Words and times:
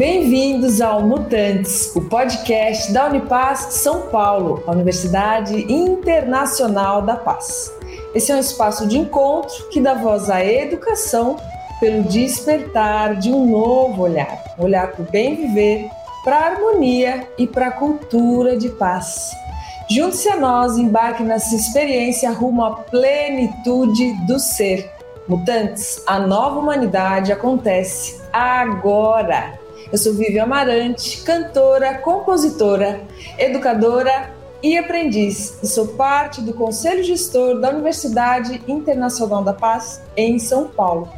Bem-vindos 0.00 0.80
ao 0.80 1.02
Mutantes, 1.02 1.94
o 1.94 2.00
podcast 2.00 2.90
da 2.90 3.08
Unipaz 3.08 3.74
São 3.74 4.06
Paulo, 4.06 4.64
a 4.66 4.70
Universidade 4.70 5.70
Internacional 5.70 7.02
da 7.02 7.16
Paz. 7.16 7.70
Esse 8.14 8.32
é 8.32 8.34
um 8.34 8.40
espaço 8.40 8.88
de 8.88 8.96
encontro 8.96 9.68
que 9.68 9.78
dá 9.78 9.92
voz 9.92 10.30
à 10.30 10.42
educação 10.42 11.36
pelo 11.80 12.04
despertar 12.04 13.16
de 13.16 13.30
um 13.30 13.44
novo 13.50 14.04
olhar, 14.04 14.42
um 14.58 14.64
olhar 14.64 14.90
para 14.90 15.02
o 15.02 15.10
bem 15.10 15.36
viver, 15.36 15.90
para 16.24 16.34
a 16.34 16.46
harmonia 16.46 17.28
e 17.36 17.46
para 17.46 17.66
a 17.66 17.72
cultura 17.72 18.56
de 18.56 18.70
paz. 18.70 19.32
Junte-se 19.90 20.30
a 20.30 20.36
nós, 20.36 20.78
embarque 20.78 21.22
nessa 21.22 21.54
experiência 21.54 22.30
rumo 22.30 22.64
à 22.64 22.74
plenitude 22.74 24.14
do 24.26 24.38
ser. 24.38 24.90
Mutantes, 25.28 26.02
a 26.06 26.18
nova 26.18 26.58
humanidade 26.58 27.32
acontece 27.32 28.18
agora. 28.32 29.59
Eu 29.92 29.98
sou 29.98 30.14
Vivian 30.14 30.44
Amarante, 30.44 31.20
cantora, 31.22 31.98
compositora, 31.98 33.00
educadora 33.36 34.32
e 34.62 34.78
aprendiz, 34.78 35.58
e 35.60 35.66
sou 35.66 35.88
parte 35.88 36.40
do 36.40 36.54
Conselho 36.54 37.02
Gestor 37.02 37.58
da 37.58 37.70
Universidade 37.70 38.62
Internacional 38.68 39.42
da 39.42 39.52
Paz 39.52 40.00
em 40.16 40.38
São 40.38 40.68
Paulo. 40.68 41.08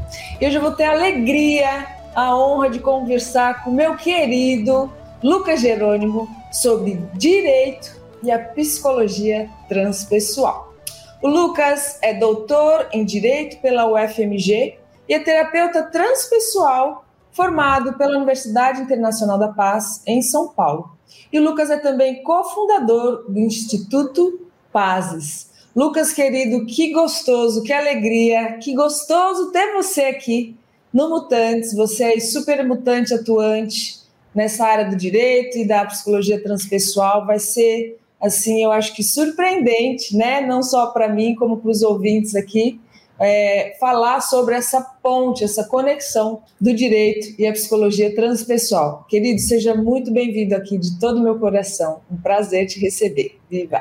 E 0.41 0.47
hoje 0.47 0.57
eu 0.57 0.63
vou 0.63 0.73
ter 0.73 0.85
a 0.85 0.93
alegria, 0.93 1.87
a 2.15 2.35
honra 2.35 2.71
de 2.71 2.79
conversar 2.79 3.63
com 3.63 3.71
meu 3.71 3.95
querido 3.95 4.91
Lucas 5.23 5.61
Jerônimo 5.61 6.27
sobre 6.51 6.99
direito 7.13 8.01
e 8.23 8.30
a 8.30 8.39
psicologia 8.39 9.51
transpessoal. 9.69 10.73
O 11.21 11.29
Lucas 11.29 11.99
é 12.01 12.15
doutor 12.15 12.89
em 12.91 13.05
direito 13.05 13.61
pela 13.61 13.87
UFMG 13.87 14.79
e 15.07 15.13
é 15.13 15.18
terapeuta 15.18 15.83
transpessoal 15.83 17.05
formado 17.33 17.95
pela 17.95 18.16
Universidade 18.16 18.83
Internacional 18.83 19.38
da 19.38 19.49
Paz, 19.49 20.02
em 20.07 20.23
São 20.23 20.49
Paulo. 20.49 20.91
E 21.33 21.41
Lucas 21.41 21.71
é 21.71 21.79
também 21.79 22.23
cofundador 22.23 23.24
do 23.29 23.39
Instituto 23.39 24.47
Pazes. 24.73 25.51
Lucas, 25.74 26.13
querido, 26.13 26.66
que 26.66 26.93
gostoso, 26.93 27.63
que 27.63 27.73
alegria, 27.73 28.59
que 28.59 28.74
gostoso 28.74 29.51
ter 29.51 29.73
você 29.73 30.02
aqui 30.02 30.55
no 30.93 31.09
Mutantes. 31.09 31.74
Você 31.74 32.05
é 32.05 32.21
super 32.21 32.66
mutante 32.66 33.15
atuante 33.15 34.01
nessa 34.35 34.67
área 34.67 34.91
do 34.91 34.96
direito 34.96 35.57
e 35.57 35.67
da 35.67 35.87
psicologia 35.87 36.43
transpessoal. 36.43 37.27
Vai 37.27 37.39
ser, 37.39 37.99
assim, 38.21 38.63
eu 38.63 38.71
acho 38.71 38.95
que 38.95 39.02
surpreendente, 39.02 40.15
né? 40.15 40.43
Não 40.46 40.63
só 40.63 40.89
para 40.89 41.09
mim, 41.09 41.35
como 41.35 41.57
para 41.57 41.71
os 41.71 41.83
ouvintes 41.83 42.35
aqui 42.35 42.79
é, 43.23 43.76
falar 43.78 44.20
sobre 44.20 44.56
essa 44.56 44.80
ponte, 44.80 45.45
essa 45.45 45.65
conexão 45.65 46.42
do 46.60 46.74
direito 46.74 47.40
e 47.40 47.46
a 47.46 47.52
psicologia 47.52 48.12
transpessoal. 48.15 49.06
Querido, 49.09 49.40
seja 49.40 49.76
muito 49.76 50.12
bem-vindo 50.12 50.56
aqui 50.56 50.76
de 50.76 50.98
todo 50.98 51.20
o 51.20 51.23
meu 51.23 51.38
coração. 51.38 52.00
Um 52.10 52.16
prazer 52.16 52.66
te 52.66 52.80
receber. 52.80 53.38
Viva! 53.48 53.80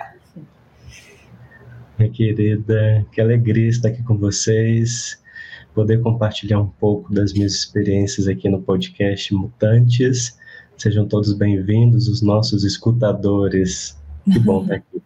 Minha 1.98 2.12
querida, 2.12 3.06
que 3.12 3.20
alegria 3.20 3.68
estar 3.68 3.90
aqui 3.90 4.04
com 4.04 4.16
vocês, 4.16 5.20
poder 5.74 6.02
compartilhar 6.02 6.60
um 6.60 6.70
pouco 6.80 7.12
das 7.12 7.34
minhas 7.34 7.54
experiências 7.54 8.28
aqui 8.28 8.48
no 8.48 8.62
podcast 8.62 9.34
Mutantes. 9.34 10.38
Sejam 10.78 11.08
todos 11.08 11.34
bem-vindos, 11.34 12.08
os 12.08 12.22
nossos 12.22 12.64
escutadores. 12.64 13.98
Que 14.32 14.40
bom 14.40 14.62
estar 14.64 14.76
aqui. 14.76 15.02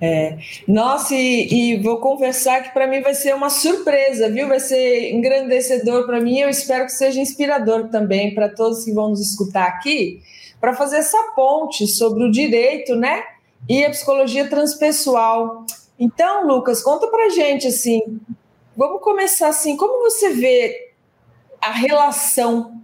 É, 0.00 0.36
nossa, 0.66 1.14
e, 1.14 1.74
e, 1.74 1.78
vou 1.78 1.98
conversar 1.98 2.62
que 2.62 2.70
para 2.74 2.86
mim 2.86 3.00
vai 3.00 3.14
ser 3.14 3.34
uma 3.34 3.48
surpresa, 3.48 4.28
viu? 4.28 4.48
Vai 4.48 4.58
ser 4.58 5.12
engrandecedor 5.12 6.06
para 6.06 6.20
mim. 6.20 6.38
Eu 6.38 6.48
espero 6.48 6.86
que 6.86 6.92
seja 6.92 7.20
inspirador 7.20 7.88
também 7.88 8.34
para 8.34 8.48
todos 8.48 8.84
que 8.84 8.92
vão 8.92 9.10
nos 9.10 9.20
escutar 9.20 9.66
aqui, 9.66 10.20
para 10.60 10.74
fazer 10.74 10.96
essa 10.96 11.32
ponte 11.36 11.86
sobre 11.86 12.24
o 12.24 12.30
direito, 12.30 12.96
né? 12.96 13.22
E 13.68 13.84
a 13.84 13.90
psicologia 13.90 14.48
transpessoal. 14.48 15.64
Então, 15.98 16.46
Lucas, 16.46 16.82
conta 16.82 17.06
para 17.06 17.30
gente 17.30 17.68
assim. 17.68 18.20
Vamos 18.76 19.00
começar 19.02 19.48
assim. 19.48 19.76
Como 19.76 20.02
você 20.02 20.30
vê 20.30 20.90
a 21.60 21.70
relação 21.70 22.82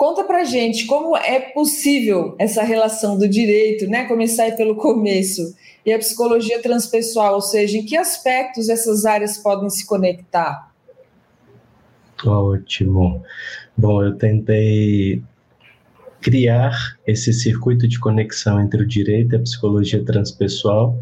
Conta 0.00 0.24
pra 0.24 0.44
gente 0.44 0.86
como 0.86 1.14
é 1.14 1.38
possível 1.38 2.34
essa 2.38 2.62
relação 2.62 3.18
do 3.18 3.28
direito, 3.28 3.86
né? 3.86 4.06
Começar 4.06 4.50
pelo 4.56 4.74
começo. 4.74 5.54
E 5.84 5.92
a 5.92 5.98
psicologia 5.98 6.60
transpessoal, 6.60 7.34
ou 7.34 7.40
seja, 7.40 7.78
em 7.78 7.84
que 7.84 7.96
aspectos 7.96 8.68
essas 8.68 9.04
áreas 9.04 9.38
podem 9.38 9.70
se 9.70 9.86
conectar? 9.86 10.70
Ótimo. 12.24 13.22
Bom, 13.76 14.04
eu 14.04 14.14
tentei 14.16 15.22
criar 16.20 16.96
esse 17.06 17.32
circuito 17.32 17.88
de 17.88 17.98
conexão 17.98 18.60
entre 18.60 18.82
o 18.82 18.86
direito 18.86 19.34
e 19.34 19.36
a 19.36 19.40
psicologia 19.40 20.04
transpessoal 20.04 20.98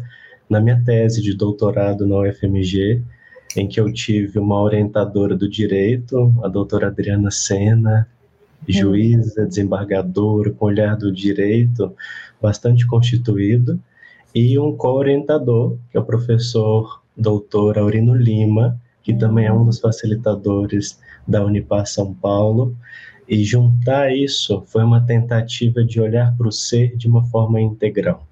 na 0.49 0.59
minha 0.59 0.81
tese 0.83 1.21
de 1.21 1.33
doutorado 1.33 2.07
na 2.07 2.19
UFMG, 2.19 3.01
em 3.55 3.67
que 3.67 3.79
eu 3.79 3.91
tive 3.91 4.39
uma 4.39 4.61
orientadora 4.61 5.35
do 5.35 5.47
direito, 5.47 6.33
a 6.43 6.47
doutora 6.47 6.87
Adriana 6.87 7.29
Sena, 7.29 8.07
juíza, 8.67 9.45
desembargadora, 9.45 10.51
com 10.51 10.65
olhar 10.65 10.95
do 10.95 11.11
direito 11.11 11.93
bastante 12.41 12.85
constituído, 12.87 13.79
e 14.33 14.59
um 14.59 14.75
co-orientador, 14.75 15.77
que 15.91 15.97
é 15.97 15.99
o 15.99 16.05
professor 16.05 17.01
doutor 17.15 17.77
Aurino 17.77 18.15
Lima, 18.15 18.79
que 19.03 19.13
também 19.13 19.45
é 19.45 19.53
um 19.53 19.65
dos 19.65 19.79
facilitadores 19.79 20.99
da 21.27 21.43
Unipar 21.43 21.85
São 21.85 22.13
Paulo, 22.13 22.75
e 23.27 23.43
juntar 23.43 24.11
isso 24.15 24.63
foi 24.67 24.83
uma 24.83 25.01
tentativa 25.01 25.83
de 25.83 26.01
olhar 26.01 26.35
para 26.35 26.47
o 26.47 26.51
ser 26.51 26.95
de 26.95 27.07
uma 27.07 27.23
forma 27.25 27.61
integral. 27.61 28.25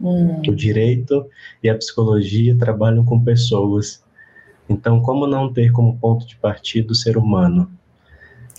Hum. 0.00 0.40
O 0.48 0.54
direito 0.54 1.26
e 1.62 1.68
a 1.68 1.76
psicologia 1.76 2.56
trabalham 2.56 3.04
com 3.04 3.22
pessoas. 3.22 4.02
Então, 4.68 5.00
como 5.00 5.26
não 5.26 5.52
ter 5.52 5.70
como 5.70 5.98
ponto 5.98 6.26
de 6.26 6.36
partida 6.36 6.92
o 6.92 6.96
ser 6.96 7.18
humano? 7.18 7.70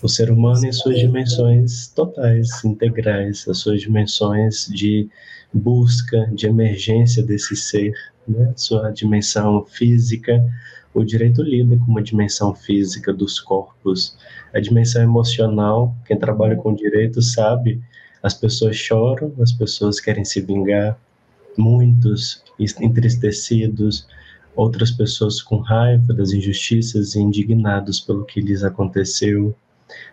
O 0.04 0.10
ser 0.10 0.30
humano 0.30 0.66
em 0.66 0.72
suas 0.74 1.00
dimensões 1.00 1.88
totais, 1.88 2.64
integrais, 2.66 3.48
as 3.48 3.60
suas 3.60 3.80
dimensões 3.80 4.68
de 4.68 5.10
busca, 5.54 6.30
de 6.34 6.46
emergência 6.46 7.24
desse 7.24 7.56
ser, 7.56 7.94
né? 8.28 8.52
sua 8.58 8.92
dimensão 8.92 9.64
física. 9.66 10.44
O 10.94 11.06
direito 11.06 11.42
lida 11.42 11.78
com 11.78 11.86
uma 11.86 12.04
dimensão 12.04 12.54
física 12.54 13.14
dos 13.14 13.40
corpos, 13.40 14.18
a 14.54 14.60
dimensão 14.60 15.02
emocional. 15.02 15.96
Quem 16.06 16.20
trabalha 16.20 16.58
com 16.58 16.76
direito 16.76 17.22
sabe, 17.22 17.82
as 18.22 18.34
pessoas 18.34 18.76
choram, 18.76 19.34
as 19.42 19.54
pessoas 19.54 20.02
querem 20.02 20.26
se 20.26 20.42
vingar, 20.42 21.00
muitos 21.58 22.44
entristecidos, 22.60 24.06
outras 24.54 24.92
pessoas 24.92 25.42
com 25.42 25.58
raiva 25.60 26.14
das 26.14 26.34
injustiças 26.34 27.16
e 27.16 27.22
indignados 27.22 28.02
pelo 28.02 28.26
que 28.26 28.42
lhes 28.42 28.64
aconteceu. 28.64 29.56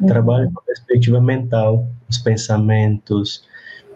Trabalha 0.06 0.50
com 0.52 0.60
a 0.60 0.64
perspectiva 0.64 1.20
mental, 1.20 1.86
os 2.08 2.18
pensamentos, 2.18 3.44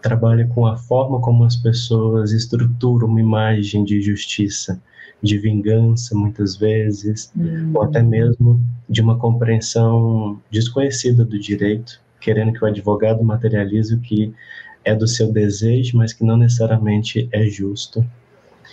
trabalha 0.05 0.45
com 0.45 0.67
a 0.67 0.77
forma 0.77 1.19
como 1.19 1.43
as 1.43 1.55
pessoas 1.55 2.31
estruturam 2.31 3.07
uma 3.07 3.19
imagem 3.19 3.83
de 3.83 3.99
justiça, 3.99 4.79
de 5.19 5.35
vingança, 5.39 6.15
muitas 6.15 6.55
vezes, 6.55 7.31
uhum. 7.35 7.71
ou 7.73 7.81
até 7.81 8.03
mesmo 8.03 8.61
de 8.87 9.01
uma 9.01 9.17
compreensão 9.17 10.39
desconhecida 10.51 11.25
do 11.25 11.39
direito, 11.39 11.99
querendo 12.21 12.53
que 12.53 12.63
o 12.63 12.67
advogado 12.67 13.23
materialize 13.23 13.95
o 13.95 13.99
que 13.99 14.31
é 14.83 14.93
do 14.93 15.07
seu 15.07 15.31
desejo, 15.31 15.97
mas 15.97 16.13
que 16.13 16.23
não 16.23 16.37
necessariamente 16.37 17.27
é 17.31 17.47
justo. 17.47 18.05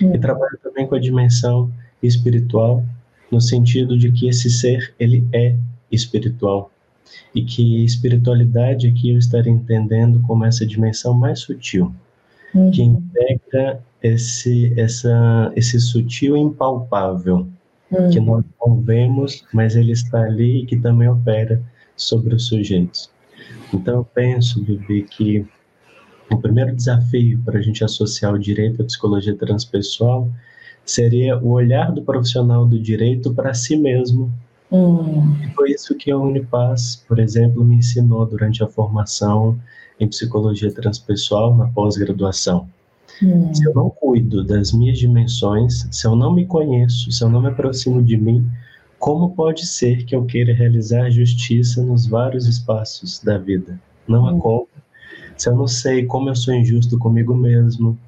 Uhum. 0.03 0.15
E 0.15 0.19
trabalha 0.19 0.59
também 0.63 0.87
com 0.87 0.95
a 0.95 1.01
dimensão 1.01 1.73
espiritual, 2.03 2.85
no 3.31 3.41
sentido 3.41 3.97
de 3.97 4.13
que 4.13 4.29
esse 4.29 4.51
ser, 4.51 4.95
ele 5.01 5.27
é 5.33 5.57
espiritual 5.91 6.71
e 7.35 7.43
que 7.43 7.85
espiritualidade 7.85 8.87
aqui 8.87 9.11
eu 9.11 9.19
estaria 9.19 9.53
entendendo 9.53 10.21
como 10.23 10.45
essa 10.45 10.67
dimensão 10.67 11.15
mais 11.15 11.41
sutil, 11.41 11.95
uhum. 12.55 12.71
que 12.71 12.83
integra 12.83 13.83
esse, 14.03 14.79
essa, 14.79 15.53
esse 15.57 15.81
sutil 15.81 16.37
impalpável, 16.37 17.47
uhum. 17.91 18.11
que 18.11 18.21
nós 18.21 18.45
não 18.65 18.81
vemos, 18.81 19.45
mas 19.53 19.77
ele 19.77 19.93
está 19.93 20.23
ali 20.23 20.63
e 20.63 20.67
que 20.67 20.77
também 20.77 21.09
opera 21.09 21.63
sobre 21.97 22.35
os 22.35 22.47
sujeitos. 22.47 23.11
Então 23.73 23.97
eu 23.97 24.05
penso, 24.05 24.63
Vivi, 24.63 25.03
que 25.03 25.47
o 26.31 26.39
primeiro 26.39 26.75
desafio 26.75 27.39
para 27.45 27.59
a 27.59 27.63
gente 27.63 27.85
associar 27.85 28.33
o 28.35 28.39
direito 28.39 28.83
à 28.83 28.85
psicologia 28.85 29.35
transpessoal 29.37 30.31
seria 30.85 31.39
o 31.39 31.51
olhar 31.51 31.93
do 31.93 32.03
profissional 32.03 32.67
do 32.67 32.79
direito 32.79 33.33
para 33.35 33.55
si 33.55 33.77
mesmo 33.77 34.33
Hum. 34.73 35.37
E 35.43 35.55
foi 35.55 35.71
isso 35.73 35.95
que 35.95 36.11
a 36.11 36.19
Unipaz, 36.19 37.05
por 37.07 37.19
exemplo, 37.19 37.65
me 37.65 37.77
ensinou 37.77 38.25
durante 38.27 38.65
a 38.65 38.69
formação 38.69 39.59
em 40.01 40.09
psicologia 40.09 40.73
transpessoal 40.73 41.55
na 41.55 41.69
pós-graduação. 41.69 42.69
Hum. 43.23 43.53
Se 43.55 43.65
eu 43.65 43.75
não 43.75 43.91
cuido 43.91 44.43
das 44.43 44.73
minhas 44.73 44.99
dimensões, 44.99 45.87
se 45.91 46.07
eu 46.07 46.17
não 46.17 46.35
me 46.35 46.47
conheço, 46.47 47.13
se 47.13 47.23
eu 47.23 47.29
não 47.29 47.43
me 47.43 47.49
aproximo 47.49 48.03
de 48.03 48.17
mim, 48.17 48.51
como 48.99 49.35
pode 49.35 49.67
ser 49.67 50.05
que 50.05 50.15
eu 50.15 50.25
queira 50.25 50.55
realizar 50.55 51.11
justiça 51.11 51.83
nos 51.83 52.07
vários 52.07 52.47
espaços 52.47 53.21
da 53.21 53.37
vida? 53.37 53.79
não 54.07 54.27
há 54.27 54.39
como. 54.39 54.69
Se 55.37 55.49
eu 55.49 55.57
não 55.57 55.67
sei 55.67 56.05
como 56.07 56.29
eu 56.29 56.37
sou 56.37 56.55
injusto 56.55 56.99
comigo 56.99 57.35
mesmo, 57.35 57.99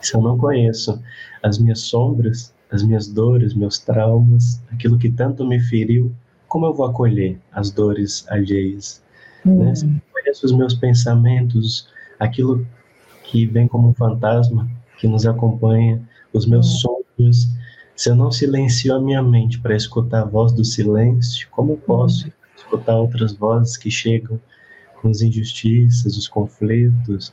se 0.00 0.14
eu 0.14 0.22
não 0.22 0.38
conheço 0.38 1.00
as 1.42 1.58
minhas 1.58 1.80
sombras, 1.80 2.52
as 2.70 2.82
minhas 2.82 3.08
dores, 3.08 3.54
meus 3.54 3.78
traumas, 3.78 4.62
aquilo 4.70 4.98
que 4.98 5.10
tanto 5.10 5.46
me 5.46 5.60
feriu, 5.60 6.12
como 6.46 6.66
eu 6.66 6.74
vou 6.74 6.86
acolher 6.86 7.38
as 7.52 7.70
dores 7.70 8.26
alheias? 8.28 9.02
Hum. 9.44 9.64
Né? 9.64 9.74
Se 9.74 9.86
eu 9.86 9.92
conheço 10.12 10.46
os 10.46 10.52
meus 10.52 10.74
pensamentos, 10.74 11.88
aquilo 12.18 12.66
que 13.24 13.46
vem 13.46 13.68
como 13.68 13.88
um 13.88 13.94
fantasma 13.94 14.68
que 14.98 15.06
nos 15.06 15.26
acompanha, 15.26 16.02
os 16.32 16.46
meus 16.46 16.84
hum. 16.84 17.04
sonhos, 17.18 17.48
se 17.94 18.10
eu 18.10 18.14
não 18.14 18.30
silencio 18.30 18.94
a 18.94 19.00
minha 19.00 19.22
mente 19.22 19.58
para 19.60 19.74
escutar 19.74 20.22
a 20.22 20.24
voz 20.24 20.52
do 20.52 20.64
silêncio, 20.64 21.48
como 21.50 21.72
eu 21.72 21.76
posso 21.78 22.28
hum. 22.28 22.32
escutar 22.56 22.96
outras 22.96 23.32
vozes 23.34 23.76
que 23.76 23.90
chegam 23.90 24.40
com 25.00 25.08
as 25.08 25.22
injustiças, 25.22 26.16
os 26.16 26.28
conflitos? 26.28 27.32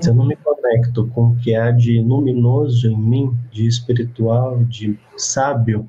Se 0.00 0.10
eu 0.10 0.14
não 0.14 0.26
me 0.26 0.36
conecto 0.36 1.06
com 1.08 1.28
o 1.28 1.36
que 1.36 1.54
há 1.54 1.70
de 1.70 2.00
luminoso 2.00 2.88
em 2.88 2.96
mim, 2.96 3.36
de 3.52 3.66
espiritual, 3.66 4.64
de 4.64 4.98
sábio, 5.16 5.88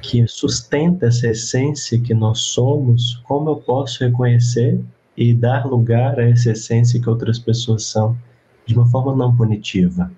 que 0.00 0.26
sustenta 0.26 1.06
essa 1.06 1.28
essência 1.28 2.00
que 2.00 2.14
nós 2.14 2.38
somos, 2.38 3.16
como 3.24 3.50
eu 3.50 3.56
posso 3.56 4.04
reconhecer 4.04 4.80
e 5.16 5.34
dar 5.34 5.66
lugar 5.66 6.18
a 6.18 6.28
essa 6.28 6.52
essência 6.52 7.00
que 7.00 7.08
outras 7.08 7.38
pessoas 7.38 7.84
são, 7.84 8.16
de 8.64 8.74
uma 8.74 8.86
forma 8.86 9.14
não 9.14 9.36
punitiva? 9.36 10.10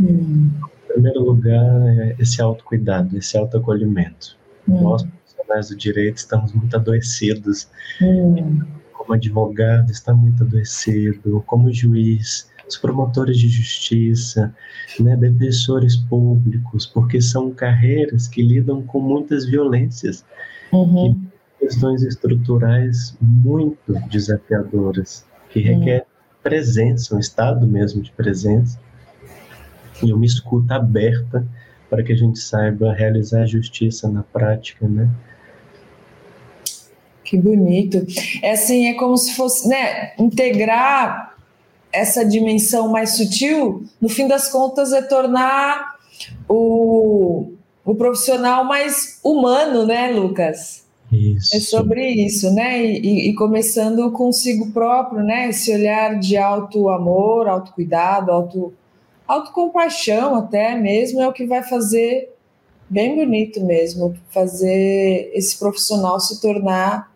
Hum. 0.00 0.50
Em 0.84 0.92
primeiro 0.92 1.24
lugar, 1.24 1.80
é 1.96 2.16
esse 2.18 2.42
autocuidado, 2.42 3.16
esse 3.16 3.36
autoacolhimento. 3.38 4.36
Hum. 4.68 4.82
Nós, 4.82 5.02
profissionais 5.02 5.68
do 5.68 5.76
direito, 5.76 6.16
estamos 6.18 6.52
muito 6.52 6.76
adoecidos. 6.76 7.68
Hum. 8.02 8.60
Como 9.12 9.14
advogado, 9.14 9.90
está 9.90 10.14
muito 10.14 10.42
adoecido. 10.42 11.42
Como 11.46 11.70
juiz, 11.70 12.50
os 12.66 12.78
promotores 12.78 13.38
de 13.38 13.48
justiça, 13.48 14.54
né, 14.98 15.16
defensores 15.16 15.96
públicos, 15.96 16.86
porque 16.86 17.20
são 17.20 17.50
carreiras 17.50 18.26
que 18.26 18.42
lidam 18.42 18.82
com 18.82 19.00
muitas 19.00 19.44
violências, 19.44 20.24
uhum. 20.72 21.22
e 21.60 21.66
questões 21.66 22.02
estruturais 22.02 23.14
muito 23.20 23.92
desafiadoras, 24.10 25.26
que 25.50 25.58
uhum. 25.58 25.78
requerem 25.78 26.06
presença, 26.42 27.14
um 27.14 27.18
estado 27.18 27.66
mesmo 27.66 28.02
de 28.02 28.10
presença, 28.12 28.80
e 30.02 30.10
uma 30.12 30.24
escuta 30.24 30.76
aberta 30.76 31.46
para 31.90 32.02
que 32.02 32.12
a 32.12 32.16
gente 32.16 32.38
saiba 32.38 32.94
realizar 32.94 33.42
a 33.42 33.46
justiça 33.46 34.08
na 34.08 34.22
prática, 34.22 34.88
né? 34.88 35.08
Que 37.24 37.36
bonito. 37.36 38.04
É 38.42 38.52
assim, 38.52 38.88
é 38.88 38.94
como 38.94 39.16
se 39.16 39.34
fosse, 39.34 39.68
né, 39.68 40.12
integrar 40.18 41.36
essa 41.92 42.24
dimensão 42.24 42.88
mais 42.88 43.16
sutil, 43.16 43.84
no 44.00 44.08
fim 44.08 44.26
das 44.26 44.48
contas, 44.48 44.92
é 44.92 45.02
tornar 45.02 45.96
o, 46.48 47.52
o 47.84 47.94
profissional 47.94 48.64
mais 48.64 49.20
humano, 49.22 49.86
né, 49.86 50.10
Lucas? 50.10 50.82
Isso. 51.12 51.54
É 51.54 51.60
sobre 51.60 52.08
isso, 52.08 52.50
né? 52.54 52.82
E, 52.82 53.28
e, 53.28 53.34
começando 53.34 54.10
consigo 54.12 54.70
próprio, 54.70 55.22
né? 55.22 55.50
Esse 55.50 55.70
olhar 55.74 56.18
de 56.18 56.38
auto 56.38 56.88
amor, 56.88 57.46
autocuidado, 57.46 58.32
auto 58.32 58.72
autocompaixão 59.28 60.34
até 60.34 60.74
mesmo 60.74 61.20
é 61.20 61.28
o 61.28 61.32
que 61.32 61.46
vai 61.46 61.62
fazer 61.62 62.34
bem 62.88 63.14
bonito 63.14 63.64
mesmo, 63.64 64.14
fazer 64.30 65.30
esse 65.32 65.58
profissional 65.58 66.20
se 66.20 66.40
tornar 66.40 67.11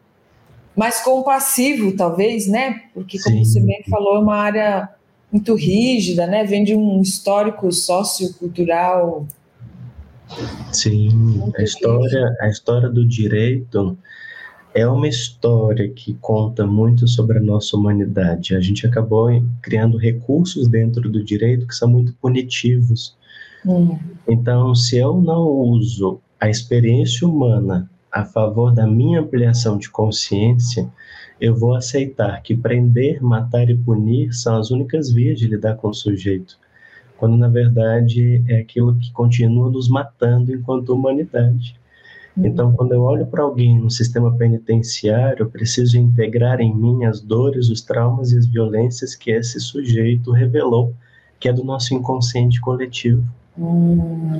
mais 0.76 1.00
compassivo, 1.00 1.96
talvez, 1.96 2.46
né? 2.46 2.82
Porque, 2.92 3.18
como 3.18 3.36
Sim. 3.36 3.44
você 3.44 3.60
bem 3.60 3.82
falou, 3.88 4.16
é 4.16 4.18
uma 4.18 4.36
área 4.36 4.88
muito 5.32 5.54
rígida, 5.54 6.26
né? 6.26 6.44
Vem 6.44 6.62
de 6.62 6.74
um 6.74 7.00
histórico 7.00 7.72
sociocultural. 7.72 9.26
Sim, 10.72 11.52
a 11.56 11.62
história, 11.62 12.36
a 12.40 12.48
história 12.48 12.88
do 12.88 13.06
direito 13.06 13.96
é 14.74 14.86
uma 14.86 15.08
história 15.08 15.88
que 15.88 16.14
conta 16.20 16.66
muito 16.66 17.08
sobre 17.08 17.38
a 17.38 17.40
nossa 17.40 17.76
humanidade. 17.76 18.54
A 18.54 18.60
gente 18.60 18.86
acabou 18.86 19.28
criando 19.62 19.96
recursos 19.96 20.68
dentro 20.68 21.08
do 21.08 21.24
direito 21.24 21.66
que 21.66 21.74
são 21.74 21.88
muito 21.88 22.12
punitivos. 22.20 23.16
Hum. 23.64 23.98
Então, 24.28 24.74
se 24.74 24.98
eu 24.98 25.20
não 25.20 25.48
uso 25.48 26.20
a 26.38 26.50
experiência 26.50 27.26
humana 27.26 27.90
a 28.16 28.24
favor 28.24 28.72
da 28.72 28.86
minha 28.86 29.20
ampliação 29.20 29.76
de 29.76 29.90
consciência, 29.90 30.88
eu 31.38 31.54
vou 31.54 31.74
aceitar 31.74 32.40
que 32.40 32.56
prender, 32.56 33.22
matar 33.22 33.68
e 33.68 33.76
punir 33.76 34.32
são 34.32 34.56
as 34.56 34.70
únicas 34.70 35.12
vias 35.12 35.38
de 35.38 35.46
lidar 35.46 35.76
com 35.76 35.88
o 35.88 35.94
sujeito, 35.94 36.58
quando 37.18 37.36
na 37.36 37.46
verdade 37.46 38.42
é 38.48 38.60
aquilo 38.60 38.96
que 38.96 39.12
continua 39.12 39.70
nos 39.70 39.90
matando 39.90 40.50
enquanto 40.50 40.94
humanidade. 40.94 41.78
Uhum. 42.34 42.46
Então, 42.46 42.72
quando 42.72 42.92
eu 42.92 43.02
olho 43.02 43.26
para 43.26 43.42
alguém 43.42 43.78
no 43.78 43.90
sistema 43.90 44.34
penitenciário, 44.34 45.42
eu 45.42 45.50
preciso 45.50 45.98
integrar 45.98 46.58
em 46.58 46.74
mim 46.74 47.04
as 47.04 47.20
dores, 47.20 47.68
os 47.68 47.82
traumas 47.82 48.32
e 48.32 48.38
as 48.38 48.46
violências 48.46 49.14
que 49.14 49.30
esse 49.30 49.60
sujeito 49.60 50.32
revelou, 50.32 50.94
que 51.38 51.50
é 51.50 51.52
do 51.52 51.62
nosso 51.62 51.92
inconsciente 51.92 52.62
coletivo, 52.62 53.22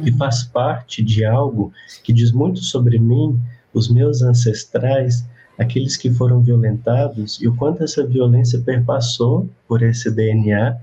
que 0.02 0.12
faz 0.12 0.44
parte 0.44 1.02
de 1.02 1.26
algo 1.26 1.72
que 2.02 2.12
diz 2.12 2.32
muito 2.32 2.60
sobre 2.60 2.98
mim 2.98 3.38
os 3.76 3.88
meus 3.90 4.22
ancestrais, 4.22 5.26
aqueles 5.58 5.96
que 5.96 6.10
foram 6.10 6.40
violentados, 6.40 7.40
e 7.42 7.46
o 7.46 7.54
quanto 7.54 7.84
essa 7.84 8.04
violência 8.06 8.58
perpassou 8.58 9.48
por 9.68 9.82
esse 9.82 10.10
DNA 10.10 10.78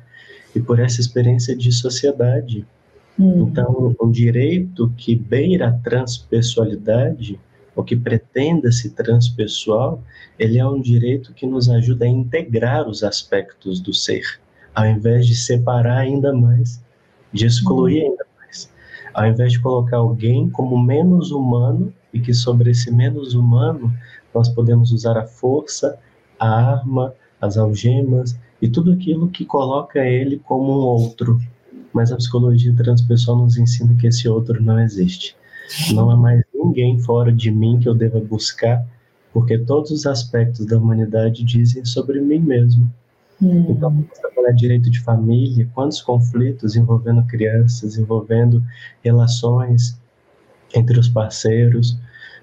e 0.56 0.60
por 0.60 0.80
essa 0.80 1.01
experiência 1.01 1.56
de 1.56 1.72
sociedade. 1.72 2.66
Hum. 3.19 3.48
Então, 3.50 3.95
um 4.00 4.12
direito 4.12 4.94
que 4.95 5.16
beira 5.16 5.69
a 5.69 5.72
transpessoalidade, 5.72 7.40
ou 7.75 7.84
que 7.84 7.95
pretenda 7.95 8.72
se 8.72 8.92
transpessoal, 8.92 10.04
ele 10.38 10.60
é 10.60 10.68
um 10.68 10.80
direito 10.80 11.34
que 11.34 11.48
nos 11.48 11.69
ajuda 11.69 12.06
a 12.06 12.07
integrar 12.07 12.88
os 12.88 13.04
aspectos 13.04 13.80
do 13.80 13.92
ser, 13.92 14.39
ao 14.75 14.86
invés 14.86 15.25
de 15.25 15.36
separar 15.36 15.98
ainda 15.98 16.31
mais, 16.31 16.80
de 17.31 17.48
excluir 17.48 18.04
hum. 18.04 18.12
ainda 18.12 18.25
mais. 18.38 18.72
Ao 19.12 19.25
invés 19.25 19.53
de 19.53 19.60
colocar 19.60 19.98
alguém 19.98 20.48
como 20.48 20.79
menos 20.79 21.32
humano 21.32 21.91
e 22.13 22.20
que 22.20 22.34
sobre 22.34 22.72
esse 22.72 22.91
menos 22.91 23.34
humano 23.34 23.93
nós 24.34 24.50
podemos 24.50 24.91
usar 24.91 25.17
a 25.17 25.25
força, 25.25 25.98
a 26.39 26.48
arma, 26.48 27.13
as 27.41 27.58
algemas 27.58 28.38
e 28.62 28.67
tudo 28.67 28.93
aquilo 28.93 29.29
que 29.29 29.46
coloca 29.46 30.00
ele 30.00 30.39
como 30.39 30.72
um 30.72 30.86
outro. 30.86 31.39
Mas 31.93 32.12
a 32.12 32.15
psicologia 32.15 32.74
transpessoal 32.75 33.38
nos 33.38 33.58
ensina 33.58 33.96
que 33.96 34.08
esse 34.08 34.27
outro 34.27 34.62
não 34.62 34.79
existe. 34.79 35.36
Não 35.93 36.10
há 36.10 36.15
mais 36.15 36.43
ninguém 36.53 37.00
fora 37.00 37.32
de 37.32 37.51
mim 37.51 37.79
que 37.79 37.88
eu 37.88 37.93
deva 37.93 38.20
buscar, 38.20 38.86
porque 39.32 39.58
todos 39.58 39.91
os 39.91 40.05
aspectos 40.05 40.65
da 40.65 40.77
humanidade 40.77 41.43
dizem 41.43 41.84
sobre 41.86 42.20
mim 42.22 42.39
mesmo. 42.39 42.91
Hum. 43.41 43.65
Então, 43.70 44.05
trabalhar 44.22 44.53
direito 44.53 44.89
de 44.89 45.00
família, 45.00 45.70
quantos 45.74 46.01
conflitos 46.01 46.75
envolvendo 46.75 47.25
crianças, 47.25 47.98
envolvendo 47.98 48.63
relações 49.03 49.98
entre 50.74 51.00
os 51.00 51.08
parceiros. 51.08 51.98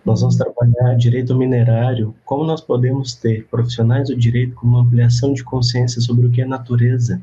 Nós 0.05 0.21
vamos 0.21 0.37
trabalhar 0.37 0.97
direito 0.97 1.37
minerário, 1.37 2.15
como 2.25 2.45
nós 2.45 2.61
podemos 2.61 3.15
ter 3.15 3.47
profissionais 3.51 4.09
do 4.09 4.17
direito 4.17 4.55
com 4.55 4.67
uma 4.67 4.81
ampliação 4.81 5.33
de 5.33 5.45
consciência 5.45 6.01
sobre 6.01 6.27
o 6.27 6.31
que 6.31 6.41
é 6.41 6.47
natureza, 6.47 7.21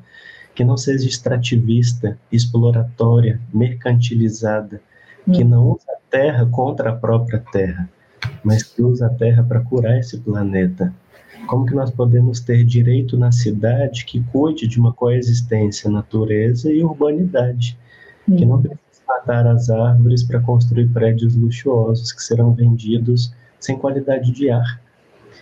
que 0.54 0.64
não 0.64 0.78
seja 0.78 1.08
extrativista, 1.08 2.18
exploratória, 2.32 3.40
mercantilizada, 3.54 4.82
que 5.32 5.44
não 5.44 5.72
usa 5.72 5.86
a 5.92 5.98
terra 6.10 6.46
contra 6.46 6.90
a 6.90 6.96
própria 6.96 7.44
terra, 7.52 7.90
mas 8.44 8.64
que 8.64 8.82
usa 8.82 9.08
a 9.08 9.10
terra 9.10 9.44
para 9.44 9.60
curar 9.60 10.00
esse 10.00 10.18
planeta. 10.20 10.94
Como 11.48 11.66
que 11.66 11.76
nós 11.76 11.92
podemos 11.92 12.40
ter 12.40 12.64
direito 12.64 13.18
na 13.18 13.32
cidade 13.32 14.06
que 14.06 14.22
cuide 14.32 14.68
de 14.68 14.80
uma 14.80 14.94
coexistência 14.94 15.90
natureza 15.90 16.72
e 16.72 16.84
urbanidade, 16.84 17.78
que 18.26 18.46
não 18.46 18.62
precisa 18.62 18.87
matar 19.08 19.48
as 19.48 19.70
árvores 19.70 20.24
para 20.24 20.40
construir 20.42 20.88
prédios 20.90 21.36
luxuosos 21.36 22.12
que 22.12 22.22
serão 22.22 22.54
vendidos 22.54 23.34
sem 23.60 23.78
qualidade 23.78 24.32
de 24.32 24.50
ar. 24.50 24.82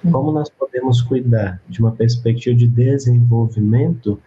Hum. 0.04 0.12
Como 0.12 0.32
nós 0.32 0.50
podemos 0.50 1.02
cuidar 1.02 1.62
de 1.68 1.80
uma 1.80 1.92
perspectiva 1.92 2.56
de 2.56 2.68
desenvolvimento 2.68 4.20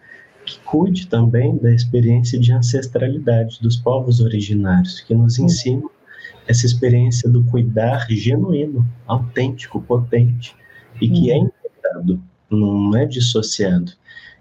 que 0.45 0.59
cuide 0.61 1.07
também 1.07 1.57
da 1.57 1.71
experiência 1.71 2.39
de 2.39 2.51
ancestralidade 2.51 3.59
dos 3.61 3.77
povos 3.77 4.19
originários, 4.19 5.01
que 5.01 5.13
nos 5.13 5.39
hum. 5.39 5.45
ensinam 5.45 5.89
essa 6.47 6.65
experiência 6.65 7.29
do 7.29 7.43
cuidar 7.43 8.07
genuíno, 8.09 8.85
autêntico, 9.07 9.81
potente 9.81 10.55
e 10.99 11.07
que 11.07 11.31
hum. 11.31 11.33
é 11.33 11.37
integrado, 11.37 12.21
não 12.49 12.95
é 12.97 13.05
dissociado 13.05 13.93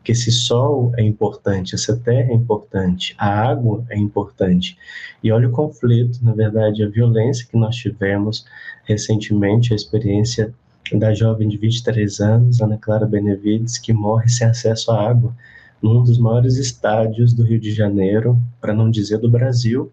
que 0.08 0.12
esse 0.12 0.32
sol 0.32 0.90
é 0.96 1.02
importante, 1.02 1.74
essa 1.74 1.94
terra 1.94 2.30
é 2.30 2.34
importante, 2.34 3.14
a 3.18 3.28
água 3.28 3.84
é 3.90 3.98
importante. 3.98 4.78
E 5.22 5.30
olha 5.30 5.46
o 5.46 5.52
conflito, 5.52 6.24
na 6.24 6.32
verdade, 6.32 6.82
a 6.82 6.88
violência 6.88 7.46
que 7.46 7.58
nós 7.58 7.76
tivemos 7.76 8.46
recentemente, 8.84 9.70
a 9.70 9.76
experiência 9.76 10.54
da 10.94 11.12
jovem 11.12 11.46
de 11.46 11.58
23 11.58 12.20
anos, 12.20 12.62
Ana 12.62 12.78
Clara 12.78 13.04
Benevides, 13.04 13.76
que 13.76 13.92
morre 13.92 14.30
sem 14.30 14.46
acesso 14.46 14.90
à 14.92 15.10
água 15.10 15.36
num 15.82 16.02
dos 16.02 16.16
maiores 16.16 16.56
estádios 16.56 17.34
do 17.34 17.42
Rio 17.42 17.60
de 17.60 17.70
Janeiro, 17.72 18.40
para 18.62 18.72
não 18.72 18.90
dizer 18.90 19.18
do 19.18 19.28
Brasil. 19.28 19.92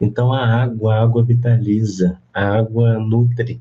Então 0.00 0.32
a 0.32 0.46
água, 0.46 0.94
a 0.94 1.02
água 1.02 1.24
vitaliza, 1.24 2.16
a 2.32 2.58
água 2.58 2.96
nutre. 3.00 3.60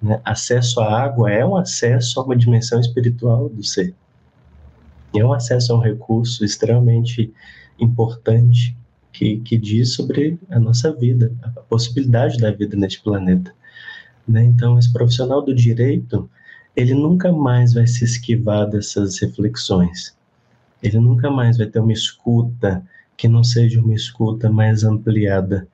Né? 0.00 0.20
Acesso 0.24 0.80
à 0.80 1.02
água 1.02 1.32
é 1.32 1.44
um 1.44 1.56
acesso 1.56 2.20
a 2.20 2.22
uma 2.22 2.36
dimensão 2.36 2.78
espiritual 2.78 3.48
do 3.48 3.64
ser. 3.64 3.92
É 5.14 5.24
um 5.24 5.32
acesso 5.32 5.72
a 5.72 5.76
um 5.76 5.80
recurso 5.80 6.44
extremamente 6.44 7.32
importante 7.78 8.76
que, 9.12 9.38
que 9.40 9.58
diz 9.58 9.94
sobre 9.94 10.38
a 10.50 10.58
nossa 10.58 10.92
vida, 10.92 11.32
a 11.42 11.50
possibilidade 11.60 12.38
da 12.38 12.50
vida 12.50 12.76
neste 12.76 13.02
planeta. 13.02 13.52
Né? 14.26 14.44
Então, 14.44 14.78
esse 14.78 14.92
profissional 14.92 15.42
do 15.42 15.54
direito, 15.54 16.28
ele 16.74 16.94
nunca 16.94 17.32
mais 17.32 17.74
vai 17.74 17.86
se 17.86 18.04
esquivar 18.04 18.68
dessas 18.68 19.18
reflexões 19.18 20.14
ele 20.82 20.98
nunca 20.98 21.30
mais 21.30 21.56
vai 21.56 21.66
ter 21.66 21.78
uma 21.78 21.92
escuta 21.92 22.84
que 23.16 23.28
não 23.28 23.44
seja 23.44 23.80
uma 23.80 23.94
escuta 23.94 24.50
mais 24.50 24.82
ampliada. 24.82 25.68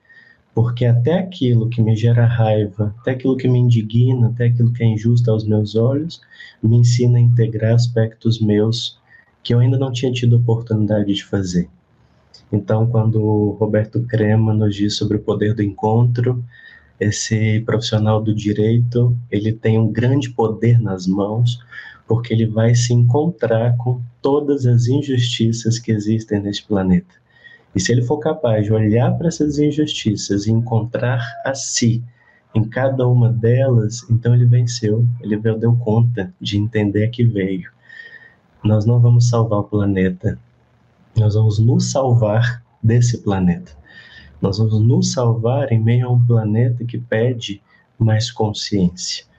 Porque 0.53 0.85
até 0.85 1.19
aquilo 1.19 1.69
que 1.69 1.81
me 1.81 1.95
gera 1.95 2.25
raiva, 2.25 2.93
até 2.99 3.11
aquilo 3.11 3.37
que 3.37 3.47
me 3.47 3.57
indigna, 3.57 4.27
até 4.27 4.45
aquilo 4.45 4.71
que 4.71 4.83
é 4.83 4.87
injusto 4.87 5.31
aos 5.31 5.45
meus 5.45 5.75
olhos, 5.75 6.21
me 6.61 6.77
ensina 6.77 7.17
a 7.17 7.21
integrar 7.21 7.73
aspectos 7.73 8.39
meus 8.39 8.98
que 9.43 9.53
eu 9.53 9.59
ainda 9.59 9.77
não 9.77 9.91
tinha 9.91 10.11
tido 10.11 10.37
oportunidade 10.37 11.13
de 11.13 11.23
fazer. 11.23 11.69
Então, 12.51 12.87
quando 12.87 13.55
Roberto 13.59 14.01
Crema 14.01 14.53
nos 14.53 14.75
diz 14.75 14.95
sobre 14.95 15.17
o 15.17 15.21
poder 15.21 15.53
do 15.53 15.61
encontro, 15.61 16.43
esse 16.99 17.61
profissional 17.61 18.21
do 18.21 18.33
direito, 18.33 19.15
ele 19.31 19.53
tem 19.53 19.79
um 19.79 19.91
grande 19.91 20.29
poder 20.31 20.81
nas 20.81 21.07
mãos, 21.07 21.59
porque 22.07 22.33
ele 22.33 22.45
vai 22.45 22.75
se 22.75 22.93
encontrar 22.93 23.77
com 23.77 24.01
todas 24.21 24.65
as 24.65 24.87
injustiças 24.87 25.79
que 25.79 25.91
existem 25.91 26.41
neste 26.41 26.65
planeta. 26.65 27.15
E 27.73 27.79
se 27.79 27.91
ele 27.91 28.01
for 28.01 28.17
capaz 28.17 28.65
de 28.65 28.73
olhar 28.73 29.15
para 29.17 29.27
essas 29.27 29.59
injustiças 29.59 30.47
e 30.47 30.51
encontrar 30.51 31.23
a 31.45 31.53
si 31.53 32.03
em 32.53 32.63
cada 32.63 33.07
uma 33.07 33.31
delas, 33.31 34.05
então 34.09 34.33
ele 34.33 34.45
venceu, 34.45 35.05
ele 35.21 35.37
deu 35.37 35.75
conta 35.77 36.33
de 36.41 36.57
entender 36.57 37.07
que 37.09 37.23
veio. 37.23 37.69
Nós 38.63 38.85
não 38.85 38.99
vamos 38.99 39.29
salvar 39.29 39.59
o 39.59 39.63
planeta, 39.63 40.37
nós 41.17 41.35
vamos 41.35 41.59
nos 41.59 41.91
salvar 41.91 42.63
desse 42.83 43.19
planeta. 43.19 43.71
Nós 44.41 44.57
vamos 44.57 44.79
nos 44.79 45.11
salvar 45.11 45.71
em 45.71 45.79
meio 45.79 46.07
a 46.07 46.11
um 46.11 46.25
planeta 46.25 46.85
que 46.85 46.97
pede 46.97 47.61
mais 47.97 48.31
consciência 48.31 49.29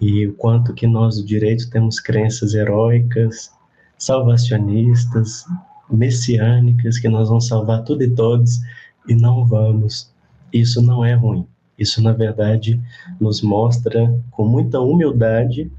e 0.00 0.26
o 0.26 0.34
quanto 0.34 0.74
que 0.74 0.86
nós 0.86 1.16
do 1.16 1.24
direito 1.24 1.70
temos 1.70 2.00
crenças 2.00 2.54
heróicas, 2.54 3.50
salvacionistas, 3.96 5.44
messiânicas, 5.90 6.98
que 6.98 7.08
nós 7.08 7.28
vamos 7.28 7.46
salvar 7.46 7.84
tudo 7.84 8.02
e 8.02 8.10
todos 8.10 8.60
e 9.08 9.14
não 9.14 9.46
vamos. 9.46 10.12
Isso 10.52 10.82
não 10.82 11.04
é 11.04 11.14
ruim. 11.14 11.46
Isso, 11.78 12.02
na 12.02 12.12
verdade, 12.12 12.80
nos 13.20 13.42
mostra 13.42 14.14
com 14.30 14.46
muita 14.46 14.80
humildade 14.80 15.70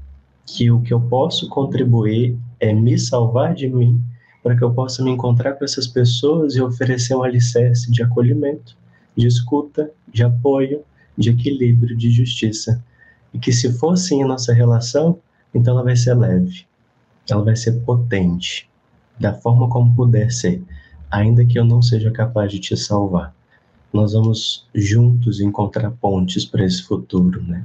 que 0.44 0.70
o 0.70 0.80
que 0.80 0.92
eu 0.92 1.00
posso 1.00 1.48
contribuir 1.48 2.36
é 2.60 2.72
me 2.72 2.98
salvar 2.98 3.54
de 3.54 3.68
mim, 3.68 4.02
para 4.42 4.56
que 4.56 4.62
eu 4.62 4.72
possa 4.72 5.02
me 5.02 5.10
encontrar 5.10 5.54
com 5.54 5.64
essas 5.64 5.86
pessoas 5.86 6.54
e 6.54 6.62
oferecer 6.62 7.14
um 7.14 7.22
alicerce 7.22 7.90
de 7.90 8.02
acolhimento, 8.02 8.76
de 9.16 9.26
escuta, 9.26 9.90
de 10.08 10.22
apoio, 10.22 10.82
de 11.16 11.30
equilíbrio, 11.30 11.96
de 11.96 12.10
justiça. 12.10 12.82
E 13.34 13.38
que 13.38 13.52
se 13.52 13.72
for 13.72 13.94
assim 13.94 14.22
a 14.22 14.26
nossa 14.26 14.52
relação, 14.52 15.18
então 15.54 15.74
ela 15.74 15.82
vai 15.82 15.96
ser 15.96 16.14
leve, 16.14 16.64
ela 17.28 17.42
vai 17.42 17.56
ser 17.56 17.72
potente, 17.80 18.68
da 19.18 19.32
forma 19.32 19.68
como 19.68 19.94
puder 19.94 20.30
ser, 20.30 20.62
ainda 21.10 21.44
que 21.44 21.58
eu 21.58 21.64
não 21.64 21.82
seja 21.82 22.10
capaz 22.10 22.52
de 22.52 22.58
te 22.58 22.76
salvar. 22.76 23.34
Nós 23.92 24.12
vamos 24.12 24.66
juntos 24.74 25.40
encontrar 25.40 25.90
pontes 25.92 26.44
para 26.44 26.64
esse 26.64 26.82
futuro, 26.82 27.42
né? 27.42 27.64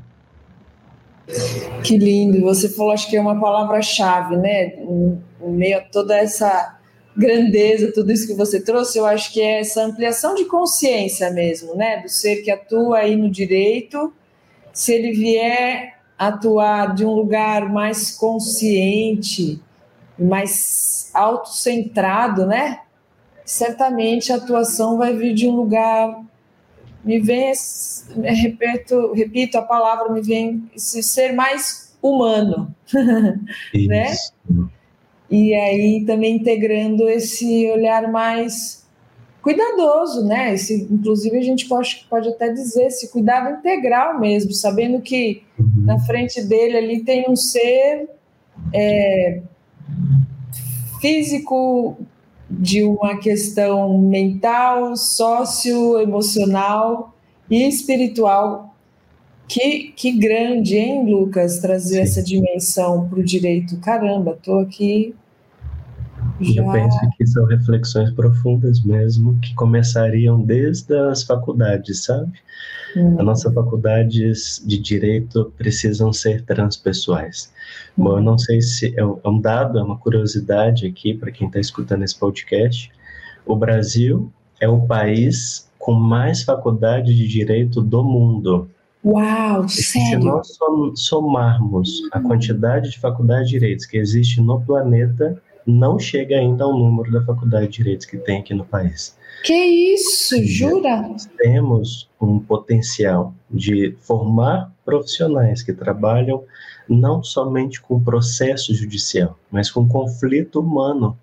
Que 1.83 1.97
lindo! 1.97 2.41
Você 2.41 2.69
falou, 2.69 2.91
acho 2.91 3.09
que 3.09 3.17
é 3.17 3.21
uma 3.21 3.39
palavra-chave, 3.39 4.37
né? 4.37 4.73
Meio 5.39 5.77
a 5.77 5.81
toda 5.81 6.17
essa 6.17 6.77
grandeza, 7.15 7.91
tudo 7.91 8.11
isso 8.11 8.27
que 8.27 8.33
você 8.33 8.61
trouxe, 8.61 8.97
eu 8.97 9.05
acho 9.05 9.33
que 9.33 9.41
é 9.41 9.59
essa 9.59 9.83
ampliação 9.83 10.33
de 10.35 10.45
consciência 10.45 11.29
mesmo, 11.31 11.75
né? 11.75 12.01
Do 12.01 12.09
ser 12.09 12.37
que 12.37 12.51
atua 12.51 12.99
aí 12.99 13.15
no 13.15 13.29
direito 13.29 14.13
se 14.73 14.93
ele 14.93 15.11
vier 15.11 15.95
atuar 16.17 16.93
de 16.95 17.05
um 17.05 17.13
lugar 17.13 17.67
mais 17.69 18.11
consciente, 18.11 19.61
mais 20.17 21.09
autocentrado, 21.13 22.45
né? 22.45 22.79
Certamente 23.43 24.31
a 24.31 24.37
atuação 24.37 24.97
vai 24.97 25.13
vir 25.13 25.33
de 25.33 25.47
um 25.47 25.55
lugar 25.55 26.21
me 27.03 27.19
vem, 27.19 27.51
repito, 28.23 29.13
repito 29.13 29.57
a 29.57 29.61
palavra, 29.61 30.11
me 30.11 30.21
vem 30.21 30.69
esse 30.75 31.01
ser 31.01 31.33
mais 31.33 31.95
humano, 32.01 32.73
né? 33.73 34.15
E 35.29 35.53
aí 35.53 36.03
também 36.05 36.35
integrando 36.35 37.07
esse 37.09 37.69
olhar 37.71 38.11
mais 38.11 38.85
cuidadoso, 39.41 40.25
né? 40.25 40.53
Esse, 40.53 40.87
inclusive, 40.91 41.37
a 41.37 41.41
gente 41.41 41.67
pode, 41.67 42.05
pode 42.09 42.29
até 42.29 42.49
dizer 42.49 42.85
esse 42.85 43.09
cuidado 43.11 43.57
integral 43.57 44.19
mesmo, 44.19 44.51
sabendo 44.53 45.01
que 45.01 45.43
uhum. 45.57 45.83
na 45.83 45.99
frente 45.99 46.41
dele 46.43 46.77
ali 46.77 47.03
tem 47.03 47.25
um 47.29 47.35
ser 47.35 48.09
é, 48.73 49.41
físico 50.99 51.97
de 52.51 52.83
uma 52.83 53.17
questão 53.17 53.97
mental, 53.97 54.95
socioemocional 54.95 57.15
e 57.49 57.67
espiritual. 57.67 58.75
Que, 59.47 59.91
que 59.95 60.11
grande, 60.11 60.77
hein, 60.77 61.09
Lucas, 61.09 61.59
trazer 61.59 61.95
Sim. 61.95 62.01
essa 62.01 62.23
dimensão 62.23 63.09
para 63.09 63.19
o 63.19 63.23
direito. 63.23 63.79
Caramba, 63.79 64.31
estou 64.31 64.59
aqui 64.59 65.15
já... 66.43 66.61
Eu 66.61 66.71
penso 66.71 66.97
que 67.17 67.27
são 67.27 67.45
reflexões 67.45 68.11
profundas 68.11 68.83
mesmo, 68.83 69.37
que 69.39 69.53
começariam 69.55 70.41
desde 70.41 70.95
as 70.95 71.23
faculdades, 71.23 72.03
sabe? 72.03 72.31
Hum. 72.95 73.15
As 73.19 73.25
nossas 73.25 73.53
faculdades 73.53 74.61
de 74.65 74.77
direito 74.77 75.53
precisam 75.57 76.11
ser 76.11 76.43
transpessoais. 76.43 77.51
Hum. 77.97 78.03
Bom, 78.03 78.17
eu 78.17 78.21
não 78.21 78.37
sei 78.37 78.61
se 78.61 78.87
é, 78.97 79.01
é 79.01 79.29
um 79.29 79.39
dado, 79.39 79.79
é 79.79 79.83
uma 79.83 79.97
curiosidade 79.97 80.85
aqui 80.85 81.13
para 81.13 81.31
quem 81.31 81.47
está 81.47 81.59
escutando 81.59 82.03
esse 82.03 82.17
podcast. 82.17 82.91
O 83.45 83.55
Brasil 83.55 84.31
é 84.59 84.67
o 84.67 84.81
país 84.81 85.69
com 85.79 85.93
mais 85.93 86.43
faculdade 86.43 87.15
de 87.15 87.27
direito 87.27 87.81
do 87.81 88.03
mundo. 88.03 88.69
Uau, 89.03 89.67
sério? 89.67 90.43
Se 90.43 90.59
nós 90.59 90.99
somarmos 90.99 91.89
a 92.11 92.19
quantidade 92.19 92.91
de 92.91 92.99
faculdades 92.99 93.49
de 93.49 93.59
direitos 93.59 93.85
que 93.85 93.97
existe 93.97 94.39
no 94.39 94.61
planeta, 94.61 95.41
não 95.65 95.99
chega 95.99 96.37
ainda 96.37 96.63
ao 96.63 96.77
número 96.77 97.11
da 97.11 97.23
faculdade 97.23 97.67
de 97.67 97.77
direitos 97.77 98.05
que 98.05 98.17
tem 98.17 98.39
aqui 98.39 98.53
no 98.53 98.65
país. 98.65 99.17
Que 99.43 99.53
isso, 99.53 100.35
jura? 100.45 101.01
Nós 101.01 101.25
temos 101.37 102.09
um 102.19 102.39
potencial 102.39 103.33
de 103.49 103.95
formar 104.01 104.71
profissionais 104.85 105.63
que 105.63 105.73
trabalham 105.73 106.43
não 106.87 107.23
somente 107.23 107.81
com 107.81 108.03
processo 108.03 108.73
judicial, 108.73 109.37
mas 109.49 109.71
com 109.71 109.87
conflito 109.87 110.59
humano. 110.59 111.17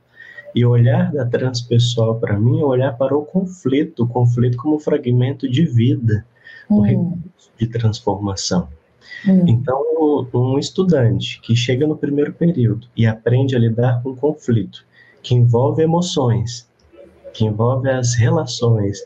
E 0.54 0.64
olhar 0.64 1.12
da 1.12 1.26
transpessoal 1.26 2.18
para 2.18 2.38
mim 2.38 2.61
é 2.61 2.64
olhar 2.64 2.97
para 2.97 3.16
o 3.16 3.25
conflito, 3.25 4.04
o 4.04 4.09
conflito 4.09 4.57
como 4.57 4.76
um 4.76 4.80
fragmento 4.80 5.49
de 5.49 5.64
vida, 5.64 6.26
um 6.68 6.78
hum. 6.78 6.83
recurso 6.83 7.50
de 7.59 7.66
transformação. 7.66 8.68
Hum. 9.27 9.45
Então, 9.47 9.83
um 10.33 10.59
estudante 10.59 11.41
que 11.41 11.55
chega 11.57 11.87
no 11.87 11.97
primeiro 11.97 12.33
período 12.33 12.87
e 12.97 13.07
aprende 13.07 13.57
a 13.57 13.59
lidar 13.59 14.03
com 14.03 14.15
conflito, 14.15 14.85
que 15.23 15.35
envolve 15.35 15.83
emoções, 15.83 16.69
que 17.33 17.45
envolve 17.45 17.88
as 17.88 18.15
relações 18.15 18.99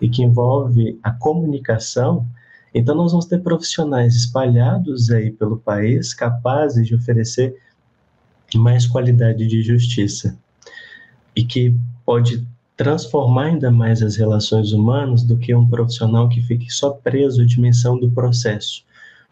e 0.00 0.08
que 0.08 0.22
envolve 0.22 0.98
a 1.02 1.10
comunicação, 1.10 2.26
então 2.74 2.94
nós 2.94 3.12
vamos 3.12 3.26
ter 3.26 3.40
profissionais 3.40 4.14
espalhados 4.14 5.10
aí 5.10 5.30
pelo 5.30 5.58
país 5.58 6.14
capazes 6.14 6.86
de 6.86 6.94
oferecer 6.94 7.56
mais 8.54 8.86
qualidade 8.86 9.46
de 9.46 9.62
justiça 9.62 10.38
e 11.34 11.44
que 11.44 11.74
pode 12.04 12.46
transformar 12.76 13.46
ainda 13.46 13.70
mais 13.70 14.02
as 14.02 14.16
relações 14.16 14.72
humanas 14.72 15.22
do 15.22 15.36
que 15.36 15.54
um 15.54 15.68
profissional 15.68 16.28
que 16.28 16.40
fique 16.40 16.70
só 16.70 16.90
preso 16.90 17.42
à 17.42 17.44
dimensão 17.44 17.98
do 17.98 18.10
processo 18.10 18.84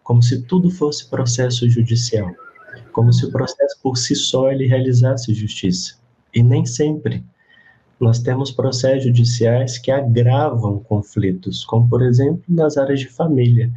como 0.09 0.23
se 0.23 0.41
tudo 0.41 0.71
fosse 0.71 1.07
processo 1.11 1.69
judicial, 1.69 2.35
como 2.93 3.13
se 3.13 3.27
o 3.27 3.31
processo 3.31 3.79
por 3.83 3.99
si 3.99 4.17
só 4.17 4.51
ele 4.51 4.67
realizasse 4.67 5.35
justiça. 5.35 5.97
E 6.35 6.43
nem 6.43 6.65
sempre. 6.65 7.23
Nós 8.01 8.19
temos 8.19 8.51
processos 8.51 9.05
judiciais 9.05 9.77
que 9.77 9.91
agravam 9.91 10.79
conflitos, 10.79 11.63
como 11.63 11.87
por 11.91 12.01
exemplo 12.01 12.43
nas 12.49 12.79
áreas 12.79 13.01
de 13.01 13.07
família. 13.07 13.71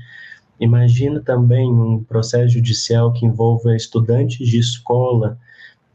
Imagina 0.57 1.19
também 1.19 1.69
um 1.69 2.01
processo 2.01 2.53
judicial 2.53 3.11
que 3.11 3.25
envolva 3.25 3.75
estudantes 3.75 4.47
de 4.47 4.57
escola 4.57 5.37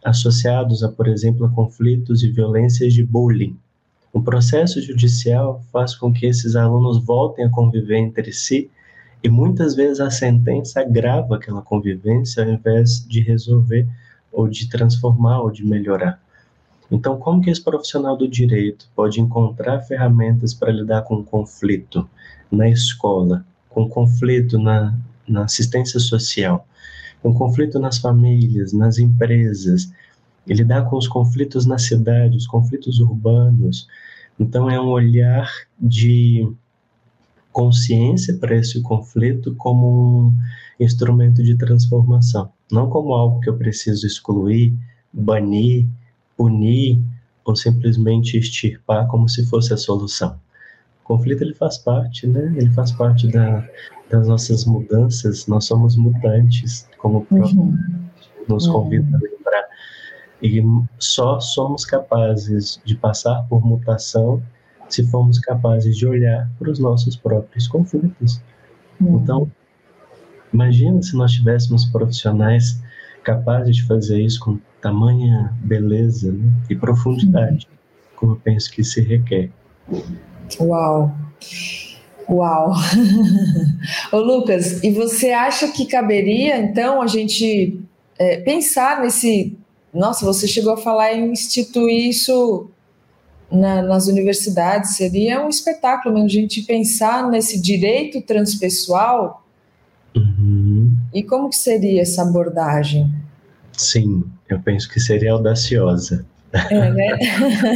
associados 0.04 0.84
a, 0.84 0.90
por 0.90 1.08
exemplo, 1.08 1.46
a 1.46 1.48
conflitos 1.48 2.22
e 2.22 2.28
violências 2.28 2.92
de 2.92 3.02
bullying. 3.02 3.56
O 4.12 4.20
processo 4.20 4.82
judicial 4.82 5.64
faz 5.72 5.94
com 5.94 6.12
que 6.12 6.26
esses 6.26 6.56
alunos 6.56 7.02
voltem 7.02 7.46
a 7.46 7.50
conviver 7.50 7.96
entre 7.96 8.34
si 8.34 8.70
e 9.26 9.28
muitas 9.28 9.74
vezes 9.74 9.98
a 9.98 10.08
sentença 10.08 10.78
agrava 10.78 11.34
aquela 11.34 11.60
convivência 11.60 12.44
ao 12.44 12.48
invés 12.48 13.04
de 13.08 13.20
resolver 13.20 13.88
ou 14.32 14.46
de 14.46 14.68
transformar 14.68 15.40
ou 15.40 15.50
de 15.50 15.66
melhorar. 15.66 16.22
Então, 16.92 17.18
como 17.18 17.42
que 17.42 17.50
esse 17.50 17.60
profissional 17.60 18.16
do 18.16 18.28
direito 18.28 18.88
pode 18.94 19.20
encontrar 19.20 19.80
ferramentas 19.80 20.54
para 20.54 20.70
lidar 20.70 21.02
com 21.02 21.16
o 21.16 21.24
conflito 21.24 22.08
na 22.52 22.68
escola, 22.68 23.44
com 23.68 23.88
conflito 23.88 24.60
na, 24.60 24.96
na 25.26 25.42
assistência 25.42 25.98
social, 25.98 26.64
com 27.20 27.34
conflito 27.34 27.80
nas 27.80 27.98
famílias, 27.98 28.72
nas 28.72 28.96
empresas, 28.96 29.90
e 30.46 30.54
lidar 30.54 30.88
com 30.88 30.96
os 30.96 31.08
conflitos 31.08 31.66
na 31.66 31.78
cidade, 31.78 32.36
os 32.36 32.46
conflitos 32.46 33.00
urbanos. 33.00 33.88
Então, 34.38 34.70
é 34.70 34.80
um 34.80 34.86
olhar 34.86 35.50
de 35.80 36.48
consciência 37.56 38.36
para 38.36 38.56
esse 38.56 38.82
conflito 38.82 39.54
como 39.54 40.26
um 40.26 40.34
instrumento 40.78 41.42
de 41.42 41.56
transformação, 41.56 42.52
não 42.70 42.90
como 42.90 43.14
algo 43.14 43.40
que 43.40 43.48
eu 43.48 43.56
preciso 43.56 44.06
excluir, 44.06 44.74
banir, 45.12 45.86
punir 46.36 47.00
ou 47.44 47.56
simplesmente 47.56 48.36
extirpar 48.36 49.06
como 49.08 49.28
se 49.28 49.46
fosse 49.46 49.72
a 49.72 49.76
solução 49.76 50.38
conflito 51.06 51.42
ele 51.42 51.54
faz 51.54 51.78
parte, 51.78 52.26
né? 52.26 52.52
Ele 52.56 52.70
faz 52.70 52.92
parte 52.92 53.28
da, 53.28 53.66
das 54.10 54.26
nossas 54.26 54.64
mudanças. 54.64 55.46
Nós 55.46 55.64
somos 55.64 55.96
mutantes, 55.96 56.88
como 56.98 57.18
o 57.18 57.24
próprio 57.24 57.60
uhum. 57.60 57.78
nos 58.48 58.66
convida 58.66 59.16
a 59.16 59.20
lembrar. 59.20 59.64
E 60.42 60.62
só 60.98 61.40
somos 61.40 61.84
capazes 61.84 62.80
de 62.84 62.96
passar 62.96 63.46
por 63.48 63.64
mutação 63.64 64.42
se 64.88 65.06
formos 65.10 65.38
capazes 65.38 65.96
de 65.96 66.06
olhar 66.06 66.50
para 66.58 66.70
os 66.70 66.78
nossos 66.78 67.16
próprios 67.16 67.66
conflitos. 67.68 68.40
Uhum. 69.00 69.18
Então, 69.18 69.50
imagina 70.52 71.02
se 71.02 71.16
nós 71.16 71.32
tivéssemos 71.32 71.84
profissionais 71.86 72.80
capazes 73.22 73.76
de 73.76 73.82
fazer 73.84 74.20
isso 74.20 74.40
com 74.40 74.58
tamanha 74.80 75.52
beleza 75.60 76.30
né? 76.30 76.52
e 76.70 76.76
profundidade, 76.76 77.66
uhum. 77.66 78.16
como 78.16 78.32
eu 78.32 78.36
penso 78.36 78.70
que 78.70 78.84
se 78.84 79.00
requer. 79.00 79.50
Uau! 80.60 81.12
Uau! 82.28 82.72
Ô 84.12 84.18
Lucas, 84.18 84.82
e 84.82 84.90
você 84.90 85.30
acha 85.30 85.68
que 85.68 85.86
caberia 85.86 86.58
então 86.58 87.00
a 87.00 87.06
gente 87.06 87.80
é, 88.18 88.38
pensar 88.38 89.00
nesse. 89.00 89.56
Nossa, 89.94 90.24
você 90.26 90.46
chegou 90.46 90.74
a 90.74 90.76
falar 90.76 91.14
em 91.14 91.32
instituir 91.32 92.10
isso 92.10 92.70
na, 93.56 93.82
nas 93.82 94.06
universidades, 94.06 94.96
seria 94.96 95.44
um 95.44 95.48
espetáculo 95.48 96.14
mesmo 96.14 96.26
a 96.26 96.30
gente 96.30 96.62
pensar 96.62 97.28
nesse 97.28 97.60
direito 97.60 98.20
transpessoal. 98.22 99.44
Uhum. 100.14 100.96
E 101.12 101.22
como 101.22 101.48
que 101.48 101.56
seria 101.56 102.02
essa 102.02 102.22
abordagem? 102.22 103.12
Sim, 103.72 104.24
eu 104.48 104.60
penso 104.60 104.88
que 104.88 105.00
seria 105.00 105.32
audaciosa. 105.32 106.24
É, 106.70 106.90
né? 106.90 107.18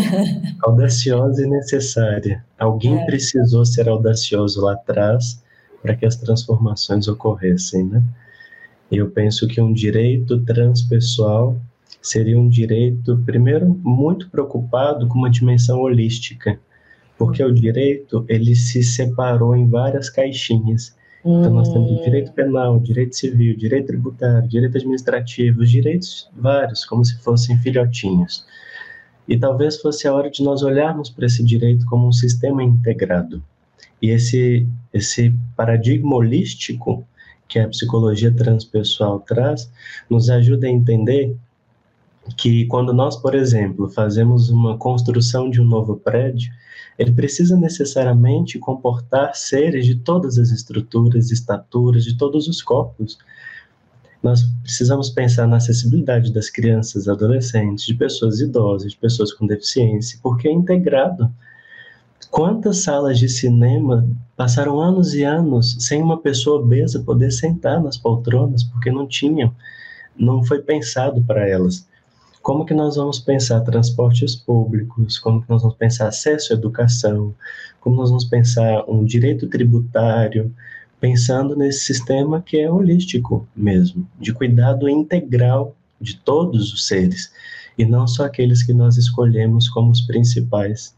audaciosa 0.62 1.42
e 1.42 1.46
necessária. 1.46 2.44
Alguém 2.58 2.99
é. 2.99 3.04
precisou 3.04 3.64
ser 3.64 3.88
audacioso 3.88 4.62
lá 4.62 4.72
atrás 4.72 5.43
para 5.82 5.95
que 5.95 6.06
as 6.06 6.16
transformações 6.16 7.08
ocorressem, 7.08 7.84
né? 7.84 8.02
Eu 8.90 9.10
penso 9.10 9.47
que 9.47 9.60
um 9.60 9.73
direito 9.73 10.40
transpessoal 10.45 11.56
seria 12.00 12.39
um 12.39 12.49
direito, 12.49 13.23
primeiro, 13.25 13.69
muito 13.82 14.30
preocupado 14.30 15.06
com 15.08 15.19
uma 15.19 15.30
dimensão 15.30 15.80
holística, 15.80 16.58
porque 17.19 17.43
o 17.45 17.52
direito 17.52 18.25
ele 18.28 18.54
se 18.54 18.82
separou 18.82 19.54
em 19.54 19.69
várias 19.69 20.08
caixinhas. 20.08 20.97
Então, 21.21 21.52
nós 21.52 21.71
temos 21.71 21.91
o 21.91 22.02
direito 22.02 22.32
penal, 22.32 22.80
direito 22.80 23.15
civil, 23.15 23.54
direito 23.54 23.89
tributário, 23.89 24.49
direito 24.49 24.78
administrativo, 24.78 25.60
os 25.60 25.71
direitos 25.71 26.30
vários, 26.34 26.84
como 26.86 27.04
se 27.04 27.19
fossem 27.19 27.58
filhotinhos. 27.58 28.47
E 29.28 29.39
talvez 29.39 29.80
fosse 29.80 30.08
a 30.08 30.15
hora 30.15 30.30
de 30.30 30.43
nós 30.43 30.63
olharmos 30.63 31.10
para 31.10 31.26
esse 31.26 31.45
direito 31.45 31.84
como 31.86 32.08
um 32.08 32.13
sistema 32.13 32.65
integrado. 32.65 33.43
E 34.00 34.08
esse, 34.08 34.67
esse 34.95 35.34
paradigma 35.54 36.17
holístico 36.17 37.06
que 37.50 37.58
a 37.58 37.69
psicologia 37.69 38.32
transpessoal 38.32 39.21
traz, 39.21 39.71
nos 40.08 40.30
ajuda 40.30 40.69
a 40.69 40.71
entender 40.71 41.36
que 42.36 42.66
quando 42.66 42.93
nós, 42.93 43.16
por 43.16 43.34
exemplo, 43.34 43.88
fazemos 43.88 44.50
uma 44.50 44.76
construção 44.76 45.50
de 45.50 45.60
um 45.60 45.64
novo 45.64 45.97
prédio, 45.97 46.52
ele 46.99 47.12
precisa 47.12 47.56
necessariamente 47.56 48.58
comportar 48.58 49.34
seres 49.34 49.86
de 49.86 49.95
todas 49.95 50.38
as 50.38 50.50
estruturas, 50.50 51.30
estaturas, 51.30 52.04
de 52.04 52.16
todos 52.16 52.47
os 52.47 52.60
corpos, 52.60 53.19
nós 54.23 54.43
precisamos 54.62 55.08
pensar 55.08 55.47
na 55.47 55.56
acessibilidade 55.56 56.32
das 56.32 56.50
crianças, 56.50 57.08
adolescentes, 57.08 57.86
de 57.86 57.95
pessoas 57.95 58.40
idosas, 58.40 58.93
de 58.93 58.99
pessoas 58.99 59.32
com 59.32 59.47
deficiência, 59.47 60.19
porque 60.23 60.47
é 60.47 60.52
integrado. 60.52 61.32
Quantas 62.30 62.82
salas 62.82 63.19
de 63.19 63.28
cinema 63.28 64.06
passaram 64.36 64.78
anos 64.78 65.14
e 65.14 65.25
anos 65.25 65.76
sem 65.80 66.02
uma 66.02 66.21
pessoa 66.21 66.60
obesa 66.60 67.02
poder 67.02 67.30
sentar 67.30 67.82
nas 67.82 67.97
poltronas, 67.97 68.62
porque 68.62 68.90
não 68.90 69.06
tinham, 69.06 69.54
não 70.16 70.45
foi 70.45 70.60
pensado 70.60 71.23
para 71.25 71.49
elas. 71.49 71.88
Como 72.42 72.64
que 72.64 72.74
nós 72.74 72.96
vamos 72.96 73.18
pensar 73.18 73.60
transportes 73.60 74.34
públicos? 74.34 75.18
Como 75.18 75.42
que 75.42 75.50
nós 75.50 75.62
vamos 75.62 75.76
pensar 75.76 76.08
acesso 76.08 76.52
à 76.52 76.56
educação? 76.56 77.34
Como 77.80 77.96
nós 77.96 78.08
vamos 78.08 78.24
pensar 78.24 78.84
um 78.88 79.04
direito 79.04 79.48
tributário? 79.48 80.54
pensando 81.00 81.56
nesse 81.56 81.80
sistema 81.80 82.42
que 82.42 82.58
é 82.60 82.70
holístico 82.70 83.48
mesmo, 83.56 84.06
de 84.20 84.32
cuidado 84.32 84.88
integral 84.88 85.74
de 86.00 86.16
todos 86.16 86.72
os 86.72 86.86
seres, 86.86 87.32
e 87.76 87.84
não 87.84 88.06
só 88.06 88.26
aqueles 88.26 88.62
que 88.62 88.74
nós 88.74 88.98
escolhemos 88.98 89.68
como 89.68 89.90
os 89.90 90.02
principais. 90.02 90.94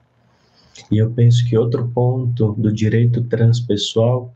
E 0.90 0.98
eu 0.98 1.10
penso 1.10 1.46
que 1.46 1.56
outro 1.56 1.88
ponto 1.88 2.52
do 2.58 2.72
direito 2.72 3.22
transpessoal 3.22 4.34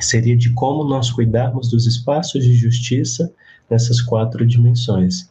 seria 0.00 0.36
de 0.36 0.50
como 0.54 0.84
nós 0.84 1.10
cuidarmos 1.10 1.68
dos 1.68 1.86
espaços 1.86 2.42
de 2.42 2.54
justiça 2.54 3.32
nessas 3.68 4.00
quatro 4.00 4.46
dimensões. 4.46 5.30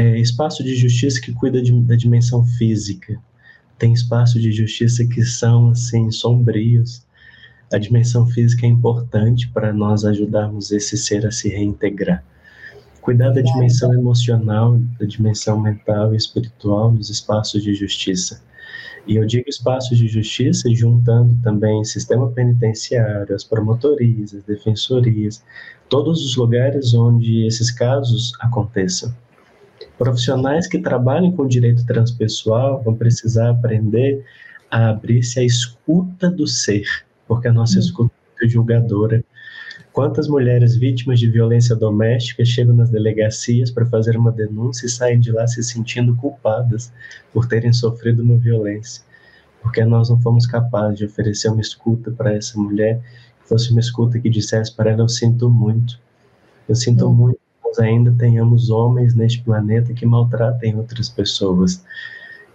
É 0.00 0.16
espaço 0.16 0.62
de 0.62 0.76
justiça 0.76 1.20
que 1.20 1.32
cuida 1.32 1.60
de, 1.60 1.72
da 1.82 1.96
dimensão 1.96 2.44
física, 2.44 3.20
tem 3.76 3.92
espaço 3.92 4.38
de 4.38 4.52
justiça 4.52 5.04
que 5.04 5.24
são 5.24 5.70
assim 5.70 6.08
sombrios, 6.12 7.04
a 7.72 7.78
dimensão 7.78 8.24
física 8.24 8.64
é 8.64 8.68
importante 8.68 9.48
para 9.48 9.72
nós 9.72 10.04
ajudarmos 10.04 10.70
esse 10.70 10.96
ser 10.96 11.26
a 11.26 11.32
se 11.32 11.48
reintegrar. 11.48 12.22
Cuidar 13.00 13.30
da 13.30 13.40
dimensão 13.40 13.92
emocional, 13.92 14.78
da 15.00 15.04
dimensão 15.04 15.60
mental 15.60 16.14
e 16.14 16.16
espiritual 16.16 16.92
nos 16.92 17.10
espaços 17.10 17.60
de 17.64 17.74
justiça. 17.74 18.40
E 19.04 19.16
eu 19.16 19.26
digo 19.26 19.48
espaços 19.48 19.98
de 19.98 20.06
justiça 20.06 20.72
juntando 20.72 21.36
também 21.42 21.82
sistema 21.82 22.30
penitenciário, 22.30 23.34
as 23.34 23.42
promotorias, 23.42 24.32
as 24.32 24.44
defensorias, 24.44 25.42
todos 25.88 26.24
os 26.24 26.36
lugares 26.36 26.94
onde 26.94 27.44
esses 27.44 27.72
casos 27.72 28.32
aconteçam. 28.38 29.12
Profissionais 29.98 30.68
que 30.68 30.78
trabalhem 30.78 31.32
com 31.32 31.44
direito 31.44 31.84
transpessoal 31.84 32.80
vão 32.84 32.94
precisar 32.94 33.50
aprender 33.50 34.24
a 34.70 34.90
abrir-se 34.90 35.40
à 35.40 35.44
escuta 35.44 36.30
do 36.30 36.46
ser, 36.46 36.86
porque 37.26 37.48
a 37.48 37.52
nossa 37.52 37.78
hum. 37.78 37.80
escuta 37.80 38.14
é 38.40 38.46
julgadora. 38.46 39.24
Quantas 39.92 40.28
mulheres 40.28 40.76
vítimas 40.76 41.18
de 41.18 41.28
violência 41.28 41.74
doméstica 41.74 42.44
chegam 42.44 42.76
nas 42.76 42.90
delegacias 42.90 43.72
para 43.72 43.86
fazer 43.86 44.16
uma 44.16 44.30
denúncia 44.30 44.86
e 44.86 44.88
saem 44.88 45.18
de 45.18 45.32
lá 45.32 45.48
se 45.48 45.64
sentindo 45.64 46.14
culpadas 46.14 46.92
por 47.32 47.46
terem 47.46 47.72
sofrido 47.72 48.22
uma 48.22 48.36
violência? 48.36 49.02
Porque 49.60 49.84
nós 49.84 50.08
não 50.08 50.20
fomos 50.20 50.46
capazes 50.46 50.98
de 50.98 51.06
oferecer 51.06 51.48
uma 51.48 51.60
escuta 51.60 52.12
para 52.12 52.32
essa 52.34 52.56
mulher, 52.56 53.00
que 53.42 53.48
fosse 53.48 53.72
uma 53.72 53.80
escuta 53.80 54.20
que 54.20 54.30
dissesse 54.30 54.72
para 54.72 54.92
ela: 54.92 55.02
Eu 55.02 55.08
sinto 55.08 55.50
muito, 55.50 55.98
eu 56.68 56.76
sinto 56.76 57.08
hum. 57.08 57.14
muito 57.14 57.47
nós 57.68 57.78
ainda 57.78 58.10
tenhamos 58.12 58.70
homens 58.70 59.14
neste 59.14 59.42
planeta 59.42 59.92
que 59.92 60.06
maltratem 60.06 60.76
outras 60.76 61.08
pessoas, 61.10 61.84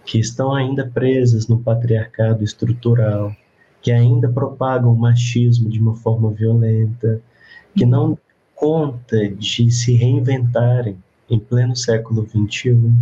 que 0.04 0.18
estão 0.18 0.52
ainda 0.52 0.90
presas 0.92 1.46
no 1.46 1.60
patriarcado 1.60 2.42
estrutural, 2.42 3.34
que 3.80 3.92
ainda 3.92 4.28
propagam 4.28 4.92
o 4.92 4.98
machismo 4.98 5.70
de 5.70 5.78
uma 5.78 5.94
forma 5.94 6.32
violenta, 6.32 7.20
que 7.76 7.86
não 7.86 8.18
conta 8.56 9.28
de 9.28 9.70
se 9.70 9.94
reinventarem 9.94 10.98
em 11.30 11.38
pleno 11.38 11.76
século 11.76 12.28
XXI. 12.28 12.92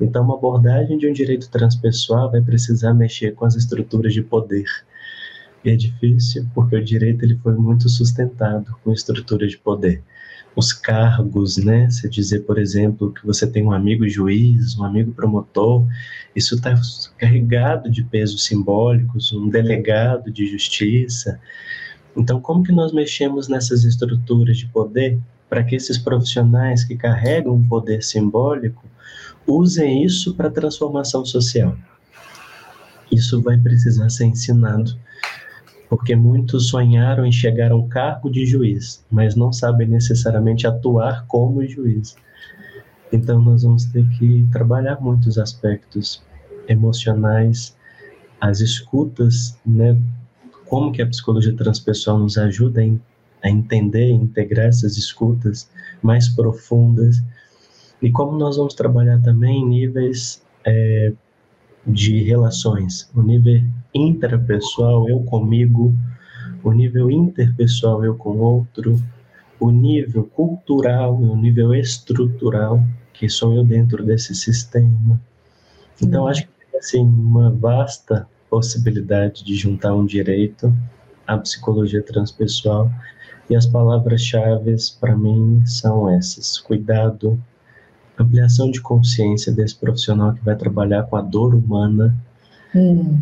Então, 0.00 0.24
uma 0.24 0.36
abordagem 0.36 0.96
de 0.96 1.08
um 1.08 1.12
direito 1.12 1.50
transpessoal 1.50 2.30
vai 2.30 2.40
precisar 2.40 2.94
mexer 2.94 3.34
com 3.34 3.44
as 3.44 3.56
estruturas 3.56 4.12
de 4.12 4.22
poder, 4.22 4.66
E 5.64 5.70
é 5.70 5.76
difícil 5.76 6.46
porque 6.54 6.76
o 6.76 6.84
direito 6.84 7.24
ele 7.24 7.36
foi 7.42 7.54
muito 7.54 7.88
sustentado 7.88 8.76
com 8.82 8.92
estrutura 8.92 9.46
de 9.46 9.58
poder. 9.58 10.02
Os 10.54 10.72
cargos, 10.72 11.56
né? 11.56 11.88
Você 11.88 12.08
dizer, 12.08 12.40
por 12.40 12.58
exemplo, 12.58 13.12
que 13.12 13.24
você 13.24 13.46
tem 13.46 13.64
um 13.64 13.72
amigo 13.72 14.06
juiz, 14.08 14.76
um 14.78 14.84
amigo 14.84 15.12
promotor, 15.12 15.86
isso 16.36 16.54
está 16.54 16.74
carregado 17.16 17.90
de 17.90 18.02
pesos 18.04 18.44
simbólicos, 18.44 19.32
um 19.32 19.48
delegado 19.48 20.30
de 20.30 20.46
justiça. 20.46 21.40
Então, 22.16 22.40
como 22.40 22.62
que 22.62 22.72
nós 22.72 22.92
mexemos 22.92 23.48
nessas 23.48 23.84
estruturas 23.84 24.58
de 24.58 24.66
poder 24.66 25.18
para 25.48 25.64
que 25.64 25.74
esses 25.74 25.96
profissionais 25.96 26.84
que 26.84 26.96
carregam 26.96 27.54
um 27.54 27.66
poder 27.66 28.02
simbólico 28.02 28.84
usem 29.46 30.04
isso 30.04 30.34
para 30.34 30.50
transformação 30.50 31.24
social? 31.24 31.76
Isso 33.10 33.40
vai 33.42 33.58
precisar 33.58 34.08
ser 34.10 34.24
ensinado 34.24 34.96
porque 35.92 36.16
muitos 36.16 36.68
sonharam 36.68 37.26
em 37.26 37.30
chegar 37.30 37.70
ao 37.70 37.86
cargo 37.86 38.30
de 38.30 38.46
juiz, 38.46 39.04
mas 39.10 39.36
não 39.36 39.52
sabem 39.52 39.86
necessariamente 39.86 40.66
atuar 40.66 41.26
como 41.26 41.68
juiz. 41.68 42.16
Então 43.12 43.42
nós 43.42 43.62
vamos 43.62 43.84
ter 43.84 44.08
que 44.16 44.48
trabalhar 44.50 45.02
muitos 45.02 45.36
aspectos 45.36 46.22
emocionais, 46.66 47.76
as 48.40 48.60
escutas, 48.60 49.54
né? 49.66 50.00
Como 50.64 50.92
que 50.92 51.02
a 51.02 51.06
psicologia 51.06 51.54
transpessoal 51.54 52.18
nos 52.18 52.38
ajuda 52.38 52.80
a, 53.42 53.50
entender, 53.50 54.12
a 54.12 54.14
integrar 54.14 54.68
essas 54.68 54.96
escutas 54.96 55.70
mais 56.00 56.26
profundas 56.26 57.22
e 58.00 58.10
como 58.10 58.38
nós 58.38 58.56
vamos 58.56 58.72
trabalhar 58.72 59.20
também 59.20 59.62
níveis 59.62 60.42
é, 60.64 61.12
de 61.86 62.22
relações, 62.22 63.10
o 63.14 63.20
nível 63.20 63.60
intrapessoal, 63.94 65.08
eu 65.08 65.20
comigo, 65.20 65.94
o 66.62 66.72
nível 66.72 67.10
interpessoal, 67.10 68.04
eu 68.04 68.14
com 68.14 68.38
outro, 68.38 69.00
o 69.58 69.70
nível 69.70 70.24
cultural, 70.24 71.14
o 71.14 71.36
nível 71.36 71.74
estrutural, 71.74 72.82
que 73.12 73.28
sou 73.28 73.54
eu 73.54 73.64
dentro 73.64 74.04
desse 74.04 74.34
sistema. 74.34 75.20
Então, 76.00 76.26
acho 76.26 76.42
que 76.42 76.48
tem 76.70 76.80
assim, 76.80 77.00
uma 77.00 77.50
vasta 77.50 78.26
possibilidade 78.50 79.44
de 79.44 79.54
juntar 79.54 79.94
um 79.94 80.04
direito 80.04 80.74
à 81.26 81.38
psicologia 81.38 82.02
transpessoal. 82.02 82.90
E 83.48 83.56
as 83.56 83.66
palavras-chave 83.66 84.74
para 85.00 85.16
mim 85.16 85.62
são 85.64 86.10
essas: 86.10 86.58
cuidado, 86.58 87.40
ampliação 88.18 88.70
de 88.70 88.80
consciência 88.80 89.52
desse 89.52 89.76
profissional 89.76 90.34
que 90.34 90.44
vai 90.44 90.56
trabalhar 90.56 91.04
com 91.04 91.16
a 91.16 91.22
dor 91.22 91.54
humana, 91.54 92.14
hum. 92.74 93.18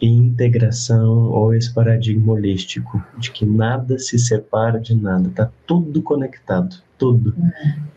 E 0.00 0.08
integração 0.08 1.30
ou 1.30 1.54
esse 1.54 1.72
paradigma 1.72 2.32
holístico 2.32 3.02
de 3.18 3.30
que 3.30 3.46
nada 3.46 3.98
se 3.98 4.18
separa 4.18 4.78
de 4.78 4.94
nada, 4.94 5.28
está 5.28 5.50
tudo 5.66 6.02
conectado, 6.02 6.76
tudo. 6.98 7.34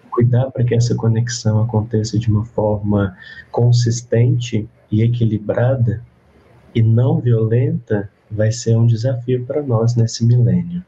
Cuidar 0.09 0.49
para 0.51 0.63
que 0.63 0.75
essa 0.75 0.95
conexão 0.95 1.61
aconteça 1.61 2.17
de 2.17 2.29
uma 2.29 2.45
forma 2.45 3.15
consistente 3.51 4.67
e 4.91 5.03
equilibrada 5.03 6.01
e 6.73 6.81
não 6.81 7.19
violenta 7.19 8.09
vai 8.29 8.51
ser 8.51 8.77
um 8.77 8.85
desafio 8.85 9.45
para 9.45 9.61
nós 9.61 9.95
nesse 9.95 10.25
milênio. 10.25 10.83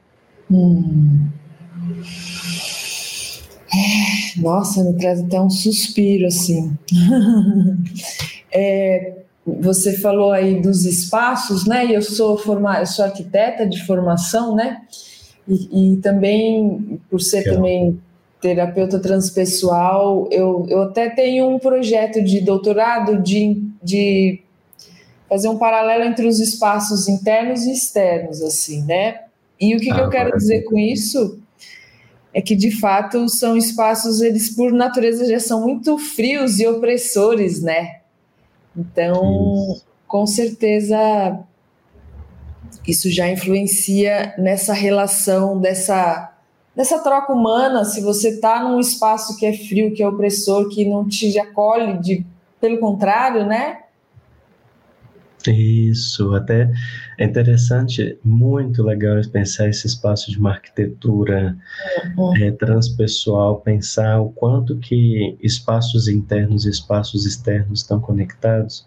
Hum. 0.49 1.27
Nossa, 4.38 4.84
me 4.84 4.93
traz 4.97 5.21
até 5.21 5.41
um 5.41 5.49
suspiro 5.49 6.27
assim. 6.27 6.77
é, 8.51 9.23
você 9.45 9.97
falou 9.97 10.32
aí 10.32 10.62
dos 10.62 10.86
espaços, 10.86 11.65
né? 11.65 11.86
E 11.86 11.93
eu 11.93 12.01
sou 12.01 12.38
formada, 12.38 12.82
eu 12.82 12.86
sou 12.86 13.06
arquiteta 13.06 13.65
de 13.65 13.84
formação, 13.86 14.56
né? 14.56 14.82
E, 15.47 15.93
e 15.93 15.97
também 15.97 16.99
por 17.10 17.19
ser 17.19 17.43
também 17.43 17.99
terapeuta 18.39 18.99
transpessoal, 18.99 20.27
eu, 20.32 20.65
eu 20.67 20.82
até 20.84 21.10
tenho 21.10 21.47
um 21.47 21.60
projeto 21.60 22.23
de 22.23 22.41
doutorado 22.41 23.21
de, 23.21 23.62
de 23.84 24.41
fazer 25.30 25.47
um 25.47 25.58
paralelo 25.58 26.04
entre 26.04 26.27
os 26.27 26.39
espaços 26.39 27.08
internos 27.08 27.63
e 27.63 27.71
externos, 27.71 28.41
assim, 28.41 28.84
né? 28.84 29.21
E 29.60 29.75
o 29.75 29.80
que, 29.80 29.91
ah, 29.91 29.95
que 29.95 30.01
eu 30.01 30.10
quero 30.10 30.38
dizer 30.38 30.63
com 30.63 30.77
isso 30.77 31.39
é 32.34 32.41
que 32.41 32.56
de 32.56 32.71
fato 32.80 33.30
são 33.30 33.56
espaços 33.56 34.21
eles 34.21 34.49
por 34.56 34.71
natureza 34.71 35.25
já 35.25 35.39
são 35.39 35.62
muito 35.62 35.97
frios 35.97 36.60
e 36.60 36.67
opressores, 36.67 37.62
né? 37.62 38.01
Então, 38.75 39.73
isso. 39.73 39.86
com 40.07 40.25
certeza 40.25 40.97
isso 42.88 43.12
já 43.12 43.29
influencia 43.29 44.34
nessa 44.38 44.73
relação 44.73 45.60
dessa 45.60 46.29
dessa 46.73 46.99
troca 46.99 47.34
humana, 47.34 47.84
se 47.84 47.99
você 47.99 48.29
está 48.29 48.63
num 48.63 48.79
espaço 48.79 49.38
que 49.38 49.45
é 49.45 49.51
frio, 49.51 49.93
que 49.93 50.01
é 50.01 50.07
opressor, 50.07 50.69
que 50.69 50.86
não 50.86 51.05
te 51.05 51.38
acolhe, 51.38 51.97
de, 51.99 52.25
pelo 52.62 52.79
contrário, 52.79 53.45
né? 53.45 53.81
Isso, 55.47 56.36
até 56.36 56.71
é 57.17 57.25
interessante, 57.25 58.17
muito 58.23 58.84
legal 58.84 59.19
pensar 59.32 59.69
esse 59.69 59.88
espaço 59.88 60.30
de 60.30 60.38
uma 60.38 60.51
arquitetura 60.51 61.58
uhum. 62.17 62.36
é, 62.36 62.51
transpessoal, 62.51 63.62
pensar 63.62 64.19
o 64.19 64.30
quanto 64.30 64.77
que 64.77 65.38
espaços 65.41 66.08
internos 66.08 66.65
e 66.65 66.69
espaços 66.69 67.25
externos 67.25 67.82
estão 67.82 67.99
conectados. 67.99 68.86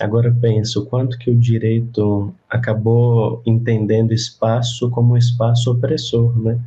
Agora 0.00 0.34
pensa 0.40 0.80
o 0.80 0.86
quanto 0.86 1.16
que 1.18 1.30
o 1.30 1.36
direito 1.36 2.34
acabou 2.50 3.42
entendendo 3.46 4.12
espaço 4.12 4.90
como 4.90 5.14
um 5.14 5.16
espaço 5.16 5.70
opressor, 5.70 6.36
né? 6.40 6.58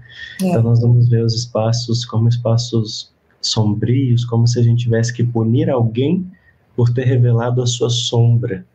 É. 0.41 0.47
Então 0.47 0.63
nós 0.63 0.79
vamos 0.79 1.09
ver 1.09 1.25
os 1.25 1.33
espaços 1.33 2.05
como 2.05 2.29
espaços 2.29 3.11
sombrios, 3.41 4.23
como 4.23 4.47
se 4.47 4.59
a 4.59 4.63
gente 4.63 4.83
tivesse 4.83 5.13
que 5.13 5.23
punir 5.23 5.69
alguém 5.69 6.25
por 6.75 6.93
ter 6.93 7.05
revelado 7.05 7.61
a 7.61 7.67
sua 7.67 7.89
sombra. 7.89 8.65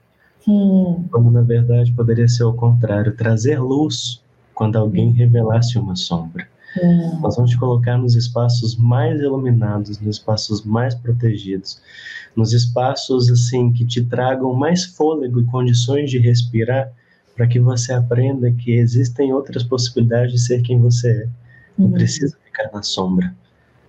Hum. 0.46 1.04
Quando 1.10 1.30
na 1.30 1.42
verdade 1.42 1.92
poderia 1.92 2.28
ser 2.28 2.44
o 2.44 2.52
contrário, 2.52 3.14
trazer 3.14 3.60
luz 3.60 4.22
quando 4.54 4.76
alguém 4.76 5.08
hum. 5.08 5.12
revelasse 5.12 5.78
uma 5.78 5.96
sombra. 5.96 6.46
Hum. 6.82 7.20
Nós 7.20 7.36
vamos 7.36 7.50
te 7.50 7.58
colocar 7.58 7.98
nos 7.98 8.14
espaços 8.14 8.76
mais 8.76 9.20
iluminados, 9.20 9.98
nos 10.00 10.16
espaços 10.16 10.64
mais 10.64 10.94
protegidos, 10.94 11.80
nos 12.34 12.52
espaços 12.52 13.30
assim 13.30 13.72
que 13.72 13.84
te 13.84 14.04
tragam 14.04 14.54
mais 14.54 14.84
fôlego 14.84 15.40
e 15.40 15.44
condições 15.44 16.10
de 16.10 16.18
respirar, 16.18 16.92
para 17.36 17.46
que 17.46 17.58
você 17.58 17.92
aprenda 17.92 18.52
que 18.52 18.72
existem 18.72 19.32
outras 19.32 19.62
possibilidades 19.62 20.32
de 20.32 20.40
ser 20.40 20.62
quem 20.62 20.78
você 20.78 21.10
é. 21.10 21.28
Não 21.78 21.86
hum. 21.86 21.92
precisa 21.92 22.36
ficar 22.44 22.70
na 22.72 22.82
sombra. 22.82 23.34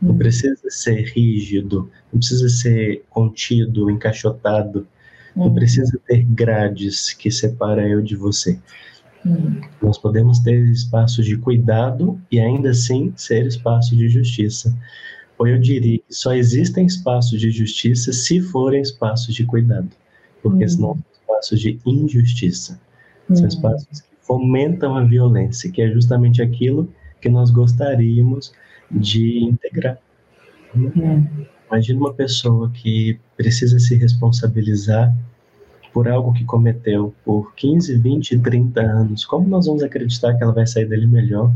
Não 0.01 0.11
hum. 0.11 0.17
precisa 0.17 0.69
ser 0.69 1.03
rígido, 1.13 1.89
não 2.11 2.19
precisa 2.19 2.49
ser 2.49 3.03
contido, 3.09 3.89
encaixotado, 3.89 4.87
não 5.35 5.47
uhum. 5.47 5.53
precisa 5.53 5.99
ter 6.07 6.23
grades 6.23 7.13
que 7.13 7.31
separam 7.31 7.83
eu 7.83 8.01
de 8.01 8.15
você. 8.15 8.59
Uhum. 9.25 9.61
Nós 9.81 9.97
podemos 9.97 10.39
ter 10.39 10.65
espaços 10.67 11.25
de 11.25 11.37
cuidado 11.37 12.19
e 12.31 12.39
ainda 12.39 12.71
assim 12.71 13.13
ser 13.15 13.45
espaço 13.45 13.95
de 13.95 14.09
justiça. 14.09 14.75
Ou 15.37 15.47
eu 15.47 15.57
diria 15.57 15.97
que 15.99 16.13
só 16.13 16.33
existem 16.33 16.85
espaços 16.85 17.39
de 17.39 17.49
justiça 17.49 18.13
se 18.13 18.39
forem 18.41 18.81
espaços 18.81 19.33
de 19.33 19.45
cuidado, 19.45 19.89
porque 20.41 20.63
uhum. 20.63 20.69
senão 20.69 20.93
são 20.93 21.05
espaços 21.21 21.59
de 21.59 21.79
injustiça. 21.85 22.79
São 23.33 23.47
espaços 23.47 24.01
que 24.01 24.09
fomentam 24.21 24.95
a 24.95 25.03
violência, 25.03 25.71
que 25.71 25.81
é 25.81 25.89
justamente 25.89 26.41
aquilo 26.41 26.91
que 27.21 27.29
nós 27.29 27.49
gostaríamos 27.49 28.53
de 28.91 29.39
integrar. 29.39 29.97
Uhum. 30.75 31.25
Imagina 31.73 32.01
uma 32.01 32.13
pessoa 32.13 32.69
que 32.69 33.19
precisa 33.36 33.79
se 33.79 33.95
responsabilizar 33.95 35.12
por 35.91 36.07
algo 36.07 36.31
que 36.31 36.45
cometeu 36.45 37.15
por 37.25 37.51
15, 37.55 37.97
20, 37.97 38.38
30 38.41 38.79
anos. 38.79 39.25
Como 39.25 39.49
nós 39.49 39.65
vamos 39.65 39.81
acreditar 39.81 40.36
que 40.36 40.43
ela 40.43 40.53
vai 40.53 40.67
sair 40.67 40.86
dali 40.86 41.07
melhor? 41.07 41.51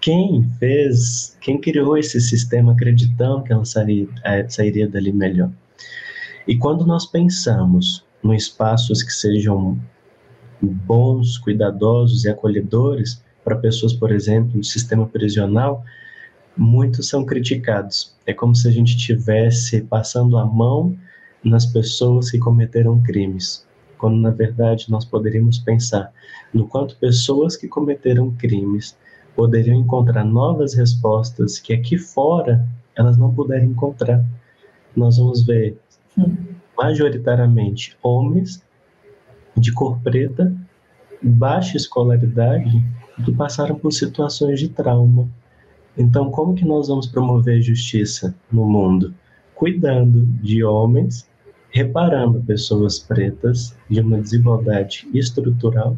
Quem 0.00 0.50
fez, 0.58 1.36
quem 1.42 1.60
criou 1.60 1.98
esse 1.98 2.22
sistema 2.22 2.72
acreditando 2.72 3.42
que 3.42 3.52
ela 3.52 3.66
sairia, 3.66 4.08
é, 4.24 4.48
sairia 4.48 4.88
dali 4.88 5.12
melhor? 5.12 5.50
E 6.48 6.56
quando 6.56 6.86
nós 6.86 7.04
pensamos 7.04 8.02
em 8.24 8.34
espaços 8.34 9.02
que 9.02 9.12
sejam 9.12 9.78
bons, 10.62 11.36
cuidadosos 11.36 12.24
e 12.24 12.30
acolhedores 12.30 13.22
para 13.44 13.56
pessoas, 13.56 13.92
por 13.92 14.10
exemplo, 14.10 14.56
no 14.56 14.64
sistema 14.64 15.06
prisional, 15.06 15.84
muitos 16.56 17.08
são 17.08 17.24
criticados. 17.24 18.14
É 18.26 18.32
como 18.32 18.54
se 18.54 18.68
a 18.68 18.70
gente 18.70 18.96
estivesse 18.96 19.82
passando 19.82 20.36
a 20.38 20.44
mão 20.44 20.96
nas 21.42 21.66
pessoas 21.66 22.30
que 22.30 22.38
cometeram 22.38 23.00
crimes, 23.02 23.66
quando 23.98 24.16
na 24.16 24.30
verdade 24.30 24.90
nós 24.90 25.04
poderíamos 25.04 25.58
pensar 25.58 26.12
no 26.52 26.66
quanto 26.66 26.96
pessoas 26.96 27.56
que 27.56 27.68
cometeram 27.68 28.30
crimes 28.32 28.96
poderiam 29.34 29.76
encontrar 29.76 30.24
novas 30.24 30.74
respostas 30.74 31.58
que 31.58 31.72
aqui 31.72 31.96
fora 31.96 32.66
elas 32.94 33.16
não 33.16 33.32
puderem 33.32 33.70
encontrar. 33.70 34.24
Nós 34.94 35.16
vamos 35.16 35.46
ver 35.46 35.78
majoritariamente 36.76 37.96
homens 38.02 38.62
de 39.56 39.72
cor 39.72 39.98
preta 40.00 40.52
baixa 41.22 41.76
escolaridade 41.76 42.82
que 43.24 43.32
passaram 43.32 43.76
por 43.76 43.92
situações 43.92 44.58
de 44.58 44.68
trauma. 44.68 45.28
Então, 46.00 46.30
como 46.30 46.54
que 46.54 46.64
nós 46.64 46.88
vamos 46.88 47.06
promover 47.06 47.60
justiça 47.60 48.34
no 48.50 48.64
mundo? 48.64 49.12
Cuidando 49.54 50.24
de 50.24 50.64
homens, 50.64 51.28
reparando 51.68 52.40
pessoas 52.40 52.98
pretas 52.98 53.76
de 53.86 54.00
uma 54.00 54.18
desigualdade 54.18 55.06
estrutural, 55.12 55.94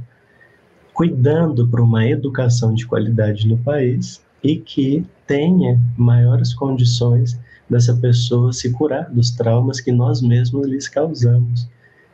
cuidando 0.92 1.68
para 1.68 1.80
uma 1.80 2.04
educação 2.04 2.74
de 2.74 2.84
qualidade 2.84 3.46
no 3.46 3.56
país 3.58 4.20
e 4.42 4.56
que 4.56 5.06
tenha 5.24 5.80
maiores 5.96 6.52
condições 6.52 7.38
dessa 7.70 7.94
pessoa 7.94 8.52
se 8.52 8.72
curar 8.72 9.08
dos 9.08 9.30
traumas 9.30 9.80
que 9.80 9.92
nós 9.92 10.20
mesmos 10.20 10.66
lhes 10.66 10.88
causamos. 10.88 11.68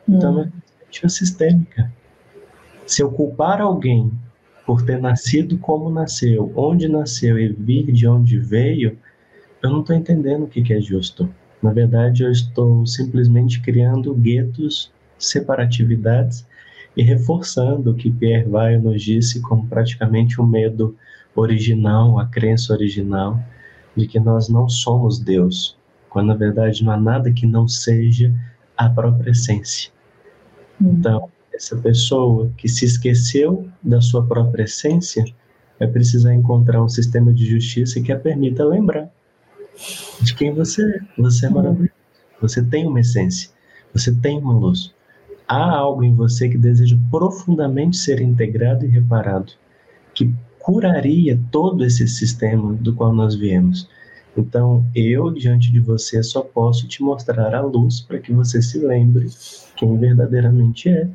Então, 0.07 0.37
hum. 0.37 0.41
é 0.41 0.99
uma 1.01 1.09
sistêmica. 1.09 1.91
Se 2.85 3.01
eu 3.01 3.09
culpar 3.09 3.59
alguém 3.59 4.11
por 4.69 4.83
ter 4.83 5.01
nascido 5.01 5.57
como 5.57 5.89
nasceu, 5.89 6.53
onde 6.55 6.87
nasceu 6.87 7.39
e 7.39 7.47
vir 7.47 7.91
de 7.91 8.07
onde 8.07 8.37
veio, 8.37 8.95
eu 9.63 9.69
não 9.71 9.79
estou 9.79 9.95
entendendo 9.95 10.43
o 10.43 10.47
que, 10.47 10.61
que 10.61 10.71
é 10.71 10.79
justo. 10.79 11.27
Na 11.59 11.73
verdade, 11.73 12.21
eu 12.21 12.31
estou 12.31 12.85
simplesmente 12.85 13.61
criando 13.61 14.13
guetos, 14.13 14.91
separatividades 15.17 16.45
e 16.95 17.01
reforçando 17.01 17.89
o 17.89 17.95
que 17.95 18.11
Pierre 18.11 18.47
Weil 18.47 18.79
nos 18.79 19.01
disse 19.01 19.41
como 19.41 19.65
praticamente 19.65 20.39
o 20.39 20.45
medo 20.45 20.95
original, 21.35 22.19
a 22.19 22.27
crença 22.27 22.71
original 22.71 23.39
de 23.95 24.05
que 24.05 24.19
nós 24.19 24.49
não 24.49 24.69
somos 24.69 25.17
Deus, 25.17 25.75
quando 26.11 26.27
na 26.27 26.35
verdade 26.35 26.83
não 26.83 26.93
há 26.93 26.97
nada 26.97 27.33
que 27.33 27.47
não 27.47 27.67
seja 27.67 28.31
a 28.77 28.87
própria 28.87 29.31
essência. 29.31 29.91
Hum. 30.79 30.91
Então, 30.91 31.27
essa 31.53 31.75
pessoa 31.77 32.51
que 32.57 32.67
se 32.67 32.85
esqueceu 32.85 33.67
da 33.81 34.01
sua 34.01 34.25
própria 34.25 34.63
essência 34.63 35.25
vai 35.77 35.87
precisar 35.87 36.33
encontrar 36.33 36.83
um 36.83 36.89
sistema 36.89 37.33
de 37.33 37.45
justiça 37.45 38.01
que 38.01 38.11
a 38.11 38.19
permita 38.19 38.65
lembrar 38.65 39.09
de 40.21 40.35
quem 40.35 40.53
você 40.53 40.83
é. 40.83 40.99
Você 41.17 41.45
é 41.45 41.49
maravilhoso. 41.49 41.93
Você 42.41 42.63
tem 42.63 42.85
uma 42.85 42.99
essência. 42.99 43.49
Você 43.93 44.13
tem 44.13 44.37
uma 44.37 44.53
luz. 44.53 44.93
Há 45.47 45.71
algo 45.71 46.03
em 46.03 46.13
você 46.13 46.47
que 46.47 46.57
deseja 46.57 46.97
profundamente 47.09 47.97
ser 47.97 48.21
integrado 48.21 48.85
e 48.85 48.89
reparado, 48.89 49.53
que 50.13 50.31
curaria 50.59 51.39
todo 51.51 51.83
esse 51.83 52.07
sistema 52.07 52.73
do 52.73 52.93
qual 52.93 53.13
nós 53.13 53.35
viemos. 53.35 53.89
Então, 54.37 54.85
eu, 54.93 55.31
diante 55.31 55.71
de 55.71 55.79
você, 55.79 56.21
só 56.21 56.41
posso 56.41 56.87
te 56.87 57.01
mostrar 57.01 57.55
a 57.55 57.61
luz 57.61 58.01
para 58.01 58.19
que 58.19 58.31
você 58.31 58.61
se 58.61 58.77
lembre 58.77 59.27
quem 59.75 59.97
verdadeiramente 59.97 60.89
é 60.89 61.09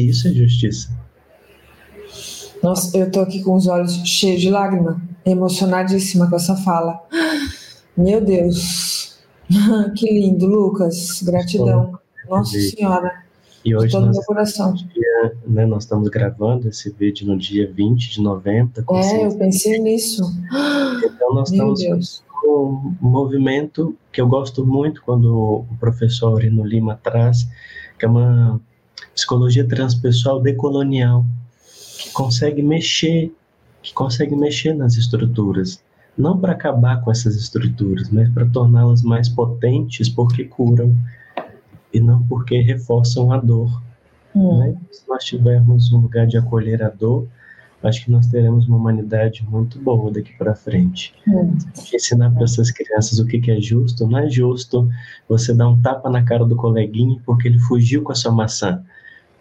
isso 0.00 0.28
é 0.28 0.32
justiça. 0.32 0.90
Nossa, 2.62 2.96
eu 2.96 3.10
tô 3.10 3.20
aqui 3.20 3.42
com 3.42 3.54
os 3.54 3.66
olhos 3.66 3.94
cheios 4.04 4.40
de 4.40 4.50
lágrima, 4.50 5.00
emocionadíssima 5.24 6.28
com 6.28 6.36
essa 6.36 6.56
fala. 6.56 7.00
Meu 7.96 8.20
Deus, 8.20 9.18
que 9.96 10.12
lindo, 10.12 10.46
Lucas, 10.46 11.22
gratidão. 11.22 11.98
Nossa 12.28 12.58
Senhora. 12.58 13.28
E 13.64 13.74
hoje 13.74 13.92
todo 13.92 14.06
nós, 14.06 14.16
meu 14.16 14.24
coração. 14.24 14.72
Dia, 14.72 15.36
né, 15.46 15.66
nós 15.66 15.84
estamos 15.84 16.08
gravando 16.08 16.68
esse 16.68 16.90
vídeo 16.90 17.26
no 17.26 17.36
dia 17.36 17.70
20 17.70 18.10
de 18.10 18.20
novembro. 18.22 18.84
É, 18.92 19.26
eu 19.26 19.36
pensei 19.36 19.78
nisso. 19.78 20.22
Então 21.04 21.34
nós 21.34 21.50
Meu 21.50 21.72
estamos 21.72 21.80
Deus. 21.80 22.24
um 22.44 22.94
movimento 23.00 23.96
que 24.12 24.20
eu 24.20 24.28
gosto 24.28 24.64
muito 24.64 25.02
quando 25.02 25.34
o 25.34 25.66
professor 25.80 26.28
Aurino 26.28 26.64
Lima 26.64 26.98
traz, 27.02 27.48
que 27.98 28.04
é 28.04 28.08
uma 28.08 28.60
psicologia 29.18 29.66
transpessoal 29.66 30.40
decolonial, 30.40 31.26
que 31.98 32.10
consegue 32.12 32.62
mexer, 32.62 33.34
que 33.82 33.92
consegue 33.92 34.36
mexer 34.36 34.74
nas 34.74 34.96
estruturas, 34.96 35.82
não 36.16 36.38
para 36.38 36.52
acabar 36.52 37.00
com 37.02 37.10
essas 37.10 37.34
estruturas, 37.34 38.08
mas 38.10 38.28
para 38.28 38.46
torná-las 38.46 39.02
mais 39.02 39.28
potentes 39.28 40.08
porque 40.08 40.44
curam 40.44 40.96
e 41.92 41.98
não 41.98 42.22
porque 42.28 42.60
reforçam 42.60 43.32
a 43.32 43.38
dor. 43.38 43.82
Hum. 44.36 44.58
Né? 44.58 44.76
Se 44.92 45.08
nós 45.08 45.24
tivermos 45.24 45.92
um 45.92 45.98
lugar 45.98 46.26
de 46.26 46.36
acolher 46.36 46.80
a 46.84 46.88
dor, 46.88 47.26
acho 47.82 48.04
que 48.04 48.12
nós 48.12 48.26
teremos 48.28 48.68
uma 48.68 48.76
humanidade 48.76 49.44
muito 49.48 49.80
boa 49.80 50.12
daqui 50.12 50.32
para 50.38 50.54
frente. 50.54 51.12
Hum. 51.26 51.58
Ensinar 51.92 52.30
para 52.30 52.44
essas 52.44 52.70
crianças 52.70 53.18
o 53.18 53.26
que, 53.26 53.40
que 53.40 53.50
é 53.50 53.60
justo, 53.60 54.06
não 54.06 54.18
é 54.18 54.30
justo 54.30 54.88
você 55.28 55.52
dar 55.52 55.68
um 55.68 55.80
tapa 55.80 56.08
na 56.08 56.22
cara 56.22 56.44
do 56.44 56.54
coleguinha 56.54 57.20
porque 57.26 57.48
ele 57.48 57.58
fugiu 57.58 58.02
com 58.02 58.12
a 58.12 58.14
sua 58.14 58.30
maçã. 58.30 58.80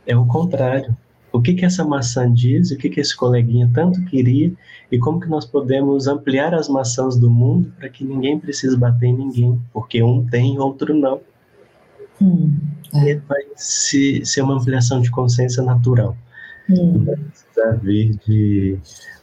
É 0.07 0.15
o 0.15 0.25
contrário. 0.25 0.95
O 1.31 1.41
que, 1.41 1.53
que 1.53 1.65
essa 1.65 1.83
maçã 1.83 2.31
diz, 2.33 2.71
o 2.71 2.77
que, 2.77 2.89
que 2.89 3.01
esse 3.01 3.15
coleguinha 3.15 3.69
tanto 3.73 4.03
queria 4.05 4.51
e 4.91 4.97
como 4.97 5.19
que 5.19 5.27
nós 5.27 5.45
podemos 5.45 6.07
ampliar 6.07 6.53
as 6.53 6.69
maçãs 6.69 7.17
do 7.17 7.29
mundo 7.29 7.71
para 7.77 7.89
que 7.89 8.03
ninguém 8.03 8.39
precise 8.39 8.75
bater 8.77 9.07
em 9.07 9.17
ninguém, 9.17 9.61
porque 9.73 10.01
um 10.01 10.25
tem, 10.25 10.57
outro 10.57 10.95
não. 10.95 11.19
Hum, 12.21 12.57
é. 12.93 13.11
E 13.11 13.15
vai 13.15 13.43
se, 13.55 14.25
ser 14.25 14.41
uma 14.41 14.55
ampliação 14.55 15.01
de 15.01 15.11
consciência 15.11 15.61
natural. 15.61 16.17
Hum. 16.69 16.93
Não 16.93 17.05
vai 17.05 17.15
precisar 17.17 17.71
vir 17.83 18.17
de 18.25 18.77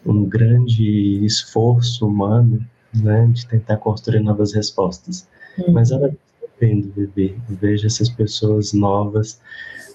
um 0.04 0.24
grande 0.26 1.24
esforço 1.24 2.06
humano 2.06 2.64
né, 2.94 3.28
de 3.32 3.46
tentar 3.46 3.78
construir 3.78 4.20
novas 4.20 4.52
respostas. 4.52 5.26
Hum. 5.58 5.72
Mas 5.72 5.90
ela 5.90 6.14
vendo 6.60 6.92
viver, 6.92 7.36
veja 7.48 7.86
essas 7.86 8.08
pessoas 8.08 8.72
novas 8.72 9.40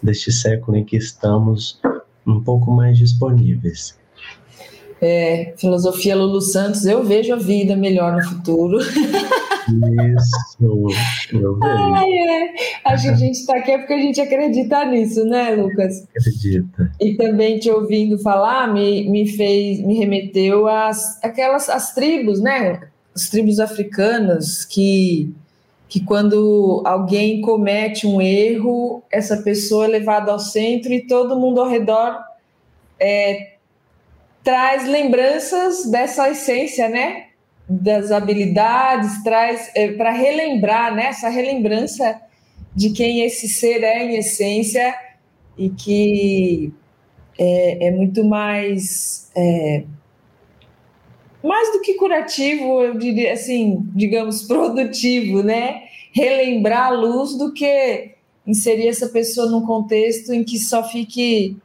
deste 0.02 0.32
século 0.32 0.78
em 0.78 0.86
que 0.86 0.98
estamos 0.98 1.80
um 2.26 2.42
pouco 2.42 2.72
mais 2.72 2.98
disponíveis. 2.98 3.98
É, 5.02 5.54
filosofia 5.58 6.16
Lulu 6.16 6.42
Santos, 6.42 6.86
eu 6.86 7.04
vejo 7.04 7.34
a 7.34 7.38
vida 7.38 7.76
melhor 7.76 8.14
no 8.14 8.24
futuro. 8.24 8.80
Isso, 8.80 10.58
eu 11.32 11.58
vejo. 11.58 11.64
É. 11.64 12.54
Acho 12.86 13.04
que 13.04 13.10
a 13.10 13.16
gente 13.16 13.36
está 13.36 13.56
aqui 13.58 13.72
é 13.72 13.78
porque 13.78 13.94
a 13.94 14.00
gente 14.00 14.20
acredita 14.20 14.84
nisso, 14.86 15.24
né, 15.26 15.52
Lucas? 15.52 16.06
Acredita. 16.18 16.92
E 17.00 17.16
também 17.16 17.60
te 17.60 17.70
ouvindo 17.70 18.18
falar 18.20 18.74
me, 18.74 19.10
me 19.10 19.28
fez, 19.28 19.80
me 19.86 19.98
remeteu 19.98 20.68
às 20.68 21.24
aquelas 21.24 21.70
as 21.70 21.94
tribos, 21.94 22.42
né? 22.42 22.82
As 23.16 23.30
tribos 23.30 23.60
africanas 23.60 24.66
que 24.66 25.34
que 25.90 26.00
quando 26.00 26.84
alguém 26.86 27.42
comete 27.42 28.06
um 28.06 28.22
erro, 28.22 29.02
essa 29.12 29.38
pessoa 29.38 29.86
é 29.86 29.88
levada 29.88 30.32
ao 30.32 30.38
centro 30.38 30.94
e 30.94 31.02
todo 31.02 31.40
mundo 31.40 31.60
ao 31.60 31.68
redor 31.68 32.20
é, 33.00 33.54
traz 34.44 34.88
lembranças 34.88 35.90
dessa 35.90 36.30
essência, 36.30 36.88
né? 36.88 37.26
Das 37.68 38.12
habilidades, 38.12 39.24
traz 39.24 39.72
é, 39.74 39.92
para 39.94 40.12
relembrar, 40.12 40.94
né? 40.94 41.08
Essa 41.08 41.28
relembrança 41.28 42.22
de 42.76 42.92
quem 42.92 43.22
esse 43.22 43.50
ser 43.50 43.84
é 43.84 44.04
em 44.04 44.18
essência 44.18 44.96
e 45.58 45.70
que 45.72 46.72
é, 47.38 47.88
é 47.88 47.92
muito 47.92 48.24
mais 48.24 49.32
é, 49.36 49.84
mais 51.44 51.72
do 51.72 51.82
que 51.82 51.94
curativo, 51.94 52.82
eu 52.82 52.98
diria 52.98 53.34
assim, 53.34 53.88
digamos, 53.96 54.44
produtivo, 54.48 55.42
né? 55.44 55.84
Relembrar 56.12 56.88
a 56.88 56.90
luz 56.90 57.38
do 57.38 57.54
que 57.54 58.16
inserir 58.46 58.88
essa 58.88 59.10
pessoa 59.10 59.50
num 59.50 59.66
contexto 59.66 60.34
em 60.34 60.44
que 60.44 60.58
só 60.58 60.84
fique 60.84 61.58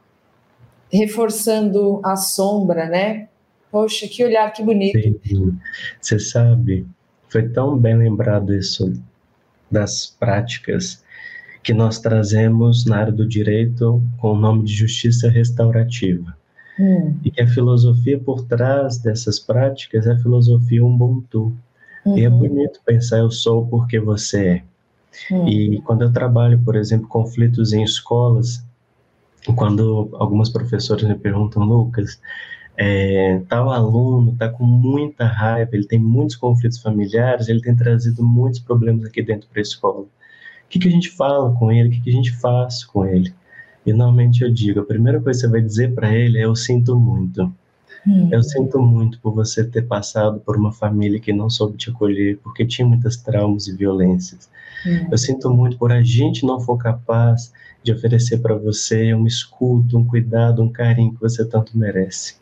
reforçando 0.91 1.99
a 2.03 2.15
sombra, 2.15 2.87
né? 2.87 3.27
Poxa, 3.71 4.07
que 4.07 4.23
olhar, 4.23 4.51
que 4.53 4.63
bonito. 4.63 4.99
Sim. 5.25 5.57
Você 5.99 6.19
sabe, 6.19 6.85
foi 7.27 7.49
tão 7.49 7.77
bem 7.77 7.97
lembrado 7.97 8.53
isso 8.53 8.93
das 9.69 10.05
práticas 10.05 11.03
que 11.63 11.73
nós 11.73 11.99
trazemos 11.99 12.85
na 12.85 12.99
área 12.99 13.11
do 13.11 13.27
direito 13.27 14.01
com 14.19 14.33
o 14.33 14.37
nome 14.37 14.63
de 14.63 14.73
justiça 14.73 15.29
restaurativa. 15.29 16.34
Hum. 16.79 17.15
E 17.23 17.31
que 17.31 17.41
a 17.41 17.47
filosofia 17.47 18.19
por 18.19 18.43
trás 18.43 18.97
dessas 18.97 19.39
práticas 19.39 20.05
é 20.07 20.11
a 20.11 20.17
filosofia 20.17 20.83
Ubuntu. 20.83 21.55
Uhum. 22.05 22.17
E 22.17 22.23
é 22.23 22.29
uhum. 22.29 22.39
bonito 22.39 22.79
pensar 22.85 23.19
eu 23.19 23.31
sou 23.31 23.65
porque 23.67 23.99
você 23.99 24.47
é. 24.47 24.63
Hum. 25.33 25.47
E 25.47 25.81
quando 25.81 26.03
eu 26.03 26.11
trabalho, 26.11 26.59
por 26.63 26.75
exemplo, 26.75 27.07
conflitos 27.07 27.73
em 27.73 27.83
escolas, 27.83 28.63
quando 29.55 30.09
algumas 30.13 30.49
professoras 30.49 31.03
me 31.03 31.15
perguntam, 31.15 31.63
Lucas, 31.63 32.19
é, 32.77 33.41
tal 33.47 33.71
aluno 33.71 34.33
está 34.33 34.49
com 34.49 34.65
muita 34.65 35.25
raiva, 35.25 35.71
ele 35.73 35.87
tem 35.87 35.99
muitos 35.99 36.35
conflitos 36.35 36.81
familiares, 36.81 37.47
ele 37.47 37.61
tem 37.61 37.75
trazido 37.75 38.23
muitos 38.23 38.59
problemas 38.59 39.05
aqui 39.05 39.21
dentro 39.21 39.47
para 39.49 39.59
a 39.59 39.61
escola. 39.61 40.01
O 40.01 40.07
que, 40.67 40.79
que 40.79 40.87
a 40.87 40.91
gente 40.91 41.09
fala 41.11 41.53
com 41.53 41.71
ele? 41.71 41.89
O 41.89 41.91
que, 41.91 42.01
que 42.01 42.09
a 42.09 42.13
gente 42.13 42.31
faz 42.33 42.83
com 42.83 43.05
ele? 43.05 43.33
E 43.85 43.93
normalmente 43.93 44.43
eu 44.43 44.51
digo, 44.51 44.79
a 44.79 44.85
primeira 44.85 45.21
coisa 45.21 45.39
que 45.39 45.45
você 45.45 45.51
vai 45.51 45.61
dizer 45.61 45.93
para 45.93 46.13
ele 46.13 46.39
é 46.39 46.45
eu 46.45 46.55
sinto 46.55 46.95
muito. 46.95 47.53
Hum. 48.07 48.29
Eu 48.31 48.43
sinto 48.43 48.79
muito 48.79 49.19
por 49.19 49.33
você 49.33 49.63
ter 49.63 49.83
passado 49.83 50.39
por 50.39 50.55
uma 50.57 50.71
família 50.71 51.19
que 51.19 51.33
não 51.33 51.49
soube 51.49 51.77
te 51.77 51.89
acolher, 51.89 52.37
porque 52.43 52.65
tinha 52.65 52.87
muitas 52.87 53.17
traumas 53.17 53.67
e 53.67 53.75
violências. 53.75 54.49
Hum. 54.85 55.07
Eu 55.11 55.17
sinto 55.17 55.49
muito 55.51 55.77
por 55.77 55.91
a 55.91 56.01
gente 56.01 56.45
não 56.45 56.59
for 56.59 56.77
capaz 56.77 57.51
de 57.83 57.91
oferecer 57.91 58.39
para 58.39 58.55
você 58.55 59.13
uma 59.13 59.27
escuta, 59.27 59.97
um 59.97 60.03
cuidado, 60.03 60.61
um 60.61 60.69
carinho 60.69 61.13
que 61.13 61.21
você 61.21 61.45
tanto 61.45 61.77
merece. 61.77 62.35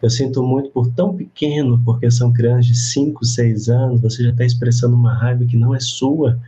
Eu 0.00 0.10
sinto 0.10 0.42
muito 0.42 0.70
por 0.70 0.88
tão 0.92 1.16
pequeno, 1.16 1.82
porque 1.84 2.10
são 2.10 2.32
crianças 2.32 2.66
de 2.66 2.76
5, 2.76 3.24
6 3.24 3.68
anos, 3.68 4.00
você 4.00 4.22
já 4.22 4.30
está 4.30 4.44
expressando 4.44 4.94
uma 4.94 5.12
raiva 5.12 5.44
que 5.44 5.56
não 5.56 5.74
é 5.74 5.80
sua, 5.80 6.38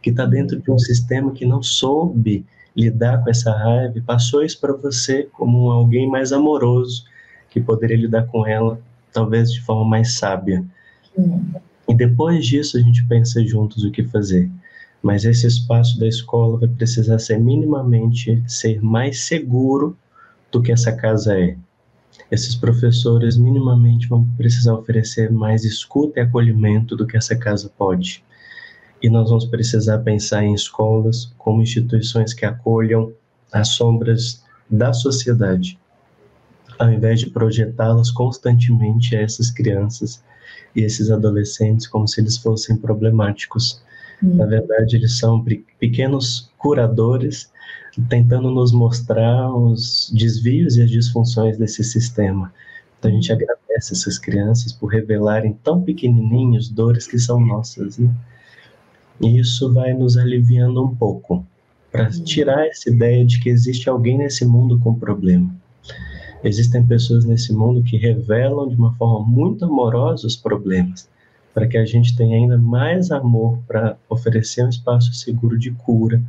que 0.00 0.10
está 0.10 0.24
dentro 0.24 0.60
de 0.60 0.70
um 0.70 0.78
sistema 0.78 1.32
que 1.32 1.44
não 1.44 1.62
soube 1.62 2.46
lidar 2.76 3.22
com 3.22 3.30
essa 3.30 3.52
raiva 3.52 3.96
e 3.96 4.00
passou 4.00 4.42
isso 4.42 4.60
para 4.60 4.72
você 4.72 5.28
como 5.32 5.70
alguém 5.70 6.08
mais 6.08 6.32
amoroso, 6.32 7.04
que 7.50 7.60
poderia 7.60 7.96
lidar 7.96 8.26
com 8.26 8.46
ela 8.46 8.80
talvez 9.12 9.52
de 9.52 9.60
forma 9.60 9.84
mais 9.84 10.14
sábia. 10.14 10.64
Hum. 11.16 11.52
E 11.88 11.94
depois 11.94 12.44
disso 12.44 12.76
a 12.76 12.80
gente 12.80 13.06
pensa 13.06 13.44
juntos 13.46 13.84
o 13.84 13.90
que 13.90 14.02
fazer. 14.02 14.50
Mas 15.02 15.24
esse 15.24 15.46
espaço 15.46 15.98
da 15.98 16.08
escola 16.08 16.58
vai 16.58 16.68
precisar 16.68 17.18
ser 17.18 17.38
minimamente 17.38 18.42
ser 18.48 18.82
mais 18.82 19.20
seguro 19.20 19.96
do 20.50 20.62
que 20.62 20.72
essa 20.72 20.92
casa 20.92 21.38
é. 21.38 21.56
Esses 22.30 22.54
professores 22.54 23.36
minimamente 23.36 24.08
vão 24.08 24.24
precisar 24.36 24.74
oferecer 24.74 25.30
mais 25.30 25.64
escuta 25.64 26.18
e 26.18 26.22
acolhimento 26.22 26.96
do 26.96 27.06
que 27.06 27.16
essa 27.16 27.36
casa 27.36 27.70
pode. 27.76 28.24
E 29.04 29.10
nós 29.10 29.28
vamos 29.28 29.44
precisar 29.44 29.98
pensar 29.98 30.42
em 30.42 30.54
escolas 30.54 31.30
como 31.36 31.60
instituições 31.60 32.32
que 32.32 32.46
acolham 32.46 33.12
as 33.52 33.68
sombras 33.68 34.42
da 34.70 34.94
sociedade 34.94 35.78
ao 36.78 36.90
invés 36.90 37.20
de 37.20 37.28
projetá-las 37.28 38.10
constantemente 38.10 39.14
a 39.14 39.20
essas 39.20 39.50
crianças 39.50 40.24
e 40.74 40.80
esses 40.80 41.10
adolescentes 41.10 41.86
como 41.86 42.08
se 42.08 42.18
eles 42.18 42.38
fossem 42.38 42.78
problemáticos. 42.78 43.82
Hum. 44.22 44.36
Na 44.36 44.46
verdade, 44.46 44.96
eles 44.96 45.18
são 45.18 45.44
pequenos 45.78 46.50
curadores 46.58 47.52
tentando 48.08 48.50
nos 48.50 48.72
mostrar 48.72 49.54
os 49.54 50.10
desvios 50.14 50.78
e 50.78 50.82
as 50.82 50.90
disfunções 50.90 51.58
desse 51.58 51.84
sistema. 51.84 52.50
Então 52.98 53.10
a 53.10 53.14
gente 53.14 53.30
agradece 53.30 53.92
essas 53.92 54.18
crianças 54.18 54.72
por 54.72 54.86
revelarem 54.86 55.52
tão 55.62 55.82
pequenininhos 55.82 56.70
dores 56.70 57.06
que 57.06 57.18
são 57.18 57.38
nossas, 57.38 57.98
né? 57.98 58.10
E 59.20 59.38
isso 59.38 59.72
vai 59.72 59.94
nos 59.94 60.16
aliviando 60.16 60.84
um 60.84 60.94
pouco, 60.94 61.46
para 61.90 62.08
hum. 62.08 62.24
tirar 62.24 62.66
essa 62.66 62.90
ideia 62.90 63.24
de 63.24 63.40
que 63.40 63.48
existe 63.48 63.88
alguém 63.88 64.18
nesse 64.18 64.44
mundo 64.44 64.78
com 64.78 64.94
problema. 64.94 65.54
Existem 66.42 66.86
pessoas 66.86 67.24
nesse 67.24 67.52
mundo 67.54 67.82
que 67.82 67.96
revelam 67.96 68.68
de 68.68 68.74
uma 68.76 68.94
forma 68.96 69.26
muito 69.26 69.64
amorosa 69.64 70.26
os 70.26 70.36
problemas, 70.36 71.08
para 71.54 71.66
que 71.66 71.78
a 71.78 71.86
gente 71.86 72.14
tenha 72.16 72.36
ainda 72.36 72.58
mais 72.58 73.10
amor 73.10 73.58
para 73.66 73.96
oferecer 74.08 74.64
um 74.64 74.68
espaço 74.68 75.14
seguro 75.14 75.58
de 75.58 75.70
cura, 75.70 76.22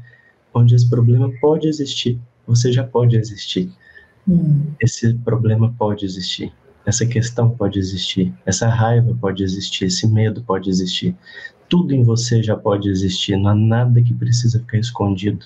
onde 0.53 0.73
esse 0.73 0.89
problema 0.89 1.29
pode 1.41 1.67
existir. 1.67 2.17
Você 2.47 2.71
já 2.71 2.83
pode 2.83 3.17
existir. 3.17 3.69
Hum. 4.27 4.71
Esse 4.79 5.13
problema 5.15 5.73
pode 5.77 6.05
existir. 6.05 6.53
Essa 6.85 7.05
questão 7.05 7.49
pode 7.49 7.79
existir. 7.79 8.31
Essa 8.45 8.69
raiva 8.69 9.17
pode 9.19 9.43
existir. 9.43 9.85
Esse 9.85 10.07
medo 10.07 10.41
pode 10.43 10.69
existir. 10.69 11.15
Tudo 11.67 11.93
em 11.93 12.03
você 12.03 12.43
já 12.43 12.55
pode 12.55 12.89
existir. 12.89 13.37
Não 13.37 13.49
há 13.49 13.55
nada 13.55 14.01
que 14.01 14.13
precisa 14.13 14.59
ficar 14.59 14.77
escondido. 14.77 15.45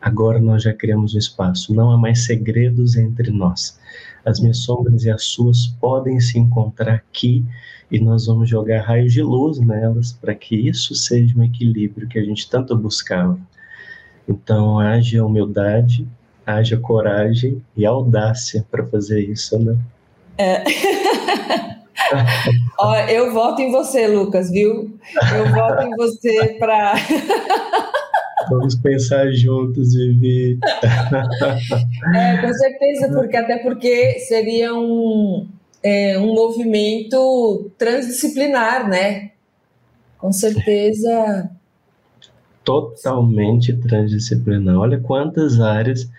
Agora 0.00 0.40
nós 0.40 0.62
já 0.62 0.72
criamos 0.72 1.14
um 1.14 1.18
espaço. 1.18 1.74
Não 1.74 1.90
há 1.90 1.98
mais 1.98 2.24
segredos 2.24 2.96
entre 2.96 3.30
nós. 3.30 3.78
As 4.24 4.40
minhas 4.40 4.58
sombras 4.58 5.04
e 5.04 5.10
as 5.10 5.24
suas 5.24 5.66
podem 5.66 6.20
se 6.20 6.38
encontrar 6.38 6.94
aqui 6.94 7.44
e 7.90 7.98
nós 7.98 8.26
vamos 8.26 8.48
jogar 8.48 8.82
raios 8.82 9.12
de 9.12 9.22
luz 9.22 9.58
nelas 9.58 10.12
para 10.12 10.34
que 10.34 10.54
isso 10.54 10.94
seja 10.94 11.36
um 11.36 11.42
equilíbrio 11.42 12.08
que 12.08 12.18
a 12.18 12.24
gente 12.24 12.48
tanto 12.48 12.76
buscava. 12.76 13.38
Então, 14.28 14.78
haja 14.78 15.24
humildade, 15.24 16.06
haja 16.46 16.78
coragem 16.78 17.62
e 17.76 17.84
audácia 17.84 18.64
para 18.70 18.86
fazer 18.86 19.20
isso, 19.20 19.58
né? 19.58 19.76
É. 20.38 20.64
Ó, 22.82 22.96
eu 23.08 23.32
voto 23.32 23.60
em 23.60 23.70
você, 23.70 24.06
Lucas, 24.06 24.50
viu? 24.50 24.98
Eu 25.36 25.52
voto 25.52 25.82
em 25.82 25.90
você 25.96 26.56
para 26.58 26.94
Vamos 28.48 28.74
pensar 28.74 29.30
juntos, 29.32 29.94
Vivi. 29.94 30.58
é, 32.16 32.40
com 32.40 32.52
certeza, 32.54 33.08
porque 33.12 33.36
até 33.36 33.58
porque 33.58 34.18
seria 34.20 34.74
um, 34.74 35.46
é, 35.82 36.18
um 36.18 36.34
movimento 36.34 37.70
transdisciplinar, 37.76 38.88
né? 38.88 39.32
Com 40.18 40.32
certeza. 40.32 41.50
Totalmente 42.64 43.76
transdisciplinar. 43.76 44.76
Olha 44.76 44.98
quantas 44.98 45.60
áreas 45.60 46.10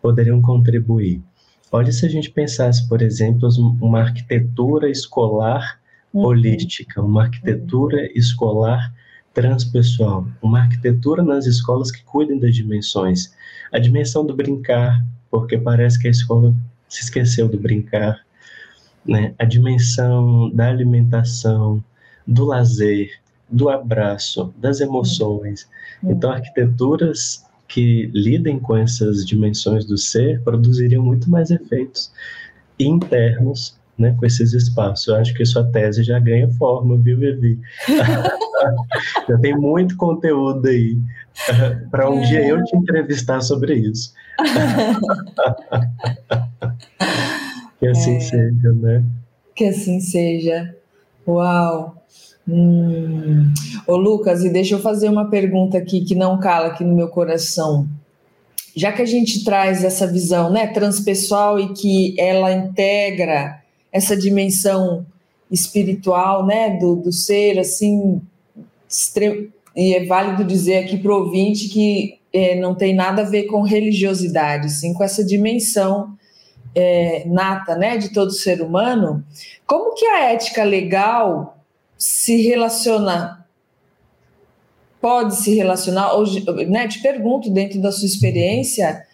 poderiam 0.00 0.42
contribuir. 0.42 1.22
Olha 1.70 1.90
se 1.90 2.04
a 2.04 2.08
gente 2.08 2.30
pensasse, 2.30 2.86
por 2.86 3.00
exemplo, 3.00 3.48
uma 3.80 4.00
arquitetura 4.00 4.90
escolar. 4.90 5.80
Holística, 6.12 7.00
uma 7.00 7.24
arquitetura 7.24 8.06
escolar 8.16 8.92
transpessoal, 9.32 10.26
uma 10.42 10.60
arquitetura 10.60 11.22
nas 11.22 11.46
escolas 11.46 11.90
que 11.90 12.04
cuidem 12.04 12.38
das 12.38 12.54
dimensões. 12.54 13.34
A 13.72 13.78
dimensão 13.78 14.24
do 14.24 14.36
brincar, 14.36 15.04
porque 15.30 15.56
parece 15.56 15.98
que 15.98 16.08
a 16.08 16.10
escola 16.10 16.54
se 16.88 17.02
esqueceu 17.02 17.48
do 17.48 17.58
brincar, 17.58 18.20
né? 19.04 19.34
A 19.38 19.44
dimensão 19.44 20.50
da 20.50 20.68
alimentação, 20.68 21.82
do 22.26 22.44
lazer, 22.44 23.10
do 23.48 23.68
abraço, 23.68 24.52
das 24.58 24.80
emoções. 24.80 25.68
Uhum. 26.02 26.12
Então, 26.12 26.30
arquiteturas 26.30 27.44
que 27.66 28.10
lidem 28.12 28.58
com 28.58 28.76
essas 28.76 29.24
dimensões 29.24 29.86
do 29.86 29.96
ser 29.96 30.42
produziriam 30.42 31.02
muito 31.02 31.30
mais 31.30 31.50
efeitos 31.50 32.12
internos 32.78 33.80
né, 33.98 34.14
com 34.18 34.26
esses 34.26 34.52
espaços. 34.52 35.08
Eu 35.08 35.16
acho 35.16 35.34
que 35.34 35.44
sua 35.44 35.64
tese 35.64 36.02
já 36.02 36.18
ganha 36.18 36.48
forma, 36.50 36.96
viu, 36.98 37.18
Vivi? 37.18 37.58
já 39.28 39.38
tem 39.38 39.56
muito 39.56 39.96
conteúdo 39.96 40.68
aí 40.68 40.98
para 41.90 42.10
um 42.10 42.20
é. 42.20 42.22
dia 42.22 42.46
eu 42.46 42.62
te 42.64 42.76
entrevistar 42.76 43.40
sobre 43.40 43.74
isso. 43.74 44.12
que 47.78 47.86
assim 47.86 48.16
é. 48.16 48.20
seja, 48.20 48.72
né? 48.74 49.04
Que 49.54 49.66
assim 49.66 50.00
seja. 50.00 50.74
Uau! 51.26 51.96
Hum. 52.48 53.52
Ô 53.86 53.96
Lucas, 53.96 54.44
e 54.44 54.50
deixa 54.50 54.74
eu 54.74 54.80
fazer 54.80 55.08
uma 55.08 55.30
pergunta 55.30 55.78
aqui 55.78 56.04
que 56.04 56.16
não 56.16 56.40
cala 56.40 56.66
aqui 56.68 56.82
no 56.82 56.94
meu 56.94 57.08
coração. 57.08 57.86
Já 58.74 58.90
que 58.90 59.02
a 59.02 59.06
gente 59.06 59.44
traz 59.44 59.84
essa 59.84 60.06
visão 60.06 60.50
né, 60.50 60.66
transpessoal 60.66 61.60
e 61.60 61.74
que 61.74 62.18
ela 62.18 62.50
integra 62.50 63.61
essa 63.92 64.16
dimensão 64.16 65.04
espiritual, 65.50 66.46
né, 66.46 66.78
do, 66.78 66.96
do 66.96 67.12
ser, 67.12 67.58
assim, 67.58 68.20
e 69.76 69.94
é 69.94 70.04
válido 70.06 70.44
dizer 70.44 70.78
aqui 70.78 70.96
para 70.96 71.12
o 71.12 71.24
ouvinte 71.24 71.68
que 71.68 72.18
é, 72.32 72.58
não 72.58 72.74
tem 72.74 72.94
nada 72.94 73.22
a 73.22 73.28
ver 73.28 73.44
com 73.44 73.62
religiosidade, 73.62 74.70
sim 74.70 74.94
com 74.94 75.04
essa 75.04 75.22
dimensão 75.22 76.16
é, 76.74 77.24
nata, 77.26 77.76
né, 77.76 77.98
de 77.98 78.10
todo 78.10 78.30
ser 78.32 78.62
humano. 78.62 79.22
Como 79.66 79.94
que 79.94 80.06
a 80.06 80.30
ética 80.30 80.64
legal 80.64 81.58
se 81.98 82.42
relaciona, 82.42 83.46
pode 85.00 85.36
se 85.36 85.54
relacionar, 85.54 86.14
ou, 86.14 86.24
né, 86.68 86.88
te 86.88 87.00
pergunto 87.00 87.50
dentro 87.50 87.80
da 87.80 87.92
sua 87.92 88.06
experiência, 88.06 89.06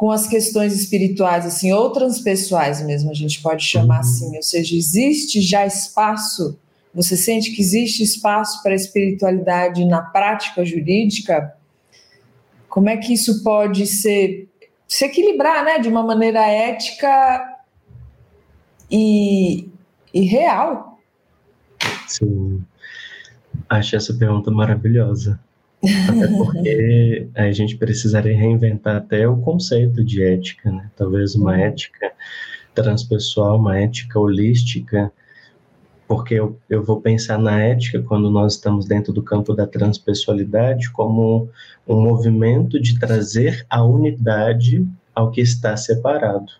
com 0.00 0.10
as 0.10 0.26
questões 0.26 0.72
espirituais, 0.72 1.44
assim, 1.44 1.74
ou 1.74 1.92
transpessoais 1.92 2.82
mesmo, 2.82 3.10
a 3.10 3.14
gente 3.14 3.42
pode 3.42 3.62
chamar 3.62 3.96
uhum. 3.96 4.00
assim, 4.00 4.34
ou 4.34 4.42
seja, 4.42 4.74
existe 4.74 5.42
já 5.42 5.66
espaço, 5.66 6.58
você 6.94 7.18
sente 7.18 7.50
que 7.50 7.60
existe 7.60 8.02
espaço 8.02 8.62
para 8.62 8.72
a 8.72 8.74
espiritualidade 8.74 9.84
na 9.84 10.00
prática 10.00 10.64
jurídica? 10.64 11.54
Como 12.66 12.88
é 12.88 12.96
que 12.96 13.12
isso 13.12 13.44
pode 13.44 13.86
ser, 13.86 14.48
se 14.88 15.04
equilibrar, 15.04 15.62
né, 15.66 15.78
de 15.78 15.90
uma 15.90 16.02
maneira 16.02 16.46
ética 16.46 17.58
e, 18.90 19.68
e 20.14 20.22
real? 20.22 20.98
Sim, 22.08 22.64
acho 23.68 23.96
essa 23.96 24.14
pergunta 24.14 24.50
maravilhosa. 24.50 25.38
Até 25.82 26.26
porque 26.28 27.28
a 27.34 27.50
gente 27.52 27.76
precisaria 27.76 28.36
reinventar 28.36 28.96
até 28.96 29.26
o 29.26 29.36
conceito 29.36 30.04
de 30.04 30.22
ética, 30.22 30.70
né? 30.70 30.90
Talvez 30.94 31.34
uma 31.34 31.58
ética 31.58 32.12
transpessoal, 32.74 33.58
uma 33.58 33.78
ética 33.78 34.18
holística, 34.18 35.10
porque 36.06 36.34
eu, 36.34 36.58
eu 36.68 36.82
vou 36.82 37.00
pensar 37.00 37.38
na 37.38 37.60
ética 37.60 38.02
quando 38.02 38.30
nós 38.30 38.54
estamos 38.54 38.86
dentro 38.86 39.12
do 39.12 39.22
campo 39.22 39.54
da 39.54 39.66
transpessoalidade 39.66 40.90
como 40.90 41.48
um 41.86 42.00
movimento 42.00 42.80
de 42.80 42.98
trazer 42.98 43.64
a 43.70 43.82
unidade 43.84 44.86
ao 45.14 45.30
que 45.30 45.40
está 45.40 45.76
separado. 45.76 46.52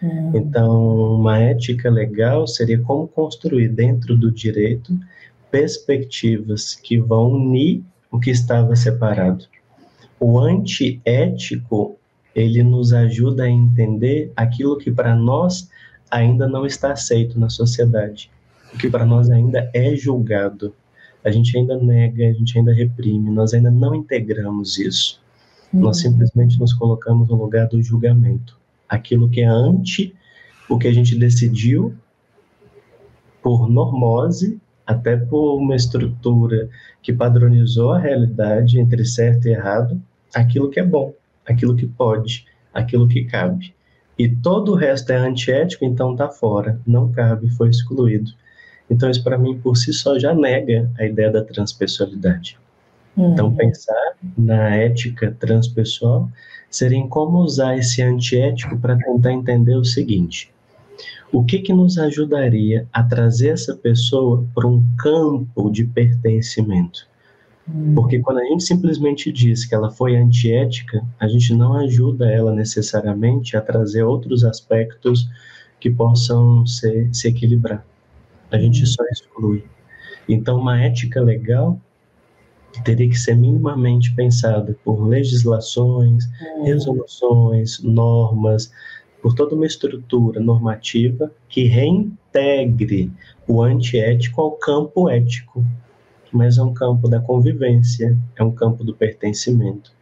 Uhum. 0.00 0.32
Então, 0.34 1.14
uma 1.16 1.38
ética 1.38 1.90
legal 1.90 2.46
seria 2.46 2.80
como 2.80 3.08
construir 3.08 3.68
dentro 3.68 4.16
do 4.16 4.30
direito 4.30 4.96
perspectivas 5.50 6.74
que 6.74 6.98
vão 6.98 7.32
unir 7.32 7.82
o 8.10 8.18
que 8.18 8.30
estava 8.30 8.74
separado. 8.74 9.46
O 10.18 10.38
antiético, 10.38 11.96
ele 12.34 12.62
nos 12.62 12.92
ajuda 12.92 13.44
a 13.44 13.50
entender 13.50 14.32
aquilo 14.36 14.78
que 14.78 14.90
para 14.90 15.14
nós 15.14 15.70
ainda 16.10 16.48
não 16.48 16.66
está 16.66 16.92
aceito 16.92 17.38
na 17.38 17.50
sociedade, 17.50 18.30
o 18.72 18.78
que 18.78 18.88
para 18.88 19.04
nós 19.04 19.30
ainda 19.30 19.70
é 19.74 19.94
julgado. 19.94 20.74
A 21.24 21.30
gente 21.30 21.56
ainda 21.56 21.76
nega, 21.76 22.28
a 22.28 22.32
gente 22.32 22.58
ainda 22.58 22.72
reprime, 22.72 23.30
nós 23.30 23.52
ainda 23.52 23.70
não 23.70 23.94
integramos 23.94 24.78
isso. 24.78 25.20
Uhum. 25.72 25.80
Nós 25.80 26.00
simplesmente 26.00 26.58
nos 26.58 26.72
colocamos 26.72 27.28
no 27.28 27.36
lugar 27.36 27.68
do 27.68 27.82
julgamento. 27.82 28.58
Aquilo 28.88 29.28
que 29.28 29.42
é 29.42 29.46
anti 29.46 30.14
o 30.68 30.78
que 30.78 30.86
a 30.86 30.92
gente 30.92 31.16
decidiu 31.16 31.94
por 33.42 33.68
normose, 33.68 34.60
até 34.88 35.18
por 35.18 35.58
uma 35.58 35.76
estrutura 35.76 36.70
que 37.02 37.12
padronizou 37.12 37.92
a 37.92 37.98
realidade 37.98 38.80
entre 38.80 39.04
certo 39.04 39.46
e 39.46 39.50
errado, 39.50 40.00
aquilo 40.34 40.70
que 40.70 40.80
é 40.80 40.82
bom, 40.82 41.12
aquilo 41.46 41.76
que 41.76 41.86
pode, 41.86 42.46
aquilo 42.72 43.06
que 43.06 43.24
cabe. 43.24 43.74
E 44.18 44.26
todo 44.26 44.72
o 44.72 44.74
resto 44.74 45.12
é 45.12 45.16
antiético, 45.16 45.84
então 45.84 46.12
está 46.12 46.30
fora, 46.30 46.80
não 46.86 47.12
cabe, 47.12 47.50
foi 47.50 47.68
excluído. 47.68 48.30
Então 48.90 49.10
isso 49.10 49.22
para 49.22 49.36
mim 49.36 49.58
por 49.58 49.76
si 49.76 49.92
só 49.92 50.18
já 50.18 50.34
nega 50.34 50.90
a 50.98 51.04
ideia 51.04 51.30
da 51.30 51.44
transpessoalidade. 51.44 52.58
Uhum. 53.14 53.32
Então 53.34 53.54
pensar 53.54 54.14
na 54.38 54.74
ética 54.74 55.36
transpessoal 55.38 56.30
seria 56.70 56.96
em 56.96 57.06
como 57.06 57.40
usar 57.40 57.76
esse 57.76 58.00
antiético 58.00 58.78
para 58.78 58.96
tentar 58.96 59.32
entender 59.32 59.74
o 59.74 59.84
seguinte: 59.84 60.50
o 61.32 61.44
que, 61.44 61.58
que 61.58 61.72
nos 61.72 61.98
ajudaria 61.98 62.86
a 62.92 63.02
trazer 63.02 63.50
essa 63.50 63.74
pessoa 63.74 64.46
para 64.54 64.66
um 64.66 64.84
campo 64.98 65.70
de 65.70 65.84
pertencimento? 65.84 67.06
Hum. 67.68 67.94
Porque 67.94 68.18
quando 68.20 68.38
a 68.38 68.44
gente 68.44 68.64
simplesmente 68.64 69.30
diz 69.30 69.64
que 69.64 69.74
ela 69.74 69.90
foi 69.90 70.16
antiética, 70.16 71.04
a 71.20 71.28
gente 71.28 71.54
não 71.54 71.74
ajuda 71.74 72.30
ela 72.30 72.54
necessariamente 72.54 73.56
a 73.56 73.60
trazer 73.60 74.02
outros 74.02 74.44
aspectos 74.44 75.28
que 75.78 75.90
possam 75.90 76.66
ser, 76.66 77.08
se 77.14 77.28
equilibrar. 77.28 77.84
A 78.50 78.58
gente 78.58 78.82
hum. 78.82 78.86
só 78.86 79.04
exclui. 79.10 79.64
Então, 80.28 80.58
uma 80.58 80.80
ética 80.80 81.20
legal 81.20 81.80
teria 82.84 83.08
que 83.08 83.18
ser 83.18 83.34
minimamente 83.34 84.14
pensada 84.14 84.76
por 84.84 85.06
legislações, 85.06 86.24
hum. 86.26 86.64
resoluções, 86.64 87.82
normas, 87.82 88.70
por 89.22 89.34
toda 89.34 89.54
uma 89.54 89.66
estrutura 89.66 90.40
normativa 90.40 91.30
que 91.48 91.64
reintegre 91.64 93.10
o 93.46 93.62
antiético 93.62 94.40
ao 94.40 94.52
campo 94.52 95.08
ético, 95.08 95.64
mas 96.32 96.58
é 96.58 96.62
um 96.62 96.72
campo 96.72 97.08
da 97.08 97.20
convivência, 97.20 98.16
é 98.36 98.44
um 98.44 98.52
campo 98.52 98.84
do 98.84 98.94
pertencimento, 98.94 99.92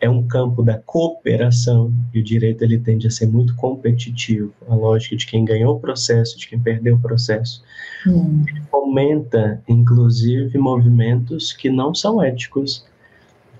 é 0.00 0.08
um 0.08 0.26
campo 0.26 0.62
da 0.62 0.78
cooperação, 0.78 1.92
e 2.12 2.20
o 2.20 2.24
direito 2.24 2.62
ele 2.62 2.78
tende 2.78 3.06
a 3.06 3.10
ser 3.10 3.26
muito 3.26 3.54
competitivo, 3.54 4.52
a 4.68 4.74
lógica 4.74 5.16
de 5.16 5.26
quem 5.26 5.44
ganhou 5.44 5.76
o 5.76 5.80
processo, 5.80 6.38
de 6.38 6.48
quem 6.48 6.58
perdeu 6.58 6.96
o 6.96 7.00
processo. 7.00 7.62
Hum. 8.06 8.44
Ele 8.48 8.62
fomenta, 8.62 9.62
inclusive, 9.68 10.58
movimentos 10.58 11.52
que 11.52 11.70
não 11.70 11.94
são 11.94 12.22
éticos, 12.22 12.84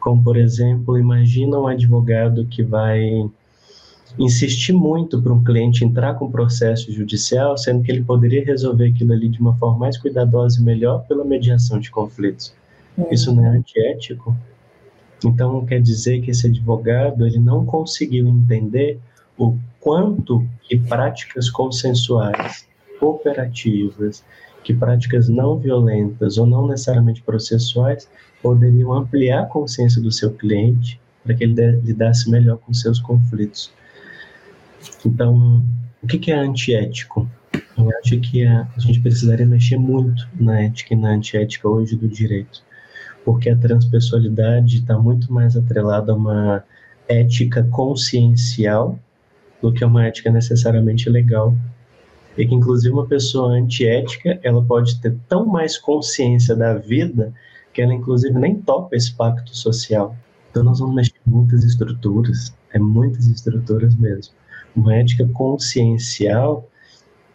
como, 0.00 0.22
por 0.22 0.36
exemplo, 0.36 0.98
imagina 0.98 1.58
um 1.58 1.68
advogado 1.68 2.44
que 2.46 2.62
vai 2.62 3.24
insistir 4.18 4.72
muito 4.72 5.20
para 5.22 5.32
um 5.32 5.42
cliente 5.42 5.84
entrar 5.84 6.14
com 6.14 6.30
processo 6.30 6.92
judicial, 6.92 7.56
sendo 7.56 7.82
que 7.82 7.90
ele 7.90 8.04
poderia 8.04 8.44
resolver 8.44 8.86
aquilo 8.86 9.12
ali 9.12 9.28
de 9.28 9.40
uma 9.40 9.56
forma 9.56 9.78
mais 9.78 9.98
cuidadosa 9.98 10.60
e 10.60 10.64
melhor 10.64 11.06
pela 11.06 11.24
mediação 11.24 11.78
de 11.78 11.90
conflitos. 11.90 12.54
É. 12.98 13.14
Isso 13.14 13.34
não 13.34 13.46
é 13.46 13.56
antiético? 13.56 14.36
Então 15.24 15.64
quer 15.64 15.80
dizer 15.80 16.20
que 16.20 16.30
esse 16.30 16.46
advogado 16.46 17.26
ele 17.26 17.38
não 17.38 17.64
conseguiu 17.64 18.26
entender 18.26 18.98
o 19.38 19.56
quanto 19.80 20.46
que 20.62 20.78
práticas 20.78 21.48
consensuais, 21.48 22.66
cooperativas, 22.98 24.24
que 24.62 24.74
práticas 24.74 25.28
não 25.28 25.58
violentas 25.58 26.38
ou 26.38 26.46
não 26.46 26.66
necessariamente 26.68 27.22
processuais 27.22 28.08
poderiam 28.42 28.92
ampliar 28.92 29.42
a 29.42 29.46
consciência 29.46 30.00
do 30.00 30.12
seu 30.12 30.32
cliente 30.32 31.00
para 31.24 31.34
que 31.34 31.44
ele 31.44 31.80
lidasse 31.82 32.30
melhor 32.30 32.58
com 32.58 32.74
seus 32.74 33.00
conflitos. 33.00 33.72
Então, 35.04 35.64
o 36.02 36.06
que, 36.06 36.30
é 36.30 36.34
antiético? 36.34 37.28
Eu 37.76 37.90
acho 37.98 38.18
que 38.20 38.44
a, 38.44 38.66
gente 38.78 39.00
precisaria 39.00 39.46
mexer 39.46 39.76
muito 39.76 40.28
na 40.38 40.62
ética 40.62 40.94
e 40.94 40.96
na 40.96 41.10
antiética 41.10 41.68
hoje 41.68 41.96
do 41.96 42.08
direito, 42.08 42.62
porque 43.24 43.50
a 43.50 43.56
transpessoalidade 43.56 44.78
está 44.78 44.98
muito 44.98 45.32
mais 45.32 45.56
atrelada 45.56 46.12
a 46.12 46.14
uma 46.14 46.64
ética 47.08 47.62
consciencial 47.64 48.98
do 49.60 49.72
que 49.72 49.84
a 49.84 49.86
uma 49.86 50.06
ética 50.06 50.30
necessariamente 50.30 51.08
legal. 51.08 51.54
E 52.36 52.46
que, 52.46 52.54
inclusive, 52.54 52.94
uma 52.94 53.06
pessoa 53.06 53.52
antiética, 53.52 54.40
ela 54.42 54.64
pode 54.64 55.00
ter 55.00 55.14
tão 55.28 55.46
mais 55.46 55.76
consciência 55.76 56.56
da 56.56 56.74
vida 56.74 57.32
que 57.72 57.82
ela, 57.82 57.92
inclusive, 57.92 58.38
nem 58.38 58.56
topa 58.56 58.96
esse 58.96 59.14
pacto 59.14 59.54
social. 59.54 60.16
Então, 60.50 60.62
nós 60.62 60.78
vamos 60.78 60.94
mexer 60.94 61.14
em 61.26 61.30
muitas 61.30 61.62
estruturas, 61.62 62.54
é 62.72 62.78
muitas 62.78 63.26
estruturas 63.26 63.94
mesmo 63.94 64.34
uma 64.74 64.94
ética 64.94 65.28
consciencial, 65.28 66.68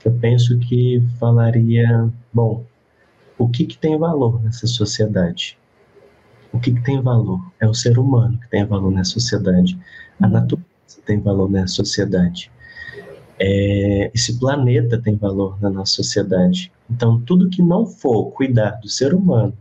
eu 0.03 0.11
penso 0.13 0.57
que 0.59 1.01
falaria, 1.19 2.09
bom, 2.33 2.63
o 3.37 3.47
que, 3.49 3.65
que 3.65 3.77
tem 3.77 3.97
valor 3.97 4.41
nessa 4.41 4.65
sociedade? 4.65 5.57
O 6.51 6.59
que, 6.59 6.71
que 6.71 6.81
tem 6.81 7.01
valor? 7.01 7.41
É 7.59 7.67
o 7.67 7.73
ser 7.73 7.99
humano 7.99 8.39
que 8.39 8.49
tem 8.49 8.65
valor 8.65 8.91
nessa 8.91 9.11
sociedade. 9.11 9.77
A 10.19 10.25
uhum. 10.25 10.33
natureza 10.33 10.65
tem 11.05 11.19
valor 11.19 11.49
nessa 11.49 11.75
sociedade. 11.75 12.51
É, 13.39 14.09
esse 14.13 14.39
planeta 14.39 14.99
tem 14.99 15.15
valor 15.15 15.61
na 15.61 15.69
nossa 15.69 15.93
sociedade. 15.93 16.71
Então, 16.89 17.19
tudo 17.21 17.49
que 17.49 17.61
não 17.61 17.85
for 17.85 18.31
cuidar 18.31 18.79
do 18.81 18.89
ser 18.89 19.13
humano, 19.13 19.53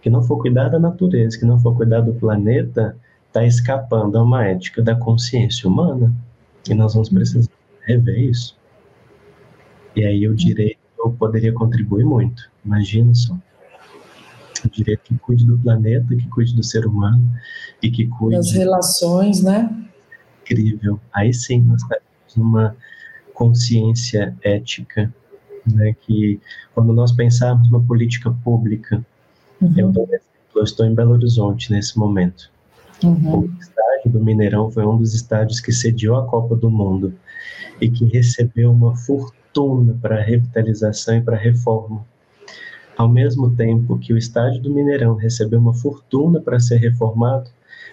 que 0.00 0.08
não 0.08 0.22
for 0.22 0.38
cuidar 0.38 0.68
da 0.68 0.78
natureza, 0.78 1.38
que 1.38 1.44
não 1.44 1.58
for 1.58 1.76
cuidar 1.76 2.00
do 2.00 2.14
planeta, 2.14 2.96
está 3.26 3.44
escapando 3.44 4.16
a 4.16 4.22
uma 4.22 4.44
ética 4.46 4.80
da 4.82 4.94
consciência 4.94 5.68
humana. 5.68 6.14
E 6.68 6.74
nós 6.74 6.94
vamos 6.94 7.08
precisar 7.08 7.50
rever 7.86 8.18
isso. 8.18 8.56
E 9.96 10.04
aí 10.04 10.28
o 10.28 10.34
direito 10.34 10.78
poderia 11.18 11.52
contribuir 11.52 12.04
muito. 12.04 12.50
Imagina 12.64 13.14
só. 13.14 13.36
O 14.64 14.68
direito 14.68 15.02
que 15.04 15.18
cuide 15.18 15.46
do 15.46 15.58
planeta, 15.58 16.14
que 16.14 16.28
cuide 16.28 16.54
do 16.54 16.62
ser 16.62 16.86
humano 16.86 17.22
e 17.82 17.90
que 17.90 18.06
cuide 18.06 18.36
das 18.36 18.52
relações, 18.52 19.42
né? 19.42 19.70
Incrível. 20.42 21.00
Aí 21.12 21.32
sim 21.32 21.62
nós 21.62 21.82
temos 21.82 22.36
uma 22.36 22.76
consciência 23.32 24.36
ética, 24.42 25.12
né? 25.64 25.94
Que 26.00 26.40
quando 26.74 26.92
nós 26.92 27.12
pensarmos 27.12 27.68
uma 27.68 27.80
política 27.80 28.30
pública, 28.44 29.04
uhum. 29.60 29.74
eu, 29.76 30.08
eu 30.56 30.64
estou 30.64 30.84
em 30.86 30.94
Belo 30.94 31.12
Horizonte 31.12 31.70
nesse 31.72 31.96
momento. 31.98 32.50
Uhum. 33.04 33.48
Estádio 33.98 34.12
do 34.12 34.24
Mineirão 34.24 34.70
foi 34.70 34.86
um 34.86 34.96
dos 34.96 35.14
estádios 35.14 35.60
que 35.60 35.72
sediou 35.72 36.16
a 36.16 36.26
Copa 36.26 36.54
do 36.54 36.70
Mundo 36.70 37.14
e 37.80 37.90
que 37.90 38.04
recebeu 38.04 38.70
uma 38.70 38.96
fortuna 38.96 39.96
para 40.00 40.22
revitalização 40.22 41.16
e 41.16 41.20
para 41.20 41.36
reforma. 41.36 42.04
Ao 42.96 43.08
mesmo 43.08 43.54
tempo 43.54 43.98
que 43.98 44.12
o 44.12 44.18
estádio 44.18 44.62
do 44.62 44.72
Mineirão 44.72 45.14
recebeu 45.14 45.58
uma 45.58 45.74
fortuna 45.74 46.40
para 46.40 46.60
ser 46.60 46.76
reformado, 46.76 47.50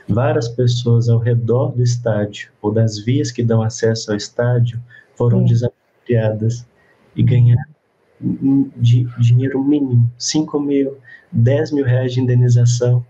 várias 0.08 0.48
pessoas 0.48 1.10
ao 1.10 1.20
redor 1.20 1.72
do 1.72 1.82
estádio 1.82 2.52
ou 2.62 2.72
das 2.72 3.00
vias 3.00 3.32
que 3.32 3.44
dão 3.44 3.62
acesso 3.62 4.12
ao 4.12 4.18
estádio 4.18 4.80
foram 5.16 5.40
uhum. 5.40 5.46
desapropriadas 5.46 6.68
e 7.16 7.24
ganharam 7.24 7.76
de 8.78 9.06
dinheiro 9.20 9.64
mínimo, 9.64 10.10
5 10.18 10.60
mil, 10.60 10.98
10 11.32 11.72
mil 11.72 11.86
reais 11.86 12.14
de 12.14 12.22
indenização 12.22 13.06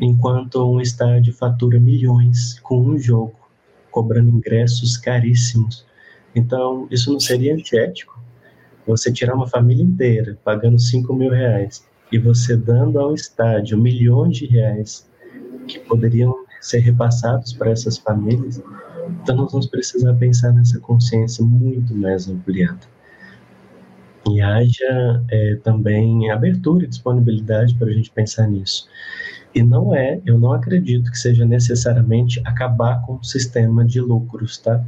enquanto 0.00 0.64
um 0.64 0.80
estádio 0.80 1.32
fatura 1.32 1.78
milhões 1.78 2.58
com 2.60 2.80
um 2.80 2.98
jogo, 2.98 3.34
cobrando 3.90 4.30
ingressos 4.30 4.96
caríssimos. 4.96 5.84
Então, 6.34 6.88
isso 6.90 7.12
não 7.12 7.20
seria 7.20 7.54
antiético? 7.54 8.18
Você 8.86 9.12
tirar 9.12 9.34
uma 9.34 9.46
família 9.46 9.84
inteira 9.84 10.38
pagando 10.42 10.78
5 10.78 11.12
mil 11.14 11.30
reais 11.30 11.86
e 12.10 12.18
você 12.18 12.56
dando 12.56 12.98
ao 12.98 13.14
estádio 13.14 13.78
milhões 13.78 14.38
de 14.38 14.46
reais 14.46 15.08
que 15.68 15.78
poderiam 15.80 16.34
ser 16.60 16.78
repassados 16.78 17.52
para 17.52 17.70
essas 17.70 17.98
famílias, 17.98 18.62
então 19.22 19.36
nós 19.36 19.52
vamos 19.52 19.66
precisar 19.66 20.14
pensar 20.14 20.52
nessa 20.52 20.78
consciência 20.80 21.44
muito 21.44 21.94
mais 21.94 22.28
ampliada. 22.28 22.80
E 24.36 24.40
haja 24.40 25.24
é, 25.30 25.56
também 25.56 26.30
abertura 26.30 26.84
e 26.84 26.88
disponibilidade 26.88 27.74
para 27.74 27.88
a 27.88 27.92
gente 27.92 28.10
pensar 28.10 28.46
nisso. 28.48 28.88
E 29.54 29.62
não 29.62 29.94
é, 29.94 30.20
eu 30.24 30.38
não 30.38 30.52
acredito 30.52 31.10
que 31.10 31.18
seja 31.18 31.44
necessariamente 31.44 32.40
acabar 32.44 33.02
com 33.04 33.14
o 33.16 33.24
sistema 33.24 33.84
de 33.84 34.00
lucros, 34.00 34.58
tá? 34.58 34.84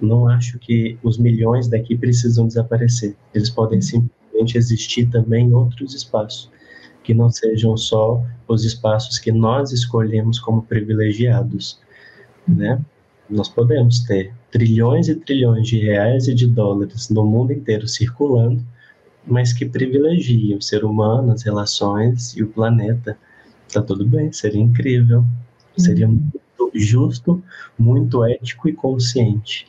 Não 0.00 0.28
acho 0.28 0.58
que 0.58 0.96
os 1.02 1.18
milhões 1.18 1.66
daqui 1.66 1.96
precisam 1.96 2.46
desaparecer. 2.46 3.16
Eles 3.34 3.50
podem 3.50 3.80
simplesmente 3.80 4.56
existir 4.56 5.06
também 5.06 5.46
em 5.46 5.52
outros 5.52 5.94
espaços, 5.94 6.50
que 7.02 7.12
não 7.12 7.28
sejam 7.30 7.76
só 7.76 8.24
os 8.46 8.64
espaços 8.64 9.18
que 9.18 9.32
nós 9.32 9.72
escolhemos 9.72 10.38
como 10.38 10.62
privilegiados, 10.62 11.80
né? 12.46 12.80
Nós 13.28 13.48
podemos 13.48 14.00
ter 14.00 14.32
trilhões 14.50 15.08
e 15.08 15.16
trilhões 15.16 15.66
de 15.66 15.78
reais 15.78 16.28
e 16.28 16.34
de 16.34 16.46
dólares 16.46 17.08
no 17.08 17.24
mundo 17.24 17.52
inteiro 17.52 17.88
circulando, 17.88 18.64
mas 19.26 19.52
que 19.52 19.64
privilegiam 19.64 20.58
o 20.58 20.62
ser 20.62 20.84
humano, 20.84 21.32
as 21.32 21.42
relações 21.42 22.36
e 22.36 22.42
o 22.42 22.48
planeta. 22.48 23.16
Tá 23.72 23.82
tudo 23.82 24.06
bem, 24.06 24.32
seria 24.32 24.60
incrível, 24.60 25.24
seria 25.76 26.06
uhum. 26.06 26.14
muito 26.14 26.70
justo, 26.74 27.42
muito 27.78 28.24
ético 28.24 28.68
e 28.68 28.72
consciente. 28.72 29.66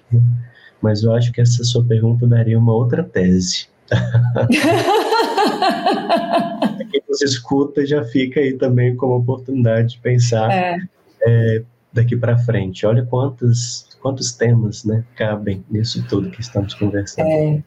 Mas 0.81 1.03
eu 1.03 1.13
acho 1.13 1.31
que 1.31 1.41
essa 1.41 1.63
sua 1.63 1.83
pergunta 1.83 2.27
daria 2.27 2.59
uma 2.59 2.73
outra 2.73 3.03
tese. 3.03 3.67
Quem 6.91 7.01
nos 7.07 7.21
escuta 7.21 7.85
já 7.85 8.03
fica 8.03 8.39
aí 8.39 8.53
também 8.53 8.95
como 8.95 9.15
oportunidade 9.15 9.93
de 9.93 9.99
pensar 9.99 10.51
é. 10.51 10.77
É, 11.21 11.63
daqui 11.93 12.15
para 12.15 12.37
frente. 12.37 12.85
Olha 12.85 13.05
quantos, 13.05 13.87
quantos 14.01 14.31
temas 14.33 14.83
né, 14.83 15.03
cabem 15.15 15.63
nisso 15.69 16.05
tudo 16.07 16.29
que 16.29 16.41
estamos 16.41 16.73
conversando. 16.73 17.27
É, 17.27 17.63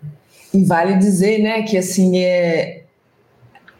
e 0.53 0.65
vale 0.65 0.97
dizer 0.97 1.39
né, 1.43 1.63
que 1.63 1.77
assim 1.77 2.19
é, 2.19 2.85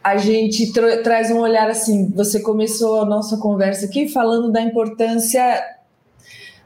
a 0.03 0.17
gente 0.17 0.71
tra 0.71 1.01
traz 1.03 1.31
um 1.31 1.39
olhar 1.39 1.69
assim. 1.69 2.11
Você 2.15 2.39
começou 2.39 3.01
a 3.01 3.05
nossa 3.05 3.37
conversa 3.37 3.85
aqui 3.85 4.07
falando 4.07 4.51
da 4.51 4.61
importância 4.61 5.63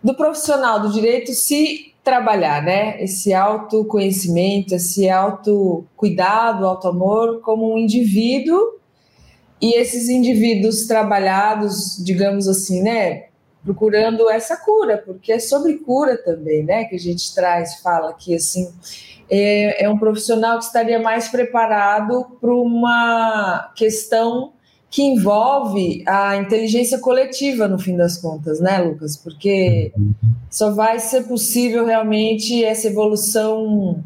do 0.03 0.13
profissional 0.13 0.79
do 0.79 0.91
direito 0.91 1.31
se 1.33 1.93
trabalhar, 2.03 2.61
né? 2.61 3.01
Esse 3.01 3.33
autoconhecimento, 3.33 4.75
esse 4.75 5.09
autocuidado, 5.09 6.65
autoamor 6.65 7.39
como 7.39 7.73
um 7.73 7.77
indivíduo 7.77 8.59
e 9.61 9.73
esses 9.75 10.09
indivíduos 10.09 10.85
trabalhados, 10.85 11.97
digamos 12.03 12.47
assim, 12.47 12.81
né? 12.81 13.25
procurando 13.63 14.29
essa 14.29 14.57
cura, 14.57 14.97
porque 14.97 15.31
é 15.31 15.39
sobre 15.39 15.75
cura 15.75 16.17
também, 16.17 16.63
né? 16.63 16.83
Que 16.83 16.95
a 16.95 16.99
gente 16.99 17.33
traz, 17.33 17.75
fala 17.79 18.13
que 18.13 18.35
assim 18.35 18.69
é, 19.29 19.83
é 19.83 19.89
um 19.89 19.97
profissional 19.97 20.57
que 20.59 20.65
estaria 20.65 20.99
mais 20.99 21.27
preparado 21.27 22.37
para 22.39 22.53
uma 22.53 23.71
questão 23.75 24.53
que 24.89 25.01
envolve 25.01 26.03
a 26.05 26.35
inteligência 26.37 26.99
coletiva 26.99 27.67
no 27.67 27.79
fim 27.79 27.97
das 27.97 28.17
contas, 28.17 28.59
né, 28.59 28.77
Lucas? 28.77 29.17
Porque 29.17 29.91
só 30.51 30.71
vai 30.71 30.99
ser 30.99 31.23
possível 31.23 31.83
realmente 31.83 32.63
essa 32.63 32.87
evolução, 32.87 34.03